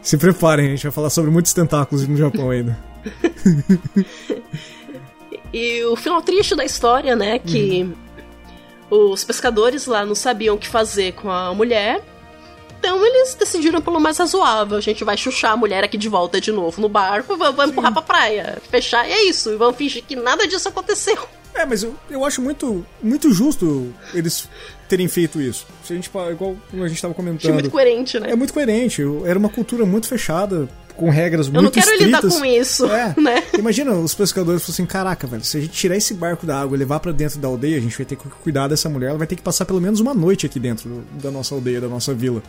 Se 0.03 0.17
preparem, 0.17 0.67
a 0.67 0.71
gente 0.71 0.83
vai 0.85 0.93
falar 0.93 1.11
sobre 1.11 1.31
muitos 1.31 1.53
tentáculos 1.53 2.07
no 2.09 2.17
Japão 2.17 2.51
ainda. 2.51 2.79
E 5.53 5.85
o 5.85 5.97
final 5.97 6.21
triste 6.23 6.55
da 6.55 6.65
história, 6.65 7.15
né? 7.17 7.39
Que 7.39 7.89
os 8.91 9.25
pescadores 9.25 9.87
lá 9.87 10.05
não 10.05 10.15
sabiam 10.15 10.55
o 10.55 10.59
que 10.59 10.69
fazer 10.69 11.13
com 11.13 11.31
a 11.31 11.55
mulher. 11.55 12.03
Então 12.79 13.05
eles 13.05 13.35
decidiram 13.35 13.81
pelo 13.81 14.01
mais 14.01 14.19
razoável. 14.19 14.77
A 14.77 14.81
gente 14.81 15.05
vai 15.05 15.17
chuchar 15.17 15.53
a 15.53 15.57
mulher 15.57 15.85
aqui 15.85 15.97
de 15.97 16.09
volta 16.09 16.41
de 16.41 16.53
novo 16.53 16.81
no 16.81 16.89
barco, 16.89 17.35
vamos, 17.39 17.57
vamos 17.57 17.73
empurrar 17.73 17.93
pra 17.93 18.03
praia, 18.03 18.59
fechar 18.71 19.09
e 19.09 19.13
é 19.13 19.25
isso. 19.29 19.51
E 19.51 19.57
vamos 19.57 19.77
fingir 19.77 20.03
que 20.05 20.17
nada 20.17 20.47
disso 20.47 20.69
aconteceu. 20.69 21.19
É, 21.55 21.65
mas 21.65 21.83
eu, 21.83 21.95
eu 22.11 22.23
acho 22.25 22.43
muito, 22.43 22.85
muito 23.03 23.33
justo 23.33 23.93
eles 24.13 24.47
terem 24.89 25.09
feito 25.09 25.41
isso. 25.41 25.67
Se 25.83 25.93
a 25.93 25.97
gente, 25.97 26.07
igual 26.07 26.57
a 26.75 26.89
gente 26.89 27.01
tava 27.01 27.13
Achei 27.13 27.15
comentando. 27.15 27.53
muito 27.55 27.71
coerente, 27.71 28.21
né? 28.21 28.31
É 28.31 28.37
muito 28.37 28.53
coerente. 28.53 29.03
Era 29.25 29.39
uma 29.39 29.49
cultura 29.49 29.87
muito 29.87 30.07
fechada, 30.07 30.69
com 30.97 31.11
regras 31.11 31.47
Eu 31.47 31.53
muito 31.53 31.65
não 31.65 31.71
quero 31.71 31.91
estritas. 31.93 32.25
lidar 32.25 32.39
com 32.39 32.45
isso, 32.45 32.87
É. 32.87 33.15
né? 33.21 33.43
Imagina 33.59 33.93
os 33.93 34.15
pescadores 34.15 34.63
falando 34.63 34.73
assim: 34.75 34.87
caraca, 34.87 35.27
velho, 35.27 35.45
se 35.45 35.57
a 35.57 35.61
gente 35.61 35.73
tirar 35.73 35.97
esse 35.97 36.15
barco 36.15 36.47
da 36.47 36.61
água 36.61 36.77
e 36.77 36.79
levar 36.79 37.01
pra 37.01 37.13
dentro 37.13 37.39
da 37.39 37.49
aldeia, 37.49 37.77
a 37.77 37.81
gente 37.81 37.97
vai 37.97 38.07
ter 38.07 38.17
que 38.17 38.29
cuidar 38.29 38.69
dessa 38.69 38.89
mulher, 38.89 39.11
ela 39.11 39.19
vai 39.19 39.27
ter 39.27 39.37
que 39.37 39.43
passar 39.43 39.65
pelo 39.65 39.81
menos 39.81 40.01
uma 40.01 40.15
noite 40.15 40.47
aqui 40.47 40.59
dentro 40.59 41.05
da 41.23 41.31
nossa 41.31 41.55
aldeia, 41.55 41.81
da 41.81 41.89
nossa 41.89 42.13
vila. 42.15 42.43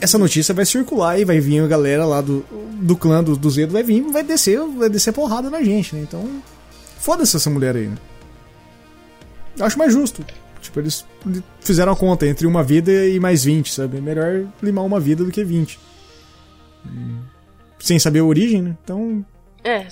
Essa 0.00 0.16
notícia 0.18 0.54
vai 0.54 0.64
circular 0.64 1.18
e 1.18 1.24
vai 1.24 1.40
vir 1.40 1.60
a 1.60 1.66
galera 1.66 2.04
lá 2.06 2.20
do, 2.20 2.44
do 2.74 2.94
clã 2.96 3.24
do, 3.24 3.36
do 3.36 3.50
Zedo, 3.50 3.72
vai 3.72 3.82
vir 3.82 4.02
vai 4.12 4.22
descer, 4.22 4.60
vai 4.60 4.88
descer 4.88 5.12
porrada 5.12 5.50
na 5.50 5.60
gente, 5.62 5.96
né? 5.96 6.02
Então, 6.02 6.24
foda-se 7.00 7.36
essa 7.36 7.50
mulher 7.50 7.74
aí, 7.74 7.88
né? 7.88 7.96
Eu 9.58 9.64
acho 9.66 9.76
mais 9.76 9.92
justo. 9.92 10.24
Tipo, 10.60 10.80
eles 10.80 11.04
fizeram 11.60 11.92
a 11.92 11.96
conta 11.96 12.26
entre 12.26 12.46
uma 12.46 12.62
vida 12.62 12.92
e 13.06 13.18
mais 13.18 13.42
20, 13.44 13.72
sabe? 13.72 13.96
É 13.98 14.00
melhor 14.00 14.44
limar 14.62 14.84
uma 14.84 15.00
vida 15.00 15.24
do 15.24 15.30
que 15.32 15.42
20. 15.42 15.80
Sem 17.80 17.98
saber 17.98 18.20
a 18.20 18.24
origem, 18.24 18.62
né? 18.62 18.76
Então, 18.84 19.24
É. 19.64 19.86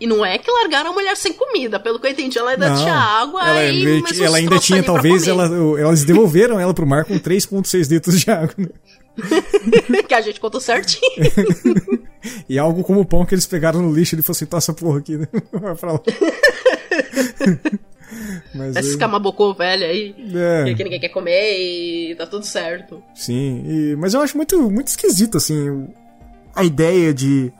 E 0.00 0.06
não 0.06 0.24
é 0.24 0.36
que 0.36 0.50
largaram 0.50 0.90
a 0.90 0.92
mulher 0.92 1.16
sem 1.16 1.32
comida. 1.32 1.78
Pelo 1.78 2.00
que 2.00 2.06
eu 2.08 2.10
entendi, 2.10 2.36
ela 2.36 2.50
ainda 2.50 2.68
Não, 2.70 2.76
tinha 2.76 2.94
água 2.94 3.40
ela, 3.48 3.64
e 3.72 4.02
uns 4.02 4.20
ela 4.20 4.36
ainda 4.38 4.58
tinha, 4.58 4.82
talvez, 4.82 5.28
ela, 5.28 5.44
elas 5.78 6.02
devolveram 6.02 6.58
ela 6.58 6.74
pro 6.74 6.84
mar 6.86 7.04
com 7.04 7.16
3,6 7.18 7.88
litros 7.88 8.20
de 8.20 8.28
água. 8.30 8.52
né? 8.58 8.68
que 10.08 10.14
a 10.14 10.20
gente 10.20 10.40
contou 10.40 10.60
certinho. 10.60 11.02
E 12.48 12.56
algo 12.56 12.84
como 12.84 13.00
o 13.00 13.04
pão 13.04 13.26
que 13.26 13.34
eles 13.34 13.46
pegaram 13.46 13.82
no 13.82 13.92
lixo, 13.92 14.14
ele 14.14 14.22
falou 14.22 14.36
assim: 14.36 14.46
tá 14.46 14.56
essa 14.58 14.72
porra 14.72 15.00
aqui, 15.00 15.16
né? 15.16 15.26
Vai 15.52 15.74
pra 15.74 15.92
lá. 15.94 16.00
Mas, 18.54 18.76
Essa 18.76 18.88
é, 18.88 18.90
escamabocô 18.92 19.54
velha 19.54 19.86
aí. 19.86 20.14
é, 20.34 20.74
Que 20.74 20.84
ninguém 20.84 21.00
quer 21.00 21.08
comer 21.08 21.56
e 21.58 22.14
tá 22.14 22.26
tudo 22.26 22.44
certo. 22.44 23.02
sim. 23.14 23.64
E- 23.66 23.96
mas 23.96 24.14
eu 24.14 24.20
acho 24.20 24.36
muito, 24.36 24.70
muito 24.70 24.88
esquisito, 24.88 25.36
assim, 25.38 25.88
a 26.54 26.64
ideia 26.64 27.12
de. 27.12 27.52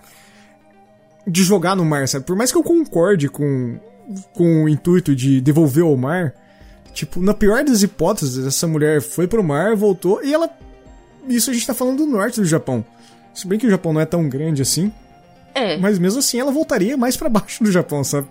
de 1.26 1.42
jogar 1.42 1.74
no 1.74 1.84
mar, 1.84 2.06
sabe? 2.08 2.24
Por 2.24 2.36
mais 2.36 2.50
que 2.50 2.58
eu 2.58 2.62
concorde 2.62 3.28
com, 3.28 3.78
com 4.34 4.64
o 4.64 4.68
intuito 4.68 5.14
de 5.14 5.40
devolver 5.40 5.84
ao 5.84 5.96
mar, 5.96 6.34
tipo, 6.92 7.20
na 7.20 7.34
pior 7.34 7.64
das 7.64 7.82
hipóteses, 7.82 8.46
essa 8.46 8.66
mulher 8.66 9.00
foi 9.00 9.26
pro 9.26 9.42
mar, 9.42 9.74
voltou 9.76 10.22
e 10.22 10.32
ela. 10.32 10.50
Isso 11.28 11.50
a 11.50 11.54
gente 11.54 11.66
tá 11.66 11.74
falando 11.74 11.98
do 11.98 12.06
norte 12.06 12.40
do 12.40 12.46
Japão. 12.46 12.84
Se 13.32 13.46
bem 13.46 13.58
que 13.58 13.66
o 13.66 13.70
Japão 13.70 13.92
não 13.92 14.00
é 14.00 14.06
tão 14.06 14.28
grande 14.28 14.62
assim. 14.62 14.92
É. 15.54 15.76
Mas 15.78 15.98
mesmo 15.98 16.18
assim 16.18 16.40
ela 16.40 16.50
voltaria 16.50 16.96
mais 16.96 17.16
pra 17.16 17.28
baixo 17.30 17.62
do 17.62 17.70
Japão, 17.70 18.02
sabe? 18.02 18.28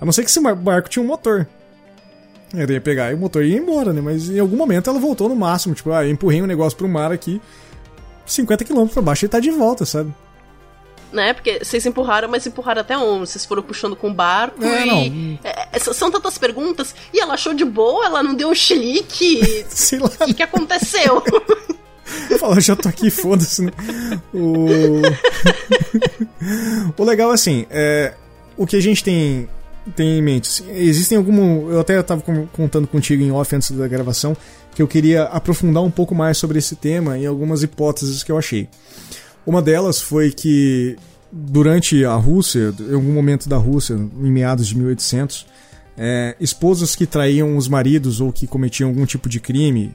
A 0.00 0.04
não 0.04 0.12
ser 0.12 0.24
que 0.24 0.30
esse 0.30 0.40
barco 0.40 0.88
tinha 0.88 1.02
um 1.02 1.06
motor. 1.06 1.46
Ela 2.52 2.72
ia 2.72 2.80
pegar 2.80 3.10
e 3.10 3.14
o 3.14 3.18
motor 3.18 3.44
ia 3.44 3.56
embora, 3.56 3.92
né? 3.92 4.00
Mas 4.00 4.30
em 4.30 4.38
algum 4.38 4.56
momento 4.56 4.88
ela 4.88 4.98
voltou 4.98 5.28
no 5.28 5.36
máximo. 5.36 5.74
Tipo, 5.74 5.92
ah, 5.92 6.04
eu 6.04 6.10
empurrei 6.10 6.42
um 6.42 6.46
negócio 6.46 6.76
pro 6.76 6.88
mar 6.88 7.10
aqui, 7.10 7.40
50 8.26 8.64
km 8.64 8.86
pra 8.86 9.02
baixo 9.02 9.24
e 9.24 9.28
tá 9.28 9.40
de 9.40 9.50
volta, 9.50 9.84
sabe? 9.84 10.14
Né? 11.12 11.32
Porque 11.32 11.60
vocês 11.62 11.86
empurraram, 11.86 12.28
mas 12.28 12.44
empurraram 12.44 12.80
até 12.80 12.98
onde? 12.98 13.30
Vocês 13.30 13.44
foram 13.44 13.62
puxando 13.62 13.94
com 13.94 14.10
o 14.10 14.12
barco 14.14 14.64
É, 14.64 14.86
e. 14.86 15.38
É, 15.44 15.68
é, 15.72 15.78
são 15.78 16.10
tantas 16.10 16.36
perguntas. 16.36 16.92
E 17.12 17.20
ela 17.20 17.34
achou 17.34 17.54
de 17.54 17.64
boa, 17.64 18.04
ela 18.04 18.20
não 18.20 18.34
deu 18.34 18.48
um 18.48 18.54
chilique. 18.54 19.64
Sei 19.70 20.00
lá. 20.00 20.06
O 20.06 20.26
que, 20.26 20.34
que 20.34 20.42
aconteceu? 20.42 21.22
Eu 22.28 22.38
falo, 22.38 22.60
já 22.60 22.76
tô 22.76 22.88
aqui, 22.88 23.10
foda-se, 23.10 23.62
né? 23.62 23.72
O... 24.32 24.66
o 27.00 27.04
legal, 27.04 27.30
assim, 27.30 27.64
é... 27.70 28.14
o 28.56 28.66
que 28.66 28.76
a 28.76 28.80
gente 28.80 29.02
tem, 29.02 29.48
tem 29.96 30.18
em 30.18 30.22
mente, 30.22 30.48
assim, 30.48 30.70
existem 30.70 31.16
algum... 31.16 31.70
Eu 31.70 31.80
até 31.80 32.00
tava 32.02 32.22
contando 32.52 32.86
contigo 32.86 33.22
em 33.22 33.32
off 33.32 33.56
antes 33.56 33.70
da 33.70 33.88
gravação, 33.88 34.36
que 34.74 34.82
eu 34.82 34.88
queria 34.88 35.24
aprofundar 35.24 35.82
um 35.82 35.90
pouco 35.90 36.14
mais 36.14 36.36
sobre 36.36 36.58
esse 36.58 36.74
tema 36.76 37.18
e 37.18 37.26
algumas 37.26 37.62
hipóteses 37.62 38.22
que 38.22 38.32
eu 38.32 38.38
achei. 38.38 38.68
Uma 39.46 39.62
delas 39.62 40.00
foi 40.00 40.30
que 40.30 40.96
durante 41.30 42.04
a 42.04 42.14
Rússia, 42.14 42.74
em 42.80 42.94
algum 42.94 43.12
momento 43.12 43.48
da 43.48 43.56
Rússia, 43.56 43.94
em 43.94 44.30
meados 44.30 44.66
de 44.66 44.76
1800, 44.76 45.46
é, 45.96 46.34
esposas 46.40 46.96
que 46.96 47.06
traíam 47.06 47.56
os 47.56 47.68
maridos 47.68 48.20
ou 48.20 48.32
que 48.32 48.46
cometiam 48.46 48.88
algum 48.88 49.06
tipo 49.06 49.28
de 49.28 49.38
crime 49.38 49.94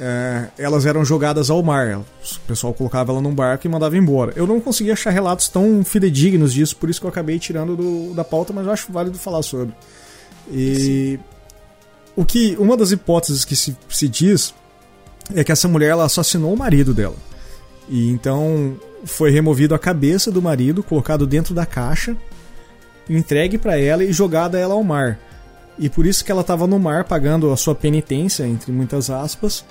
é, 0.00 0.48
elas 0.56 0.86
eram 0.86 1.04
jogadas 1.04 1.50
ao 1.50 1.62
mar. 1.62 1.98
O 1.98 2.40
pessoal 2.46 2.72
colocava 2.72 3.12
ela 3.12 3.20
num 3.20 3.34
barco 3.34 3.66
e 3.66 3.70
mandava 3.70 3.96
embora. 3.96 4.32
Eu 4.36 4.46
não 4.46 4.60
consegui 4.60 4.92
achar 4.92 5.10
relatos 5.10 5.48
tão 5.48 5.84
fidedignos 5.84 6.52
disso, 6.52 6.76
por 6.76 6.88
isso 6.88 7.00
que 7.00 7.06
eu 7.06 7.10
acabei 7.10 7.38
tirando 7.38 7.76
do, 7.76 8.14
da 8.14 8.24
pauta, 8.24 8.52
mas 8.52 8.66
eu 8.66 8.72
acho 8.72 8.92
válido 8.92 9.18
falar 9.18 9.42
sobre. 9.42 9.74
E 10.50 11.18
o 12.18 12.24
que 12.24 12.56
uma 12.58 12.76
das 12.76 12.90
hipóteses 12.90 13.44
que 13.44 13.54
se, 13.54 13.76
se 13.88 14.08
diz 14.08 14.52
é 15.32 15.44
que 15.44 15.52
essa 15.52 15.68
mulher 15.68 15.90
ela 15.90 16.04
assassinou 16.04 16.52
o 16.52 16.58
marido 16.58 16.92
dela. 16.92 17.14
E 17.88 18.08
então 18.10 18.76
foi 19.04 19.30
removido 19.30 19.72
a 19.72 19.78
cabeça 19.78 20.28
do 20.28 20.42
marido, 20.42 20.82
colocado 20.82 21.28
dentro 21.28 21.54
da 21.54 21.64
caixa, 21.64 22.16
entregue 23.08 23.56
para 23.56 23.78
ela 23.78 24.02
e 24.02 24.12
jogada 24.12 24.58
ela 24.58 24.74
ao 24.74 24.82
mar. 24.82 25.16
E 25.78 25.88
por 25.88 26.04
isso 26.04 26.24
que 26.24 26.32
ela 26.32 26.40
estava 26.40 26.66
no 26.66 26.76
mar 26.76 27.04
pagando 27.04 27.52
a 27.52 27.56
sua 27.56 27.72
penitência, 27.72 28.44
entre 28.44 28.72
muitas 28.72 29.10
aspas, 29.10 29.64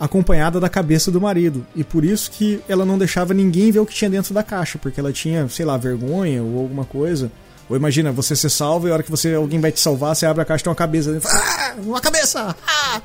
acompanhada 0.00 0.58
da 0.58 0.68
cabeça 0.68 1.12
do 1.12 1.20
marido. 1.20 1.64
E 1.76 1.84
por 1.84 2.04
isso 2.04 2.28
que 2.28 2.60
ela 2.68 2.84
não 2.84 2.98
deixava 2.98 3.32
ninguém 3.32 3.70
ver 3.70 3.78
o 3.78 3.86
que 3.86 3.94
tinha 3.94 4.10
dentro 4.10 4.34
da 4.34 4.42
caixa, 4.42 4.78
porque 4.78 4.98
ela 4.98 5.12
tinha, 5.12 5.48
sei 5.48 5.64
lá, 5.64 5.76
vergonha 5.76 6.42
ou 6.42 6.58
alguma 6.58 6.84
coisa. 6.84 7.30
Ou 7.68 7.76
imagina, 7.76 8.12
você 8.12 8.36
ser 8.36 8.50
salvo 8.50 8.86
e 8.86 8.90
a 8.90 8.94
hora 8.94 9.02
que 9.02 9.10
você 9.10 9.34
alguém 9.34 9.58
vai 9.58 9.72
te 9.72 9.80
salvar, 9.80 10.14
você 10.14 10.26
abre 10.26 10.42
a 10.42 10.44
caixa 10.44 10.62
e 10.62 10.64
tem 10.64 10.70
uma 10.70 10.76
cabeça 10.76 11.12
dentro. 11.12 11.28
Ah, 11.32 11.74
uma 11.78 12.00
cabeça! 12.00 12.54
Ah! 12.66 13.00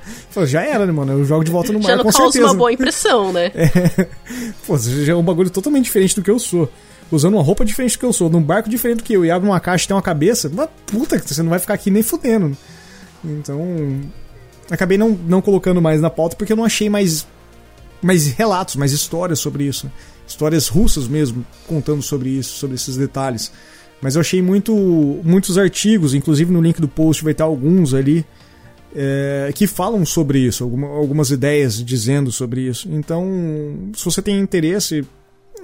Já 0.45 0.61
era, 0.61 0.85
né, 0.85 0.91
mano? 0.91 1.13
Eu 1.13 1.23
jogo 1.23 1.45
de 1.45 1.51
volta 1.51 1.71
no 1.71 1.79
mar, 1.79 1.97
já 1.97 2.03
com 2.03 2.11
certeza. 2.11 2.45
uma 2.45 2.53
boa 2.53 2.71
impressão, 2.71 3.31
né? 3.31 3.51
É. 3.59 4.07
Pô, 4.65 4.77
já 4.77 5.13
é 5.13 5.15
um 5.15 5.23
bagulho 5.23 5.49
totalmente 5.49 5.85
diferente 5.85 6.15
do 6.15 6.21
que 6.21 6.29
eu 6.29 6.39
sou. 6.39 6.71
Usando 7.11 7.35
uma 7.35 7.43
roupa 7.43 7.65
diferente 7.65 7.95
do 7.95 7.99
que 7.99 8.05
eu 8.05 8.13
sou, 8.13 8.29
num 8.29 8.41
barco 8.41 8.69
diferente 8.69 8.97
do 8.97 9.03
que 9.03 9.13
eu, 9.13 9.25
e 9.25 9.31
abre 9.31 9.47
uma 9.47 9.59
caixa 9.59 9.85
e 9.85 9.87
tem 9.87 9.95
uma 9.95 10.01
cabeça, 10.01 10.47
uma 10.47 10.67
puta 10.67 11.19
que 11.19 11.33
você 11.33 11.41
não 11.41 11.49
vai 11.49 11.59
ficar 11.59 11.73
aqui 11.73 11.89
nem 11.89 12.03
fudendo. 12.03 12.55
Então. 13.23 14.01
Acabei 14.69 14.97
não, 14.97 15.09
não 15.09 15.41
colocando 15.41 15.81
mais 15.81 15.99
na 15.99 16.09
pauta 16.09 16.35
porque 16.35 16.53
eu 16.53 16.57
não 16.57 16.63
achei 16.63 16.89
mais, 16.89 17.25
mais 18.01 18.27
relatos, 18.27 18.75
mais 18.75 18.91
histórias 18.91 19.39
sobre 19.39 19.63
isso. 19.63 19.91
Histórias 20.27 20.67
russas 20.67 21.07
mesmo, 21.07 21.43
contando 21.67 22.03
sobre 22.03 22.29
isso, 22.29 22.57
sobre 22.57 22.75
esses 22.75 22.95
detalhes. 22.95 23.51
Mas 24.01 24.15
eu 24.15 24.21
achei 24.21 24.41
muito, 24.41 24.73
muitos 25.23 25.57
artigos, 25.57 26.13
inclusive 26.13 26.51
no 26.51 26.61
link 26.61 26.79
do 26.79 26.87
post 26.87 27.23
vai 27.23 27.33
ter 27.33 27.43
alguns 27.43 27.93
ali, 27.93 28.25
é, 28.95 29.51
que 29.53 29.67
falam 29.67 30.05
sobre 30.05 30.39
isso, 30.39 30.63
alguma, 30.63 30.87
algumas 30.87 31.31
ideias 31.31 31.83
dizendo 31.83 32.31
sobre 32.31 32.61
isso. 32.61 32.87
Então, 32.91 33.27
se 33.93 34.05
você 34.05 34.21
tem 34.21 34.39
interesse, 34.39 35.05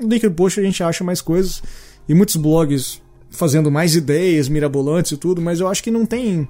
no 0.02 0.08
link 0.08 0.22
do 0.24 0.34
post 0.34 0.60
a 0.60 0.64
gente 0.64 0.84
acha 0.84 1.04
mais 1.04 1.22
coisas. 1.22 1.62
E 2.08 2.14
muitos 2.14 2.36
blogs 2.36 3.02
fazendo 3.30 3.72
mais 3.72 3.96
ideias 3.96 4.48
mirabolantes 4.48 5.12
e 5.12 5.18
tudo, 5.18 5.42
mas 5.42 5.60
eu 5.60 5.68
acho 5.68 5.84
que 5.84 5.92
não 5.92 6.06
tem. 6.06 6.48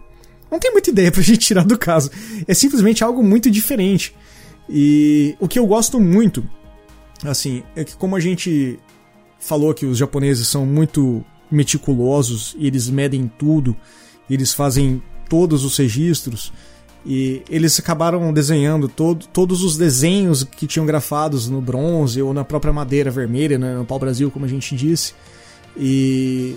Não 0.52 0.60
tem 0.60 0.72
muita 0.72 0.90
ideia 0.90 1.12
pra 1.14 1.22
gente 1.22 1.40
tirar 1.40 1.66
do 1.66 1.78
caso. 1.78 2.12
É 2.48 2.54
simplesmente 2.54 3.04
algo 3.04 3.24
muito 3.24 3.50
diferente. 3.50 4.16
E 4.70 5.36
o 5.40 5.48
que 5.48 5.60
eu 5.60 5.66
gosto 5.66 6.00
muito, 6.00 6.44
assim, 7.24 7.64
é 7.76 7.84
que 7.84 7.96
como 7.96 8.16
a 8.16 8.20
gente 8.20 8.80
falou 9.40 9.74
que 9.74 9.86
os 9.86 9.98
japoneses 9.98 10.48
são 10.48 10.66
muito 10.66 11.24
meticulosos 11.52 12.56
eles 12.60 12.90
medem 12.90 13.32
tudo, 13.38 13.76
eles 14.30 14.54
fazem 14.54 15.02
todos 15.30 15.64
os 15.64 15.78
registros 15.78 16.52
e 17.06 17.44
eles 17.50 17.80
acabaram 17.80 18.34
desenhando 18.34 18.88
todo, 18.88 19.28
todos 19.28 19.64
os 19.64 19.78
desenhos 19.78 20.44
que 20.44 20.66
tinham 20.66 20.86
grafados 20.86 21.48
no 21.48 21.62
bronze 21.62 22.22
ou 22.22 22.34
na 22.34 22.44
própria 22.44 22.74
madeira 22.74 23.12
vermelha, 23.12 23.60
né, 23.60 23.76
no 23.76 23.86
pau-brasil, 23.86 24.32
como 24.32 24.46
a 24.46 24.48
gente 24.48 24.76
disse. 24.76 25.14
E 25.78 26.56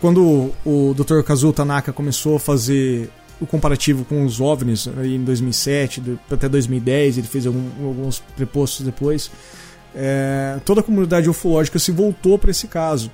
quando 0.00 0.52
o 0.64 0.94
Dr. 0.94 1.22
Kazuo 1.22 1.52
Tanaka 1.52 1.92
começou 1.92 2.36
a 2.36 2.40
fazer 2.40 3.10
o 3.40 3.46
comparativo 3.46 4.04
com 4.04 4.24
os 4.24 4.40
OVNIs 4.40 4.88
aí 4.98 5.14
em 5.14 5.24
2007 5.24 6.18
até 6.30 6.48
2010, 6.48 7.18
ele 7.18 7.26
fez 7.26 7.46
alguns 7.46 8.18
prepostos 8.36 8.84
depois, 8.84 9.30
é, 9.94 10.58
toda 10.64 10.80
a 10.80 10.84
comunidade 10.84 11.28
ufológica 11.28 11.78
se 11.78 11.90
voltou 11.90 12.38
para 12.38 12.50
esse 12.50 12.66
caso. 12.66 13.10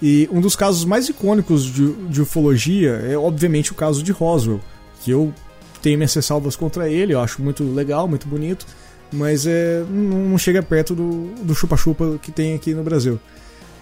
E 0.00 0.28
um 0.32 0.40
dos 0.40 0.54
casos 0.54 0.84
mais 0.84 1.08
icônicos 1.08 1.64
de, 1.64 1.92
de, 1.92 2.22
ufologia 2.22 3.02
é, 3.04 3.16
obviamente, 3.16 3.72
o 3.72 3.74
caso 3.74 4.02
de 4.02 4.12
Roswell, 4.12 4.60
que 5.02 5.10
eu 5.10 5.32
tenho 5.82 5.98
minhas 5.98 6.14
ressalvas 6.14 6.54
contra 6.54 6.88
ele, 6.88 7.14
eu 7.14 7.20
acho 7.20 7.42
muito 7.42 7.64
legal, 7.64 8.06
muito 8.06 8.28
bonito, 8.28 8.64
mas 9.12 9.46
é, 9.46 9.82
não, 9.90 10.38
chega 10.38 10.62
perto 10.62 10.94
do 10.94 11.54
chupa-chupa 11.54 12.18
que 12.22 12.30
tem 12.30 12.54
aqui 12.54 12.74
no 12.74 12.84
Brasil. 12.84 13.18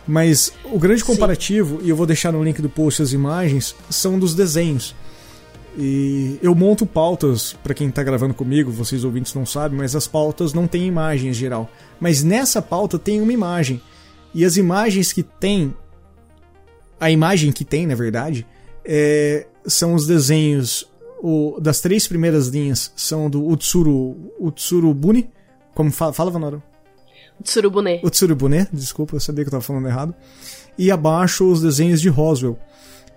Mas 0.07 0.53
o 0.65 0.79
grande 0.79 1.05
comparativo, 1.05 1.81
Sim. 1.81 1.87
e 1.87 1.91
eu 1.91 1.97
vou 1.97 2.07
deixar 2.07 2.33
no 2.33 2.43
link 2.43 2.63
do 2.63 2.69
post 2.69 3.03
as 3.03 3.13
imagens, 3.13 3.75
são 3.91 4.19
dos 4.19 4.35
desenhos. 4.35 4.95
E 5.77 6.39
eu 6.43 6.55
monto 6.55 6.87
pautas 6.87 7.55
para 7.63 7.75
quem 7.75 7.89
está 7.89 8.03
gravando 8.03 8.33
comigo, 8.33 8.71
vocês 8.71 9.05
ouvintes 9.05 9.35
não 9.35 9.45
sabem, 9.45 9.77
mas 9.77 9.95
as 9.95 10.07
pautas 10.07 10.55
não 10.55 10.67
têm 10.67 10.87
imagem 10.87 11.31
em 11.31 11.35
geral. 11.35 11.71
Mas 12.01 12.23
nessa 12.23 12.63
pauta 12.63 12.99
tem 12.99 13.21
uma 13.21 13.33
imagem. 13.33 13.83
E 14.33 14.45
as 14.45 14.57
imagens 14.57 15.13
que 15.13 15.23
tem 15.23 15.75
a 17.01 17.11
imagem 17.11 17.53
que 17.53 17.65
tem, 17.65 17.87
na 17.87 17.95
verdade, 17.95 18.47
é, 18.85 19.47
são 19.67 19.95
os 19.95 20.07
desenhos 20.07 20.89
o, 21.21 21.59
das 21.61 21.81
três 21.81 22.07
primeiras 22.07 22.49
linhas 22.49 22.93
são 22.95 23.29
do 23.29 23.47
Utsuru, 23.47 24.33
Utsuru 24.39 24.93
Buni, 24.93 25.31
como 25.75 25.91
fala, 25.91 26.13
fala 26.13 26.31
Vanora? 26.31 26.63
Utsurubune. 27.41 28.01
Utsurubune, 28.03 28.67
desculpa, 28.73 29.17
eu 29.17 29.21
sabia 29.21 29.45
que 29.45 29.49
eu 29.49 29.59
estava 29.59 29.63
falando 29.63 29.89
errado. 29.89 30.15
E 30.79 30.91
abaixo 30.91 31.45
os 31.51 31.61
desenhos 31.61 32.01
de 32.01 32.09
Roswell. 32.09 32.59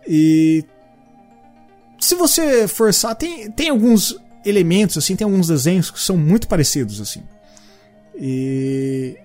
E 0.07 0.65
se 1.99 2.15
você 2.15 2.67
forçar, 2.67 3.15
tem, 3.15 3.49
tem 3.51 3.69
alguns 3.69 4.19
elementos, 4.45 4.97
assim, 4.97 5.15
tem 5.15 5.25
alguns 5.25 5.47
desenhos 5.47 5.91
que 5.91 5.99
são 5.99 6.17
muito 6.17 6.47
parecidos, 6.47 6.99
assim. 6.99 7.23
E, 8.15 9.17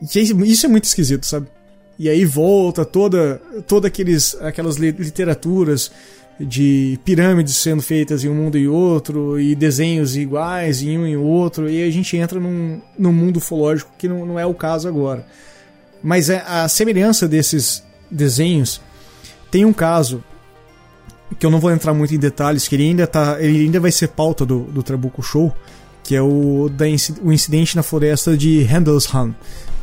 e 0.00 0.50
isso 0.50 0.66
é 0.66 0.68
muito 0.68 0.84
esquisito, 0.84 1.26
sabe? 1.26 1.48
E 1.98 2.08
aí 2.08 2.24
volta 2.24 2.84
toda, 2.84 3.40
toda 3.66 3.88
aqueles, 3.88 4.36
aquelas 4.40 4.76
literaturas 4.76 5.90
de 6.38 6.98
pirâmides 7.04 7.56
sendo 7.56 7.80
feitas 7.80 8.22
em 8.22 8.28
um 8.28 8.34
mundo 8.34 8.58
e 8.58 8.68
outro, 8.68 9.40
e 9.40 9.54
desenhos 9.54 10.16
iguais 10.16 10.82
em 10.82 10.98
um 10.98 11.06
e 11.06 11.16
outro, 11.16 11.68
e 11.68 11.82
a 11.82 11.90
gente 11.90 12.16
entra 12.16 12.38
num, 12.38 12.80
num 12.98 13.12
mundo 13.12 13.38
ufológico 13.38 13.90
que 13.96 14.06
não, 14.06 14.26
não 14.26 14.38
é 14.38 14.44
o 14.44 14.52
caso 14.52 14.86
agora. 14.86 15.26
Mas 16.02 16.28
é, 16.28 16.44
a 16.46 16.68
semelhança 16.68 17.26
desses 17.26 17.82
desenhos 18.10 18.80
tem 19.50 19.64
um 19.64 19.72
caso 19.72 20.22
que 21.38 21.44
eu 21.44 21.50
não 21.50 21.58
vou 21.58 21.70
entrar 21.70 21.94
muito 21.94 22.14
em 22.14 22.18
detalhes, 22.18 22.68
que 22.68 22.76
ele 22.76 22.84
ainda, 22.84 23.06
tá, 23.06 23.38
ele 23.40 23.64
ainda 23.64 23.80
vai 23.80 23.90
ser 23.90 24.08
pauta 24.08 24.44
do, 24.44 24.60
do 24.64 24.82
Trabuco 24.82 25.22
Show, 25.22 25.54
que 26.04 26.14
é 26.14 26.22
o, 26.22 26.68
da, 26.68 26.84
o 27.22 27.32
incidente 27.32 27.74
na 27.74 27.82
floresta 27.82 28.36
de 28.36 28.62
Handelshan, 28.62 29.34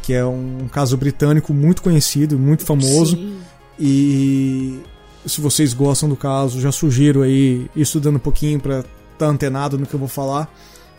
que 0.04 0.14
é 0.14 0.24
um 0.24 0.68
caso 0.70 0.98
britânico 0.98 1.54
muito 1.54 1.82
conhecido, 1.82 2.38
muito 2.38 2.66
famoso. 2.66 3.16
Sim. 3.16 3.40
E 3.80 4.80
se 5.26 5.40
vocês 5.40 5.74
gostam 5.74 6.10
do 6.10 6.18
caso, 6.18 6.60
já 6.60 6.72
sugiro 6.72 7.22
aí 7.22 7.70
estudando 7.74 8.18
um 8.18 8.20
pouquinho 8.20 8.60
para 8.60 8.80
estar 8.80 8.90
tá 9.18 9.26
antenado 9.26 9.80
no 9.80 9.88
que 9.88 9.94
eu 9.94 10.00
vou 10.00 10.10
falar. 10.10 10.54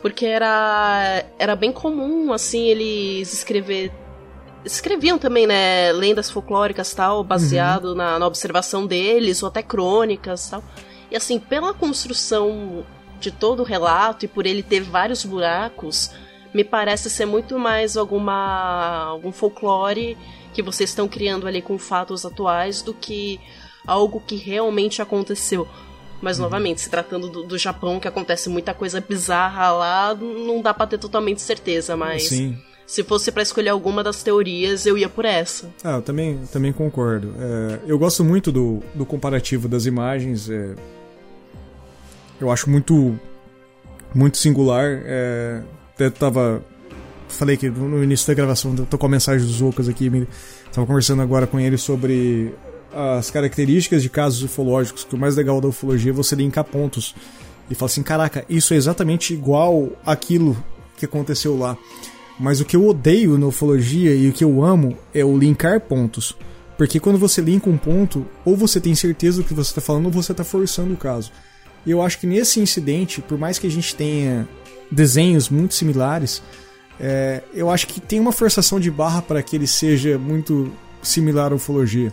Porque 0.00 0.24
era, 0.24 1.22
era 1.38 1.54
bem 1.54 1.70
comum, 1.70 2.32
assim, 2.32 2.64
eles 2.64 3.34
escrever 3.34 3.92
escreviam 4.66 5.16
também, 5.16 5.46
né, 5.46 5.92
lendas 5.92 6.30
folclóricas 6.30 6.92
tal, 6.92 7.22
baseado 7.22 7.90
uhum. 7.90 7.94
na, 7.94 8.18
na, 8.18 8.26
observação 8.26 8.86
deles, 8.86 9.42
ou 9.42 9.48
até 9.48 9.62
crônicas 9.62 10.50
tal. 10.50 10.62
E 11.10 11.16
assim, 11.16 11.38
pela 11.38 11.72
construção 11.72 12.84
de 13.20 13.30
todo 13.30 13.60
o 13.60 13.64
relato 13.64 14.24
e 14.24 14.28
por 14.28 14.44
ele 14.44 14.62
ter 14.62 14.80
vários 14.80 15.24
buracos, 15.24 16.10
me 16.52 16.64
parece 16.64 17.08
ser 17.08 17.26
muito 17.26 17.58
mais 17.58 17.96
alguma 17.96 19.04
algum 19.04 19.32
folclore 19.32 20.18
que 20.52 20.62
vocês 20.62 20.90
estão 20.90 21.06
criando 21.06 21.46
ali 21.46 21.62
com 21.62 21.78
fatos 21.78 22.26
atuais 22.26 22.82
do 22.82 22.92
que 22.92 23.40
algo 23.86 24.20
que 24.20 24.36
realmente 24.36 25.00
aconteceu. 25.00 25.68
Mas, 26.20 26.38
uhum. 26.38 26.44
novamente, 26.44 26.80
se 26.80 26.90
tratando 26.90 27.28
do, 27.28 27.42
do, 27.44 27.58
Japão, 27.58 28.00
que 28.00 28.08
acontece 28.08 28.48
muita 28.48 28.72
coisa 28.72 29.00
bizarra 29.00 29.70
lá, 29.70 30.14
não 30.14 30.62
dá 30.62 30.72
pra 30.72 30.86
ter 30.86 30.98
totalmente 30.98 31.42
certeza, 31.42 31.96
mas. 31.96 32.24
Sim 32.24 32.58
se 32.86 33.02
fosse 33.02 33.32
para 33.32 33.42
escolher 33.42 33.70
alguma 33.70 34.02
das 34.02 34.22
teorias, 34.22 34.86
eu 34.86 34.96
ia 34.96 35.08
por 35.08 35.24
essa. 35.24 35.68
Ah, 35.82 35.96
eu 35.96 36.02
também, 36.02 36.38
também 36.52 36.72
concordo. 36.72 37.34
É, 37.38 37.80
eu 37.86 37.98
gosto 37.98 38.24
muito 38.24 38.52
do, 38.52 38.80
do 38.94 39.04
comparativo 39.04 39.66
das 39.66 39.86
imagens. 39.86 40.48
É, 40.48 40.74
eu 42.40 42.50
acho 42.50 42.70
muito, 42.70 43.18
muito 44.14 44.38
singular. 44.38 45.02
É, 45.04 45.62
até 45.94 46.10
tava. 46.10 46.62
Falei 47.28 47.56
que 47.56 47.68
no 47.68 48.04
início 48.04 48.28
da 48.28 48.34
gravação, 48.34 48.74
tô 48.76 48.96
com 48.96 49.06
a 49.06 49.08
mensagem 49.08 49.44
dos 49.44 49.60
Ocas 49.60 49.88
aqui. 49.88 50.08
Tava 50.72 50.86
conversando 50.86 51.22
agora 51.22 51.44
com 51.44 51.58
ele 51.58 51.76
sobre 51.76 52.54
as 52.94 53.32
características 53.32 54.00
de 54.00 54.08
casos 54.08 54.44
ufológicos, 54.44 55.02
que 55.02 55.16
o 55.16 55.18
mais 55.18 55.34
legal 55.34 55.60
da 55.60 55.66
ufologia 55.66 56.12
é 56.12 56.14
você 56.14 56.36
linkar 56.36 56.62
pontos. 56.62 57.16
E 57.68 57.74
falar 57.74 57.86
assim: 57.90 58.02
caraca, 58.04 58.44
isso 58.48 58.72
é 58.72 58.76
exatamente 58.76 59.34
igual 59.34 59.90
aquilo 60.04 60.56
que 60.96 61.04
aconteceu 61.04 61.58
lá. 61.58 61.76
Mas 62.38 62.60
o 62.60 62.64
que 62.64 62.76
eu 62.76 62.86
odeio 62.86 63.38
na 63.38 63.46
ufologia 63.46 64.14
e 64.14 64.28
o 64.28 64.32
que 64.32 64.44
eu 64.44 64.62
amo 64.62 64.96
é 65.14 65.24
o 65.24 65.36
linkar 65.36 65.80
pontos. 65.80 66.36
Porque 66.76 67.00
quando 67.00 67.18
você 67.18 67.40
linka 67.40 67.70
um 67.70 67.78
ponto, 67.78 68.26
ou 68.44 68.56
você 68.56 68.80
tem 68.80 68.94
certeza 68.94 69.38
do 69.42 69.48
que 69.48 69.54
você 69.54 69.70
está 69.70 69.80
falando, 69.80 70.06
ou 70.06 70.12
você 70.12 70.32
está 70.32 70.44
forçando 70.44 70.92
o 70.92 70.96
caso. 70.96 71.32
E 71.86 71.90
eu 71.90 72.02
acho 72.02 72.18
que 72.18 72.26
nesse 72.26 72.60
incidente, 72.60 73.22
por 73.22 73.38
mais 73.38 73.58
que 73.58 73.66
a 73.66 73.70
gente 73.70 73.94
tenha 73.94 74.46
desenhos 74.90 75.48
muito 75.48 75.74
similares, 75.74 76.42
é, 77.00 77.42
eu 77.54 77.70
acho 77.70 77.86
que 77.86 78.00
tem 78.00 78.20
uma 78.20 78.32
forçação 78.32 78.78
de 78.78 78.90
barra 78.90 79.22
para 79.22 79.42
que 79.42 79.56
ele 79.56 79.66
seja 79.66 80.18
muito 80.18 80.70
similar 81.02 81.52
à 81.52 81.54
ufologia. 81.54 82.12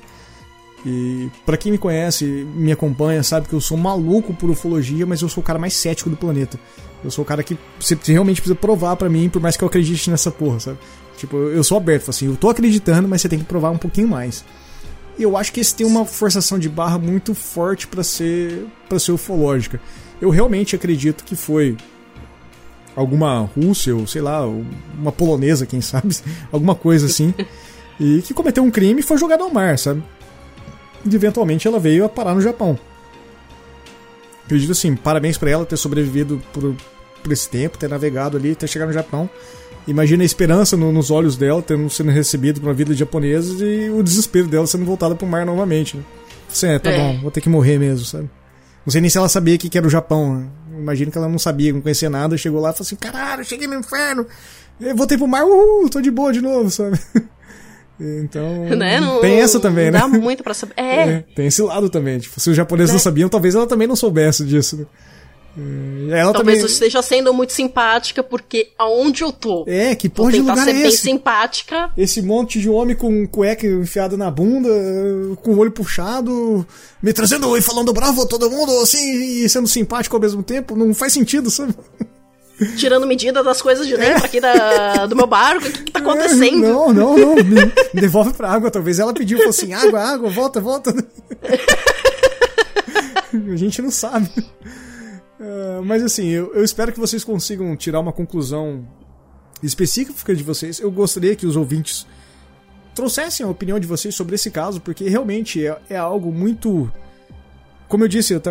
E 0.85 1.29
para 1.45 1.55
quem 1.55 1.71
me 1.71 1.77
conhece, 1.77 2.25
me 2.55 2.71
acompanha, 2.71 3.23
sabe 3.23 3.47
que 3.47 3.53
eu 3.53 3.61
sou 3.61 3.77
maluco 3.77 4.33
por 4.33 4.49
ufologia, 4.49 5.05
mas 5.05 5.21
eu 5.21 5.29
sou 5.29 5.41
o 5.41 5.45
cara 5.45 5.57
mais 5.57 5.73
cético 5.73 6.09
do 6.09 6.17
planeta. 6.17 6.59
Eu 7.03 7.11
sou 7.11 7.23
o 7.23 7.27
cara 7.27 7.43
que 7.43 7.57
você 7.79 7.97
realmente 8.05 8.41
precisa 8.41 8.55
provar 8.55 8.95
para 8.95 9.09
mim, 9.09 9.29
por 9.29 9.41
mais 9.41 9.55
que 9.55 9.63
eu 9.63 9.67
acredite 9.67 10.09
nessa 10.09 10.31
porra, 10.31 10.59
sabe? 10.59 10.77
Tipo, 11.17 11.37
eu 11.37 11.63
sou 11.63 11.77
aberto, 11.77 12.09
assim, 12.09 12.27
eu 12.27 12.35
tô 12.35 12.49
acreditando, 12.49 13.07
mas 13.07 13.21
você 13.21 13.29
tem 13.29 13.39
que 13.39 13.45
provar 13.45 13.71
um 13.71 13.77
pouquinho 13.77 14.07
mais. 14.07 14.43
E 15.17 15.23
eu 15.23 15.37
acho 15.37 15.53
que 15.53 15.59
esse 15.59 15.75
tem 15.75 15.85
uma 15.85 16.05
forçação 16.05 16.57
de 16.57 16.67
barra 16.67 16.97
muito 16.97 17.35
forte 17.35 17.87
para 17.87 18.03
ser 18.03 18.65
para 18.89 18.99
ser 18.99 19.11
ufológica. 19.11 19.79
Eu 20.21 20.29
realmente 20.29 20.75
acredito 20.75 21.23
que 21.23 21.35
foi 21.35 21.77
alguma 22.95 23.39
Rússia 23.55 23.95
ou 23.95 24.07
sei 24.07 24.21
lá, 24.21 24.45
uma 24.45 25.11
polonesa, 25.11 25.65
quem 25.65 25.81
sabe, 25.81 26.15
alguma 26.51 26.75
coisa 26.75 27.05
assim, 27.05 27.33
e 27.99 28.21
que 28.21 28.33
cometeu 28.33 28.63
um 28.63 28.71
crime 28.71 29.01
e 29.01 29.03
foi 29.03 29.17
jogada 29.17 29.43
ao 29.43 29.51
mar, 29.51 29.77
sabe? 29.77 30.03
E 31.05 31.15
eventualmente 31.15 31.67
ela 31.67 31.79
veio 31.79 32.05
a 32.05 32.09
parar 32.09 32.33
no 32.33 32.41
Japão. 32.41 32.77
Acredito 34.45 34.71
assim, 34.71 34.95
parabéns 34.95 35.37
para 35.37 35.49
ela 35.49 35.65
ter 35.65 35.77
sobrevivido 35.77 36.41
por, 36.51 36.75
por 37.21 37.31
esse 37.31 37.49
tempo, 37.49 37.77
ter 37.77 37.89
navegado 37.89 38.37
ali, 38.37 38.55
ter 38.55 38.67
chegado 38.67 38.89
no 38.89 38.93
Japão. 38.93 39.29
Imagina 39.87 40.23
a 40.23 40.25
esperança 40.25 40.77
no, 40.77 40.91
nos 40.91 41.11
olhos 41.11 41.35
dela, 41.35 41.61
tendo 41.61 41.89
sendo 41.89 42.11
recebido 42.11 42.61
por 42.61 42.67
uma 42.67 42.73
vida 42.73 42.93
japonesa 42.93 43.65
e 43.65 43.89
o 43.89 44.01
desespero 44.01 44.47
dela 44.47 44.65
sendo 44.65 44.85
voltada 44.85 45.15
pro 45.15 45.27
mar 45.27 45.45
novamente. 45.45 45.97
Né? 45.97 46.03
Assim, 46.49 46.67
é, 46.67 46.79
tá 46.79 46.91
é. 46.91 46.97
bom, 46.97 47.21
vou 47.21 47.31
ter 47.31 47.41
que 47.41 47.49
morrer 47.49 47.77
mesmo, 47.77 48.05
sabe? 48.05 48.29
Não 48.85 48.91
sei 48.91 49.01
nem 49.01 49.09
se 49.09 49.17
ela 49.17 49.29
sabia 49.29 49.55
o 49.55 49.57
que, 49.57 49.69
que 49.69 49.77
era 49.77 49.87
o 49.87 49.89
Japão. 49.89 50.35
Né? 50.35 50.47
Imagino 50.77 51.11
que 51.11 51.17
ela 51.17 51.27
não 51.27 51.39
sabia, 51.39 51.73
não 51.73 51.81
conhecia 51.81 52.09
nada, 52.09 52.37
chegou 52.37 52.61
lá 52.61 52.69
e 52.69 52.73
falou 52.73 52.85
assim: 52.85 52.95
caralho, 52.95 53.43
cheguei 53.43 53.67
no 53.67 53.75
inferno, 53.75 54.25
eu 54.79 54.95
voltei 54.95 55.17
pro 55.17 55.27
mar, 55.27 55.43
uhul, 55.43 55.89
tô 55.89 56.01
de 56.01 56.11
boa 56.11 56.31
de 56.31 56.41
novo, 56.41 56.69
sabe? 56.69 56.99
Então, 57.99 58.65
né? 58.75 58.99
não, 58.99 59.21
tem 59.21 59.39
essa 59.39 59.59
também, 59.59 59.91
não 59.91 59.93
né? 59.93 59.99
Dá 59.99 60.07
muito 60.07 60.43
pra 60.43 60.53
saber. 60.53 60.73
É. 60.77 61.09
é. 61.09 61.25
Tem 61.35 61.47
esse 61.47 61.61
lado 61.61 61.89
também. 61.89 62.19
Tipo, 62.19 62.39
se 62.39 62.49
os 62.49 62.55
japoneses 62.55 62.91
é. 62.91 62.93
não 62.93 62.99
sabiam, 62.99 63.29
talvez 63.29 63.55
ela 63.55 63.67
também 63.67 63.87
não 63.87 63.95
soubesse 63.95 64.43
disso. 64.45 64.77
Né? 64.77 66.19
Ela 66.19 66.33
talvez 66.33 66.59
também... 66.59 66.73
esteja 66.73 67.01
sendo 67.03 67.31
muito 67.31 67.53
simpática, 67.53 68.23
porque 68.23 68.69
aonde 68.77 69.23
eu 69.23 69.31
tô. 69.31 69.63
É, 69.67 69.93
que 69.93 70.09
porra 70.09 70.31
de 70.31 70.39
lugar 70.39 70.63
ser 70.63 70.71
é 70.71 70.73
bem 70.73 70.87
esse? 70.87 70.97
simpática. 70.97 71.91
Esse 71.95 72.21
monte 72.21 72.59
de 72.59 72.69
homem 72.69 72.95
com 72.95 73.27
cueca 73.27 73.67
enfiada 73.67 74.17
na 74.17 74.31
bunda, 74.31 74.69
com 75.43 75.51
o 75.51 75.57
olho 75.59 75.71
puxado, 75.71 76.65
me 77.01 77.13
trazendo 77.13 77.55
e 77.55 77.61
falando 77.61 77.93
bravo 77.93 78.23
a 78.23 78.25
todo 78.25 78.49
mundo, 78.49 78.71
assim, 78.79 79.43
e 79.43 79.49
sendo 79.49 79.67
simpático 79.67 80.15
ao 80.15 80.21
mesmo 80.21 80.41
tempo, 80.41 80.75
não 80.75 80.93
faz 80.93 81.13
sentido, 81.13 81.51
sabe? 81.51 81.75
Tirando 82.77 83.07
medida 83.07 83.43
das 83.43 83.61
coisas 83.61 83.87
de 83.87 83.97
dentro 83.97 84.23
é. 84.23 84.25
aqui 84.25 84.39
da, 84.39 85.05
do 85.05 85.15
meu 85.15 85.27
barco. 85.27 85.67
O 85.67 85.71
que, 85.71 85.83
que 85.83 85.91
tá 85.91 85.99
acontecendo? 85.99 86.61
Não, 86.61 86.93
não, 86.93 87.17
não. 87.17 87.35
Me, 87.35 87.71
devolve 87.93 88.33
pra 88.33 88.51
água. 88.51 88.71
Talvez 88.71 88.99
ela 88.99 89.13
pediu, 89.13 89.37
falou 89.37 89.49
assim: 89.49 89.73
água, 89.73 90.01
água, 90.01 90.29
volta, 90.29 90.61
volta. 90.61 90.93
A 93.33 93.55
gente 93.55 93.81
não 93.81 93.89
sabe. 93.89 94.29
Uh, 95.39 95.83
mas 95.83 96.03
assim, 96.03 96.27
eu, 96.27 96.53
eu 96.53 96.63
espero 96.63 96.93
que 96.93 96.99
vocês 96.99 97.23
consigam 97.23 97.75
tirar 97.75 97.99
uma 97.99 98.13
conclusão 98.13 98.87
específica 99.61 100.35
de 100.35 100.43
vocês. 100.43 100.79
Eu 100.79 100.91
gostaria 100.91 101.35
que 101.35 101.45
os 101.45 101.55
ouvintes 101.55 102.05
trouxessem 102.93 103.45
a 103.45 103.49
opinião 103.49 103.79
de 103.79 103.87
vocês 103.87 104.15
sobre 104.15 104.35
esse 104.35 104.51
caso, 104.51 104.79
porque 104.79 105.09
realmente 105.09 105.65
é, 105.65 105.77
é 105.89 105.97
algo 105.97 106.31
muito 106.31 106.91
como 107.93 108.05
eu 108.05 108.07
disse 108.07 108.33
eu 108.33 108.41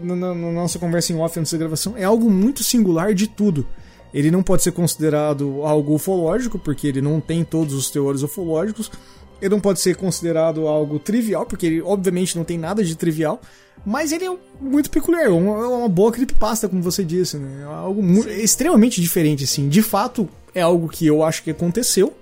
na, 0.00 0.14
na, 0.14 0.32
na 0.32 0.52
nossa 0.52 0.78
conversa 0.78 1.12
em 1.12 1.16
off 1.18 1.36
antes 1.36 1.50
da 1.50 1.58
gravação, 1.58 1.96
é 1.96 2.04
algo 2.04 2.30
muito 2.30 2.62
singular 2.62 3.12
de 3.12 3.26
tudo. 3.26 3.66
Ele 4.14 4.30
não 4.30 4.44
pode 4.44 4.62
ser 4.62 4.70
considerado 4.70 5.64
algo 5.64 5.94
ufológico, 5.94 6.56
porque 6.56 6.86
ele 6.86 7.02
não 7.02 7.20
tem 7.20 7.42
todos 7.42 7.74
os 7.74 7.90
teores 7.90 8.22
ufológicos. 8.22 8.92
Ele 9.40 9.50
não 9.50 9.58
pode 9.58 9.80
ser 9.80 9.96
considerado 9.96 10.68
algo 10.68 11.00
trivial, 11.00 11.44
porque 11.44 11.66
ele 11.66 11.82
obviamente 11.82 12.36
não 12.36 12.44
tem 12.44 12.56
nada 12.56 12.84
de 12.84 12.94
trivial. 12.94 13.40
Mas 13.84 14.12
ele 14.12 14.24
é 14.24 14.36
muito 14.60 14.88
peculiar, 14.88 15.24
é 15.24 15.30
uma, 15.30 15.64
é 15.64 15.66
uma 15.66 15.88
boa 15.88 16.12
creepypasta, 16.12 16.68
como 16.68 16.80
você 16.80 17.02
disse, 17.02 17.38
né? 17.38 17.62
É 17.62 17.64
algo 17.64 18.00
muito, 18.00 18.28
é 18.28 18.40
extremamente 18.40 19.00
diferente, 19.00 19.42
assim. 19.42 19.68
De 19.68 19.82
fato, 19.82 20.28
é 20.54 20.60
algo 20.60 20.88
que 20.88 21.04
eu 21.04 21.24
acho 21.24 21.42
que 21.42 21.50
aconteceu, 21.50 22.14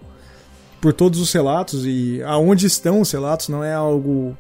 por 0.80 0.94
todos 0.94 1.20
os 1.20 1.30
relatos, 1.30 1.84
e 1.84 2.22
aonde 2.22 2.64
estão 2.64 3.02
os 3.02 3.12
relatos 3.12 3.48
não 3.48 3.62
é 3.62 3.74
algo 3.74 4.34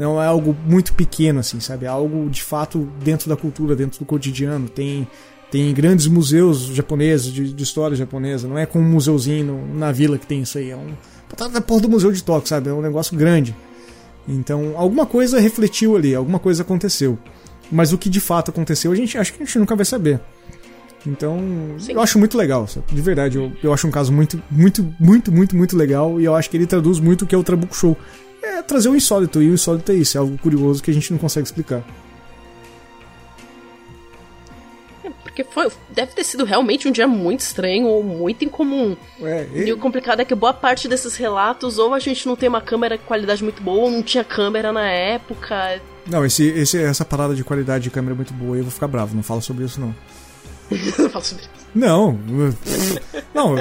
não 0.00 0.20
é 0.20 0.26
algo 0.26 0.56
muito 0.66 0.94
pequeno, 0.94 1.40
assim, 1.40 1.60
sabe? 1.60 1.84
É 1.84 1.88
algo 1.88 2.30
de 2.30 2.42
fato 2.42 2.88
dentro 3.04 3.28
da 3.28 3.36
cultura, 3.36 3.76
dentro 3.76 3.98
do 3.98 4.06
cotidiano. 4.06 4.66
Tem, 4.66 5.06
tem 5.50 5.74
grandes 5.74 6.06
museus 6.06 6.62
japoneses, 6.74 7.30
de, 7.30 7.52
de 7.52 7.62
história 7.62 7.94
japonesa. 7.94 8.48
Não 8.48 8.56
é 8.56 8.64
como 8.64 8.82
um 8.82 8.88
museuzinho 8.88 9.62
na 9.74 9.92
vila 9.92 10.16
que 10.16 10.26
tem 10.26 10.40
isso 10.40 10.56
aí. 10.56 10.70
É 10.70 10.76
um. 10.76 10.94
Tá 11.36 11.48
da 11.48 11.60
porra 11.60 11.82
do 11.82 11.90
Museu 11.90 12.10
de 12.10 12.24
Tóquio, 12.24 12.48
sabe? 12.48 12.70
É 12.70 12.72
um 12.72 12.80
negócio 12.80 13.14
grande. 13.14 13.54
Então, 14.26 14.72
alguma 14.74 15.04
coisa 15.04 15.38
refletiu 15.38 15.94
ali, 15.94 16.14
alguma 16.14 16.38
coisa 16.38 16.62
aconteceu. 16.62 17.18
Mas 17.70 17.92
o 17.92 17.98
que 17.98 18.08
de 18.08 18.20
fato 18.20 18.50
aconteceu, 18.50 18.90
a 18.90 18.94
gente 18.94 19.18
acho 19.18 19.34
que 19.34 19.42
a 19.42 19.46
gente 19.46 19.58
nunca 19.58 19.76
vai 19.76 19.84
saber. 19.84 20.18
Então, 21.06 21.38
Sim. 21.78 21.92
eu 21.92 22.00
acho 22.00 22.18
muito 22.18 22.38
legal, 22.38 22.66
sabe? 22.66 22.86
de 22.90 23.02
verdade. 23.02 23.36
Eu, 23.36 23.52
eu 23.62 23.72
acho 23.72 23.86
um 23.86 23.90
caso 23.90 24.12
muito, 24.12 24.42
muito, 24.50 24.94
muito, 24.98 25.30
muito, 25.30 25.54
muito 25.54 25.76
legal. 25.76 26.18
E 26.18 26.24
eu 26.24 26.34
acho 26.34 26.48
que 26.48 26.56
ele 26.56 26.66
traduz 26.66 26.98
muito 26.98 27.22
o 27.22 27.26
que 27.26 27.34
é 27.34 27.38
o 27.38 27.44
Trabuco 27.44 27.76
Show 27.76 27.96
é 28.42 28.62
trazer 28.62 28.88
o 28.88 28.96
insólito, 28.96 29.42
e 29.42 29.50
o 29.50 29.54
insólito 29.54 29.92
é 29.92 29.94
isso, 29.94 30.16
é 30.16 30.20
algo 30.20 30.36
curioso 30.38 30.82
que 30.82 30.90
a 30.90 30.94
gente 30.94 31.12
não 31.12 31.18
consegue 31.18 31.46
explicar. 31.46 31.82
É, 35.04 35.10
porque 35.22 35.44
foi, 35.44 35.70
deve 35.90 36.12
ter 36.12 36.24
sido 36.24 36.44
realmente 36.44 36.88
um 36.88 36.92
dia 36.92 37.06
muito 37.06 37.40
estranho 37.40 37.86
ou 37.86 38.02
muito 38.02 38.44
incomum. 38.44 38.96
É, 39.22 39.46
e... 39.54 39.64
e 39.68 39.72
o 39.72 39.78
complicado 39.78 40.20
é 40.20 40.24
que 40.24 40.34
boa 40.34 40.52
parte 40.52 40.88
desses 40.88 41.16
relatos, 41.16 41.78
ou 41.78 41.94
a 41.94 41.98
gente 41.98 42.26
não 42.26 42.36
tem 42.36 42.48
uma 42.48 42.60
câmera 42.60 42.96
de 42.96 43.04
qualidade 43.04 43.42
muito 43.42 43.62
boa, 43.62 43.84
ou 43.84 43.90
não 43.90 44.02
tinha 44.02 44.24
câmera 44.24 44.72
na 44.72 44.90
época. 44.90 45.80
Não, 46.06 46.24
esse, 46.24 46.44
esse, 46.48 46.82
essa 46.82 47.04
parada 47.04 47.34
de 47.34 47.44
qualidade 47.44 47.84
de 47.84 47.90
câmera 47.90 48.14
é 48.14 48.16
muito 48.16 48.32
boa, 48.32 48.56
eu 48.56 48.62
vou 48.62 48.72
ficar 48.72 48.88
bravo, 48.88 49.14
não 49.14 49.22
falo 49.22 49.42
sobre 49.42 49.64
isso 49.64 49.80
não. 49.80 49.94
não 50.98 51.10
falo 51.10 51.24
sobre 51.24 51.44
isso. 51.44 51.60
Não. 51.74 52.18
Não. 53.34 53.54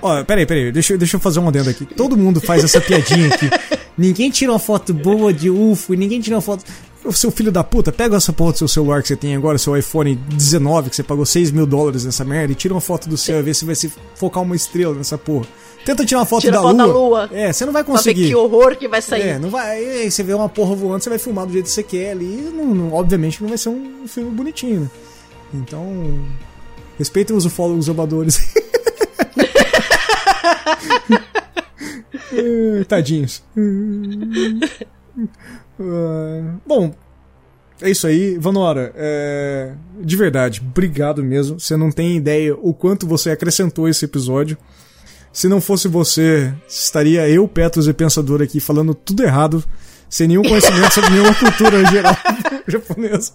Ó, 0.00 0.24
peraí, 0.24 0.46
peraí. 0.46 0.70
Deixa, 0.70 0.96
deixa 0.96 1.16
eu 1.16 1.20
fazer 1.20 1.40
um 1.40 1.48
adendo 1.48 1.70
aqui. 1.70 1.84
Todo 1.84 2.16
mundo 2.16 2.40
faz 2.40 2.62
essa 2.62 2.80
piadinha 2.80 3.28
aqui. 3.34 3.50
Ninguém 3.96 4.30
tira 4.30 4.52
uma 4.52 4.58
foto 4.58 4.92
boa 4.92 5.32
de 5.32 5.48
UFO, 5.50 5.94
ninguém 5.94 6.20
tira 6.20 6.36
uma 6.36 6.42
foto. 6.42 6.64
O 7.04 7.12
seu 7.12 7.30
filho 7.30 7.52
da 7.52 7.62
puta, 7.62 7.92
pega 7.92 8.16
essa 8.16 8.32
porra 8.32 8.52
do 8.52 8.58
seu 8.58 8.66
celular 8.68 9.00
que 9.00 9.08
você 9.08 9.16
tem 9.16 9.36
agora, 9.36 9.58
seu 9.58 9.76
iPhone 9.76 10.16
19, 10.16 10.90
que 10.90 10.96
você 10.96 11.04
pagou 11.04 11.24
6 11.24 11.52
mil 11.52 11.64
dólares 11.64 12.04
nessa 12.04 12.24
merda, 12.24 12.52
e 12.52 12.56
tira 12.56 12.74
uma 12.74 12.80
foto 12.80 13.08
do 13.08 13.16
céu 13.16 13.38
e 13.38 13.42
vê 13.42 13.54
se 13.54 13.64
vai 13.64 13.76
se 13.76 13.92
focar 14.16 14.42
uma 14.42 14.56
estrela 14.56 14.92
nessa 14.94 15.16
porra. 15.16 15.46
Tenta 15.84 16.04
tirar 16.04 16.18
uma 16.20 16.26
foto, 16.26 16.40
Tira 16.40 16.56
da, 16.56 16.62
foto 16.62 16.76
lua. 16.76 16.86
da 16.86 16.92
lua. 16.92 17.30
É, 17.32 17.52
você 17.52 17.64
não 17.64 17.72
vai 17.72 17.84
Pra 17.84 17.92
ver 17.92 17.98
conseguir. 17.98 18.26
que 18.26 18.34
horror 18.34 18.74
que 18.76 18.88
vai 18.88 19.00
sair. 19.00 19.22
É, 19.22 19.38
não 19.38 19.50
vai. 19.50 19.76
Aí 20.02 20.10
você 20.10 20.24
vê 20.24 20.34
uma 20.34 20.48
porra 20.48 20.74
voando, 20.74 21.04
você 21.04 21.08
vai 21.08 21.18
filmar 21.18 21.46
do 21.46 21.52
jeito 21.52 21.66
que 21.66 21.70
você 21.70 21.82
quer 21.84 22.10
ali. 22.10 22.50
Não, 22.52 22.74
não- 22.74 22.92
obviamente 22.92 23.40
não 23.40 23.48
vai 23.48 23.56
ser 23.56 23.68
um 23.68 24.08
filme 24.08 24.30
bonitinho, 24.32 24.80
né? 24.80 24.90
Então. 25.54 25.86
Respeitem 26.98 27.36
os 27.36 27.44
ufólogos 27.44 27.88
amadores. 27.88 28.40
Eh, 32.32 32.84
Tadinhos. 32.84 33.42
Ah, 35.78 36.54
bom, 36.66 36.94
é 37.80 37.90
isso 37.90 38.06
aí. 38.06 38.38
Vanora, 38.38 38.92
é, 38.96 39.72
de 40.00 40.16
verdade, 40.16 40.62
obrigado 40.64 41.22
mesmo. 41.22 41.60
Você 41.60 41.76
não 41.76 41.90
tem 41.90 42.16
ideia 42.16 42.54
o 42.54 42.72
quanto 42.72 43.06
você 43.06 43.30
acrescentou 43.30 43.88
esse 43.88 44.04
episódio. 44.04 44.56
Se 45.32 45.48
não 45.48 45.60
fosse 45.60 45.86
você, 45.86 46.52
estaria 46.66 47.28
eu, 47.28 47.46
Petros 47.46 47.86
e 47.86 47.92
Pensador 47.92 48.40
aqui 48.40 48.58
falando 48.58 48.94
tudo 48.94 49.22
errado, 49.22 49.62
sem 50.08 50.28
nenhum 50.28 50.42
conhecimento 50.42 50.94
sobre 50.94 51.10
nenhuma 51.10 51.34
cultura 51.34 51.84
geral 51.86 52.16
japonesa. 52.66 53.32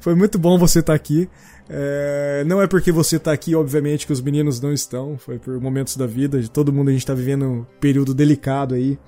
Foi 0.00 0.14
muito 0.14 0.38
bom 0.38 0.56
você 0.56 0.78
estar 0.78 0.94
aqui. 0.94 1.28
É, 1.70 2.44
não 2.46 2.62
é 2.62 2.66
porque 2.66 2.90
você 2.90 3.16
está 3.16 3.32
aqui, 3.32 3.54
obviamente, 3.54 4.06
que 4.06 4.12
os 4.12 4.20
meninos 4.20 4.60
não 4.60 4.72
estão. 4.72 5.18
Foi 5.18 5.38
por 5.38 5.60
momentos 5.60 5.96
da 5.96 6.06
vida. 6.06 6.40
De 6.40 6.50
todo 6.50 6.72
mundo 6.72 6.88
a 6.88 6.92
gente 6.92 7.02
está 7.02 7.14
vivendo 7.14 7.44
um 7.44 7.66
período 7.80 8.14
delicado 8.14 8.74
aí. 8.74 8.98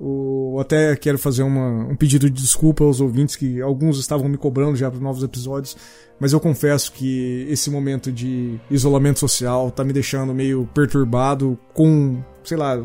O, 0.00 0.58
até 0.60 0.96
quero 0.96 1.18
fazer 1.18 1.44
uma, 1.44 1.86
um 1.86 1.94
pedido 1.94 2.28
de 2.28 2.42
desculpa 2.42 2.82
aos 2.82 3.00
ouvintes 3.00 3.36
que 3.36 3.60
alguns 3.60 3.98
estavam 3.98 4.28
me 4.28 4.36
cobrando 4.36 4.76
já 4.76 4.90
para 4.90 4.98
novos 4.98 5.22
episódios, 5.22 5.76
mas 6.18 6.32
eu 6.32 6.40
confesso 6.40 6.90
que 6.92 7.46
esse 7.48 7.70
momento 7.70 8.10
de 8.10 8.58
isolamento 8.68 9.20
social 9.20 9.70
tá 9.70 9.84
me 9.84 9.92
deixando 9.92 10.34
meio 10.34 10.68
perturbado 10.74 11.56
com, 11.72 12.22
sei 12.42 12.56
lá, 12.56 12.84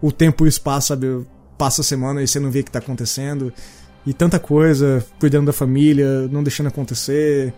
o 0.00 0.12
tempo 0.12 0.44
e 0.44 0.46
o 0.46 0.48
espaço, 0.48 0.88
sabe? 0.88 1.26
Passa 1.56 1.80
a 1.80 1.84
semana 1.84 2.22
e 2.22 2.28
você 2.28 2.38
não 2.38 2.50
vê 2.50 2.60
o 2.60 2.64
que 2.64 2.70
tá 2.70 2.80
acontecendo. 2.80 3.50
E 4.06 4.12
tanta 4.12 4.38
coisa, 4.38 5.04
cuidando 5.18 5.46
da 5.46 5.52
família, 5.52 6.28
não 6.28 6.42
deixando 6.42 6.68
acontecer, 6.68 7.52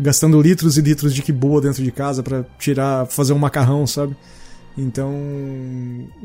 gastando 0.00 0.40
litros 0.40 0.76
e 0.76 0.80
litros 0.80 1.14
de 1.14 1.22
que 1.22 1.32
boa 1.32 1.60
dentro 1.60 1.82
de 1.82 1.92
casa 1.92 2.22
para 2.22 2.44
tirar, 2.58 3.06
fazer 3.06 3.32
um 3.32 3.38
macarrão, 3.38 3.86
sabe? 3.86 4.16
Então, 4.76 5.12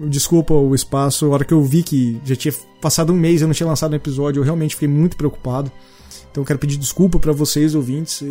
desculpa 0.08 0.54
o 0.54 0.74
espaço. 0.74 1.26
A 1.26 1.30
hora 1.30 1.46
que 1.46 1.54
eu 1.54 1.64
vi 1.64 1.84
que 1.84 2.20
já 2.24 2.36
tinha 2.36 2.54
passado 2.82 3.12
um 3.12 3.16
mês 3.16 3.42
eu 3.42 3.48
não 3.48 3.54
tinha 3.54 3.68
lançado 3.68 3.94
um 3.94 3.96
episódio, 3.96 4.40
eu 4.40 4.44
realmente 4.44 4.76
fiquei 4.76 4.88
muito 4.88 5.18
preocupado. 5.18 5.72
Então, 6.32 6.44
quero 6.44 6.60
pedir 6.60 6.78
desculpa 6.78 7.18
para 7.18 7.32
vocês, 7.32 7.76
ouvintes. 7.76 8.22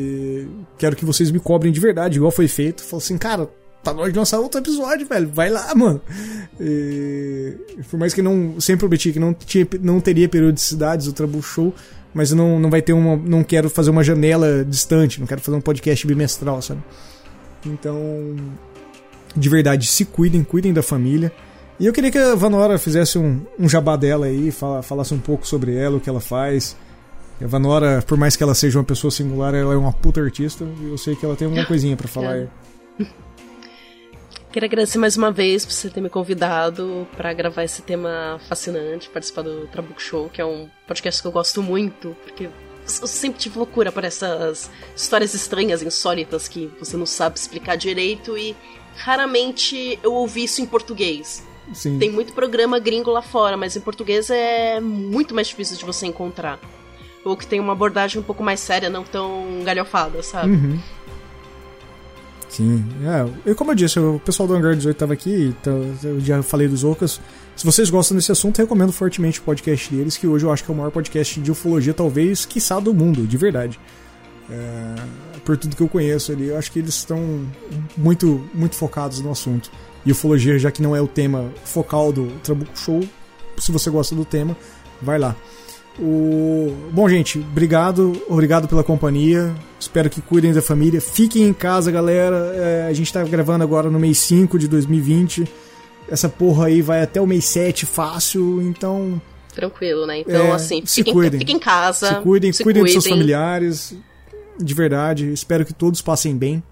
Quero 0.78 0.94
que 0.94 1.04
vocês 1.04 1.30
me 1.30 1.40
cobrem 1.40 1.72
de 1.72 1.80
verdade, 1.80 2.18
igual 2.18 2.30
foi 2.30 2.46
feito. 2.46 2.82
Falo 2.82 3.02
assim, 3.02 3.16
cara, 3.16 3.48
tá 3.82 3.92
na 3.92 4.02
hora 4.02 4.12
de 4.12 4.18
lançar 4.18 4.40
outro 4.40 4.60
episódio, 4.60 5.06
velho. 5.06 5.30
Vai 5.32 5.50
lá, 5.50 5.72
mano. 5.76 6.00
E, 6.60 7.56
por 7.90 7.98
mais 7.98 8.12
que 8.12 8.22
não. 8.22 8.60
Sempre 8.60 8.80
prometi 8.80 9.12
que 9.12 9.18
não, 9.18 9.32
tinha, 9.34 9.66
não 9.80 10.00
teria 10.00 10.28
periodicidades 10.28 11.06
o 11.06 11.12
Trabu 11.12 11.42
Show. 11.42 11.74
Mas 12.14 12.30
não, 12.30 12.60
não 12.60 12.70
vai 12.70 12.80
ter 12.80 12.92
uma. 12.92 13.16
Não 13.16 13.42
quero 13.42 13.68
fazer 13.68 13.90
uma 13.90 14.04
janela 14.04 14.64
distante. 14.64 15.20
Não 15.20 15.26
quero 15.26 15.40
fazer 15.40 15.56
um 15.56 15.60
podcast 15.60 16.06
bimestral, 16.06 16.62
sabe? 16.62 16.80
Então 17.66 18.36
de 19.36 19.48
verdade, 19.48 19.86
se 19.86 20.04
cuidem, 20.04 20.44
cuidem 20.44 20.72
da 20.72 20.82
família. 20.82 21.32
E 21.78 21.86
eu 21.86 21.92
queria 21.92 22.10
que 22.10 22.18
a 22.18 22.34
Vanora 22.34 22.78
fizesse 22.78 23.18
um, 23.18 23.40
um 23.58 23.68
jabá 23.68 23.96
dela 23.96 24.26
aí, 24.26 24.50
fala, 24.52 24.82
falasse 24.82 25.12
um 25.12 25.18
pouco 25.18 25.46
sobre 25.46 25.74
ela, 25.74 25.96
o 25.96 26.00
que 26.00 26.08
ela 26.08 26.20
faz. 26.20 26.76
A 27.42 27.46
Vanora, 27.46 28.00
por 28.06 28.16
mais 28.16 28.36
que 28.36 28.42
ela 28.42 28.54
seja 28.54 28.78
uma 28.78 28.84
pessoa 28.84 29.10
singular, 29.10 29.54
ela 29.54 29.74
é 29.74 29.76
uma 29.76 29.92
puta 29.92 30.20
artista 30.20 30.64
e 30.80 30.88
eu 30.88 30.96
sei 30.96 31.16
que 31.16 31.26
ela 31.26 31.34
tem 31.34 31.46
alguma 31.46 31.66
coisinha 31.66 31.96
pra 31.96 32.06
falar 32.06 32.32
aí. 32.32 32.48
Quero 34.54 34.66
agradecer 34.66 34.98
mais 34.98 35.16
uma 35.16 35.32
vez 35.32 35.64
por 35.64 35.72
você 35.72 35.90
ter 35.90 36.00
me 36.00 36.08
convidado 36.08 37.08
para 37.16 37.32
gravar 37.32 37.64
esse 37.64 37.82
tema 37.82 38.38
fascinante, 38.48 39.10
participar 39.10 39.42
do 39.42 39.66
Trabuco 39.66 40.00
Show, 40.00 40.30
que 40.32 40.40
é 40.40 40.44
um 40.44 40.68
podcast 40.86 41.20
que 41.20 41.26
eu 41.26 41.32
gosto 41.32 41.60
muito, 41.60 42.16
porque 42.22 42.44
eu 42.44 43.08
sempre 43.08 43.40
tive 43.40 43.58
loucura 43.58 43.90
por 43.90 44.04
essas 44.04 44.70
histórias 44.94 45.34
estranhas, 45.34 45.82
insólitas, 45.82 46.46
que 46.46 46.70
você 46.78 46.96
não 46.96 47.04
sabe 47.04 47.36
explicar 47.36 47.74
direito 47.74 48.38
e 48.38 48.54
raramente 48.94 49.98
eu 50.04 50.14
ouvi 50.14 50.44
isso 50.44 50.62
em 50.62 50.66
português. 50.66 51.44
Sim. 51.72 51.98
Tem 51.98 52.12
muito 52.12 52.32
programa 52.32 52.78
gringo 52.78 53.10
lá 53.10 53.22
fora, 53.22 53.56
mas 53.56 53.74
em 53.74 53.80
português 53.80 54.30
é 54.30 54.78
muito 54.78 55.34
mais 55.34 55.48
difícil 55.48 55.76
de 55.76 55.84
você 55.84 56.06
encontrar. 56.06 56.60
Ou 57.24 57.36
que 57.36 57.44
tem 57.44 57.58
uma 57.58 57.72
abordagem 57.72 58.20
um 58.20 58.24
pouco 58.24 58.44
mais 58.44 58.60
séria, 58.60 58.88
não 58.88 59.02
tão 59.02 59.64
galhofada, 59.64 60.22
sabe? 60.22 60.52
Uhum. 60.52 60.80
Sim, 62.54 62.84
é. 63.02 63.50
E 63.50 63.54
como 63.54 63.72
eu 63.72 63.74
disse, 63.74 63.98
o 63.98 64.20
pessoal 64.20 64.46
do 64.46 64.54
Hangar 64.54 64.76
18 64.76 64.96
tava 64.96 65.12
aqui, 65.12 65.52
então 65.60 65.92
eu 66.04 66.20
já 66.20 66.40
falei 66.40 66.68
dos 66.68 66.84
Ocas. 66.84 67.20
Se 67.56 67.66
vocês 67.66 67.90
gostam 67.90 68.16
desse 68.16 68.30
assunto, 68.30 68.58
recomendo 68.58 68.92
fortemente 68.92 69.40
o 69.40 69.42
podcast 69.42 69.92
deles, 69.92 70.16
que 70.16 70.24
hoje 70.24 70.46
eu 70.46 70.52
acho 70.52 70.62
que 70.62 70.70
é 70.70 70.74
o 70.74 70.76
maior 70.76 70.90
podcast 70.92 71.40
de 71.40 71.50
ufologia, 71.50 71.92
talvez, 71.92 72.44
quiçá, 72.46 72.78
do 72.78 72.94
mundo, 72.94 73.26
de 73.26 73.36
verdade. 73.36 73.80
É, 74.48 74.94
por 75.44 75.56
tudo 75.56 75.74
que 75.74 75.82
eu 75.82 75.88
conheço 75.88 76.30
ali, 76.30 76.46
eu 76.46 76.56
acho 76.56 76.70
que 76.70 76.78
eles 76.78 76.94
estão 76.94 77.44
muito, 77.96 78.48
muito 78.54 78.76
focados 78.76 79.20
no 79.20 79.32
assunto. 79.32 79.68
E 80.06 80.12
ufologia, 80.12 80.56
já 80.56 80.70
que 80.70 80.80
não 80.80 80.94
é 80.94 81.00
o 81.00 81.08
tema 81.08 81.50
focal 81.64 82.12
do 82.12 82.28
Trabuco 82.44 82.78
Show, 82.78 83.02
se 83.58 83.72
você 83.72 83.90
gosta 83.90 84.14
do 84.14 84.24
tema, 84.24 84.56
vai 85.02 85.18
lá. 85.18 85.34
O... 85.98 86.74
Bom, 86.92 87.08
gente, 87.08 87.38
obrigado, 87.38 88.12
obrigado 88.28 88.66
pela 88.66 88.82
companhia. 88.82 89.54
Espero 89.78 90.10
que 90.10 90.20
cuidem 90.20 90.52
da 90.52 90.62
família. 90.62 91.00
Fiquem 91.00 91.44
em 91.44 91.52
casa, 91.52 91.90
galera. 91.90 92.52
É, 92.54 92.86
a 92.88 92.92
gente 92.92 93.12
tá 93.12 93.22
gravando 93.22 93.62
agora 93.62 93.88
no 93.90 93.98
mês 93.98 94.18
5 94.18 94.58
de 94.58 94.66
2020. 94.66 95.44
Essa 96.08 96.28
porra 96.28 96.66
aí 96.66 96.82
vai 96.82 97.02
até 97.02 97.20
o 97.20 97.26
mês 97.26 97.44
7 97.44 97.86
fácil, 97.86 98.60
então 98.62 99.20
Tranquilo, 99.54 100.04
né? 100.04 100.18
Então, 100.18 100.46
É, 100.46 100.52
assim, 100.52 100.82
se 100.84 100.96
fiquem, 100.96 101.14
cuidem. 101.14 101.38
fiquem 101.40 101.56
em 101.56 101.60
casa. 101.60 102.08
se 102.08 102.14
cuidem, 102.22 102.52
se 102.52 102.62
cuidem 102.64 102.82
dos 102.82 102.92
seus 102.92 103.06
familiares. 103.06 103.96
De 104.58 104.74
verdade, 104.74 105.32
espero 105.32 105.64
que 105.64 105.72
todos 105.72 106.02
passem 106.02 106.36
bem. 106.36 106.62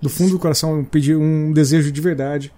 Do 0.00 0.08
fundo 0.08 0.32
do 0.32 0.38
coração, 0.38 0.82
pedir 0.82 1.14
um 1.16 1.52
desejo 1.52 1.92
de 1.92 2.00
verdade. 2.00 2.52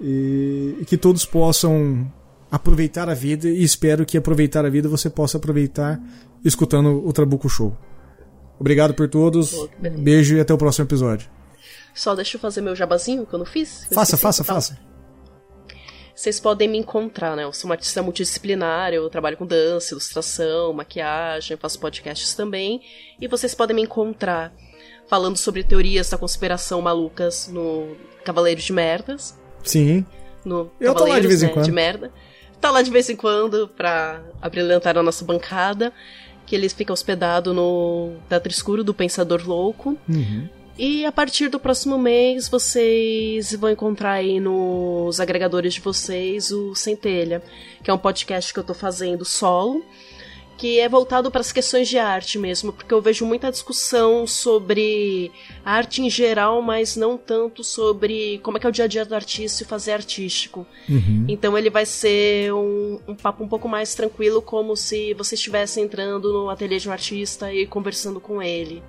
E, 0.00 0.76
e 0.80 0.84
que 0.84 0.96
todos 0.96 1.24
possam 1.24 2.10
aproveitar 2.50 3.08
a 3.08 3.14
vida. 3.14 3.48
E 3.48 3.62
espero 3.62 4.04
que 4.04 4.16
aproveitar 4.16 4.64
a 4.64 4.70
vida 4.70 4.88
você 4.88 5.08
possa 5.10 5.36
aproveitar 5.36 6.00
escutando 6.44 7.06
o 7.06 7.12
Trabuco 7.12 7.48
Show. 7.48 7.76
Obrigado 8.58 8.94
por 8.94 9.08
todos. 9.08 9.54
Beijo 9.78 10.36
e 10.36 10.40
até 10.40 10.52
o 10.52 10.58
próximo 10.58 10.86
episódio. 10.86 11.28
Só 11.94 12.14
deixa 12.14 12.36
eu 12.36 12.40
fazer 12.40 12.60
meu 12.60 12.76
jabazinho 12.76 13.26
que 13.26 13.34
eu 13.34 13.38
não 13.38 13.46
fiz. 13.46 13.86
Eu 13.90 13.94
Faça, 13.94 14.16
faça, 14.16 14.44
faça. 14.44 14.78
Vocês 16.14 16.40
podem 16.40 16.68
me 16.68 16.78
encontrar, 16.78 17.36
né? 17.36 17.44
Eu 17.44 17.52
sou 17.52 17.68
uma 17.68 17.74
artista 17.74 18.02
multidisciplinar, 18.02 18.92
eu 18.92 19.08
trabalho 19.08 19.36
com 19.36 19.46
dança, 19.46 19.94
ilustração, 19.94 20.72
maquiagem, 20.72 21.56
faço 21.56 21.78
podcasts 21.78 22.34
também. 22.34 22.80
E 23.20 23.28
vocês 23.28 23.54
podem 23.54 23.76
me 23.76 23.82
encontrar 23.82 24.52
falando 25.08 25.36
sobre 25.36 25.62
teorias 25.62 26.10
da 26.10 26.18
conspiração 26.18 26.82
malucas 26.82 27.48
no 27.48 27.96
Cavaleiros 28.24 28.64
de 28.64 28.72
Merdas. 28.72 29.38
Sim. 29.62 30.04
No 30.44 30.72
Eu 30.80 30.92
tô 30.92 31.04
lá 31.04 31.20
de 31.20 31.26
Cavaleiros, 31.26 31.28
vez 31.28 31.42
em 31.42 31.46
né, 31.46 31.52
quando. 31.52 31.64
De 31.64 31.72
merda. 31.72 32.12
Tá 32.60 32.70
lá 32.70 32.82
de 32.82 32.90
vez 32.90 33.08
em 33.08 33.16
quando 33.16 33.68
pra 33.68 34.20
abrilhantar 34.40 34.96
a 34.96 35.02
nossa 35.02 35.24
bancada. 35.24 35.92
Que 36.46 36.56
eles 36.56 36.72
ficam 36.72 36.94
hospedados 36.94 37.54
no 37.54 38.14
Teatro 38.28 38.50
Escuro 38.50 38.82
do 38.82 38.94
Pensador 38.94 39.46
Louco. 39.46 39.98
Uhum. 40.08 40.48
E 40.78 41.04
a 41.04 41.10
partir 41.10 41.48
do 41.48 41.58
próximo 41.58 41.98
mês, 41.98 42.48
vocês 42.48 43.52
vão 43.54 43.68
encontrar 43.68 44.12
aí 44.12 44.38
nos 44.38 45.18
agregadores 45.18 45.74
de 45.74 45.80
vocês 45.80 46.52
o 46.52 46.72
Centelha, 46.76 47.42
que 47.82 47.90
é 47.90 47.94
um 47.94 47.98
podcast 47.98 48.54
que 48.54 48.60
eu 48.60 48.64
tô 48.64 48.72
fazendo 48.72 49.24
solo, 49.24 49.84
que 50.58 50.80
é 50.80 50.88
voltado 50.88 51.30
para 51.30 51.40
as 51.40 51.52
questões 51.52 51.88
de 51.88 51.96
arte 51.98 52.36
mesmo, 52.36 52.72
porque 52.72 52.92
eu 52.92 53.00
vejo 53.00 53.24
muita 53.24 53.50
discussão 53.50 54.26
sobre 54.26 55.30
arte 55.64 56.02
em 56.02 56.10
geral, 56.10 56.60
mas 56.60 56.96
não 56.96 57.16
tanto 57.16 57.62
sobre 57.62 58.40
como 58.42 58.56
é 58.56 58.60
que 58.60 58.66
é 58.66 58.68
o 58.68 58.72
dia 58.72 58.84
a 58.84 58.88
dia 58.88 59.04
do 59.04 59.14
artista 59.14 59.62
e 59.62 59.66
fazer 59.66 59.92
artístico. 59.92 60.66
Uhum. 60.88 61.24
Então 61.28 61.56
ele 61.56 61.70
vai 61.70 61.86
ser 61.86 62.52
um, 62.52 62.98
um 63.06 63.14
papo 63.14 63.44
um 63.44 63.48
pouco 63.48 63.68
mais 63.68 63.94
tranquilo, 63.94 64.42
como 64.42 64.76
se 64.76 65.14
você 65.14 65.36
estivesse 65.36 65.80
entrando 65.80 66.32
no 66.32 66.50
ateliê 66.50 66.78
de 66.78 66.88
um 66.88 66.92
artista 66.92 67.54
e 67.54 67.64
conversando 67.64 68.18
com 68.18 68.42
ele. 68.42 68.82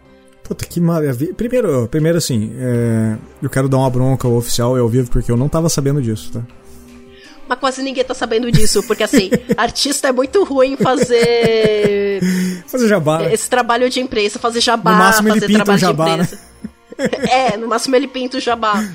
Puta, 0.43 0.65
que 0.65 0.81
maravilha. 0.81 1.35
Primeiro, 1.35 1.87
primeiro 1.87 2.17
assim, 2.17 2.51
é, 2.57 3.15
eu 3.43 3.49
quero 3.51 3.69
dar 3.69 3.77
uma 3.77 3.89
bronca 3.91 4.27
ao 4.27 4.33
oficial 4.33 4.75
e 4.75 4.79
ao 4.79 4.89
vivo 4.89 5.11
porque 5.11 5.31
eu 5.31 5.37
não 5.37 5.47
tava 5.47 5.69
sabendo 5.69 6.01
disso, 6.01 6.31
tá? 6.33 6.43
Mas 7.49 7.57
quase 7.57 7.81
ninguém 7.81 8.03
tá 8.03 8.13
sabendo 8.13 8.51
disso, 8.51 8.83
porque 8.83 9.03
assim, 9.03 9.31
artista 9.57 10.09
é 10.09 10.11
muito 10.11 10.43
ruim 10.43 10.73
em 10.73 10.77
fazer 10.77 12.21
Fazer 12.67 12.87
jabá. 12.87 13.17
Né? 13.17 13.33
Esse 13.33 13.49
trabalho 13.49 13.89
de 13.89 13.99
imprensa, 13.99 14.37
fazer 14.37 14.61
jabá, 14.61 14.91
no 14.91 14.97
máximo 14.97 15.29
fazer 15.29 15.45
ele 15.45 15.47
pinta 15.47 15.63
trabalho 15.63 15.77
um 15.77 15.79
jabá, 15.79 16.05
de 16.05 16.11
imprensa. 16.11 16.35
Né? 16.35 16.41
é, 17.31 17.57
no 17.57 17.67
máximo 17.67 17.95
ele 17.95 18.07
pinta 18.07 18.37
o 18.37 18.39
jabá. 18.39 18.85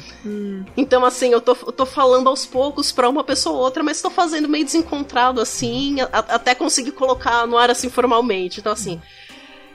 Então, 0.76 1.04
assim, 1.04 1.30
eu 1.30 1.40
tô, 1.40 1.56
eu 1.66 1.72
tô 1.72 1.84
falando 1.84 2.28
aos 2.28 2.46
poucos 2.46 2.92
pra 2.92 3.08
uma 3.08 3.24
pessoa 3.24 3.56
ou 3.56 3.62
outra, 3.62 3.82
mas 3.82 4.00
tô 4.00 4.10
fazendo 4.10 4.48
meio 4.48 4.64
desencontrado, 4.64 5.40
assim, 5.40 6.00
a, 6.00 6.18
até 6.18 6.54
conseguir 6.54 6.92
colocar 6.92 7.46
no 7.46 7.58
ar, 7.58 7.70
assim, 7.70 7.90
formalmente. 7.90 8.60
Então, 8.60 8.72
assim, 8.72 9.00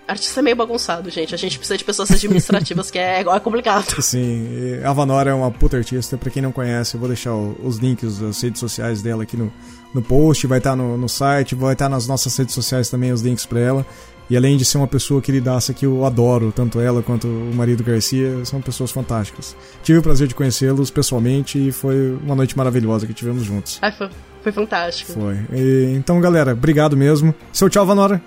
artista 0.10 0.40
é 0.40 0.44
meio 0.44 0.56
bagunçado, 0.56 1.10
gente. 1.10 1.34
A 1.34 1.38
gente 1.38 1.58
precisa 1.58 1.78
de 1.78 1.84
pessoas 1.84 2.12
administrativas, 2.12 2.90
que 2.90 2.98
é, 2.98 3.22
é 3.22 3.40
complicado. 3.40 3.90
Sim, 4.02 4.48
a 4.84 4.92
Vanora 4.92 5.32
é 5.32 5.34
uma 5.34 5.52
puta 5.52 5.78
artista. 5.78 6.18
Pra 6.18 6.32
quem 6.32 6.42
não 6.42 6.52
conhece, 6.52 6.96
eu 6.96 7.00
vou 7.00 7.08
deixar 7.08 7.34
os 7.34 7.78
links 7.78 8.20
das 8.20 8.42
redes 8.42 8.60
sociais 8.60 9.02
dela 9.02 9.24
aqui 9.24 9.38
no, 9.38 9.52
no 9.94 10.02
post. 10.02 10.46
Vai 10.48 10.58
estar 10.58 10.72
tá 10.72 10.76
no, 10.76 10.98
no 10.98 11.08
site, 11.08 11.56
vai 11.56 11.74
estar 11.74 11.86
tá 11.86 11.90
nas 11.90 12.08
nossas 12.08 12.36
redes 12.36 12.54
sociais 12.56 12.90
também 12.90 13.12
os 13.12 13.22
links 13.22 13.46
pra 13.46 13.60
ela. 13.60 13.86
E 14.30 14.38
além 14.38 14.56
de 14.58 14.64
ser 14.64 14.78
uma 14.78 14.88
pessoa 14.88 15.22
queridaça 15.22 15.74
que 15.74 15.86
eu 15.86 16.06
adoro, 16.06 16.52
tanto 16.52 16.80
ela 16.80 17.02
quanto 17.02 17.28
o 17.28 17.52
marido 17.56 17.84
Garcia, 17.84 18.46
são 18.46 18.62
pessoas 18.62 18.92
fantásticas. 18.92 19.56
Tive 19.82 19.98
o 19.98 20.02
prazer 20.04 20.28
de 20.28 20.36
conhecê-los 20.36 20.92
pessoalmente 20.92 21.70
e 21.70 21.72
foi 21.72 22.16
uma 22.24 22.36
noite 22.36 22.56
maravilhosa 22.56 23.08
que 23.08 23.14
tivemos 23.14 23.44
juntos. 23.44 23.80
Foi, 23.98 24.10
foi 24.44 24.52
fantástico. 24.52 25.14
Foi. 25.14 25.40
E, 25.52 25.96
então, 25.96 26.22
galera, 26.22 26.52
obrigado 26.52 26.96
mesmo. 26.96 27.34
Seu 27.52 27.70
tchau, 27.70 27.86
Vanora. 27.88 28.22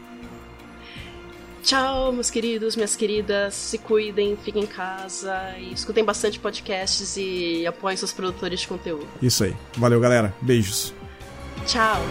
Tchau, 1.62 2.12
meus 2.12 2.30
queridos, 2.30 2.74
minhas 2.74 2.96
queridas. 2.96 3.54
Se 3.54 3.78
cuidem, 3.78 4.36
fiquem 4.36 4.64
em 4.64 4.66
casa 4.66 5.54
e 5.58 5.72
escutem 5.72 6.04
bastante 6.04 6.38
podcasts 6.38 7.16
e 7.16 7.64
apoiem 7.66 7.96
seus 7.96 8.12
produtores 8.12 8.60
de 8.60 8.68
conteúdo. 8.68 9.06
Isso 9.22 9.44
aí. 9.44 9.54
Valeu, 9.76 10.00
galera. 10.00 10.34
Beijos. 10.40 10.92
Tchau. 11.66 12.02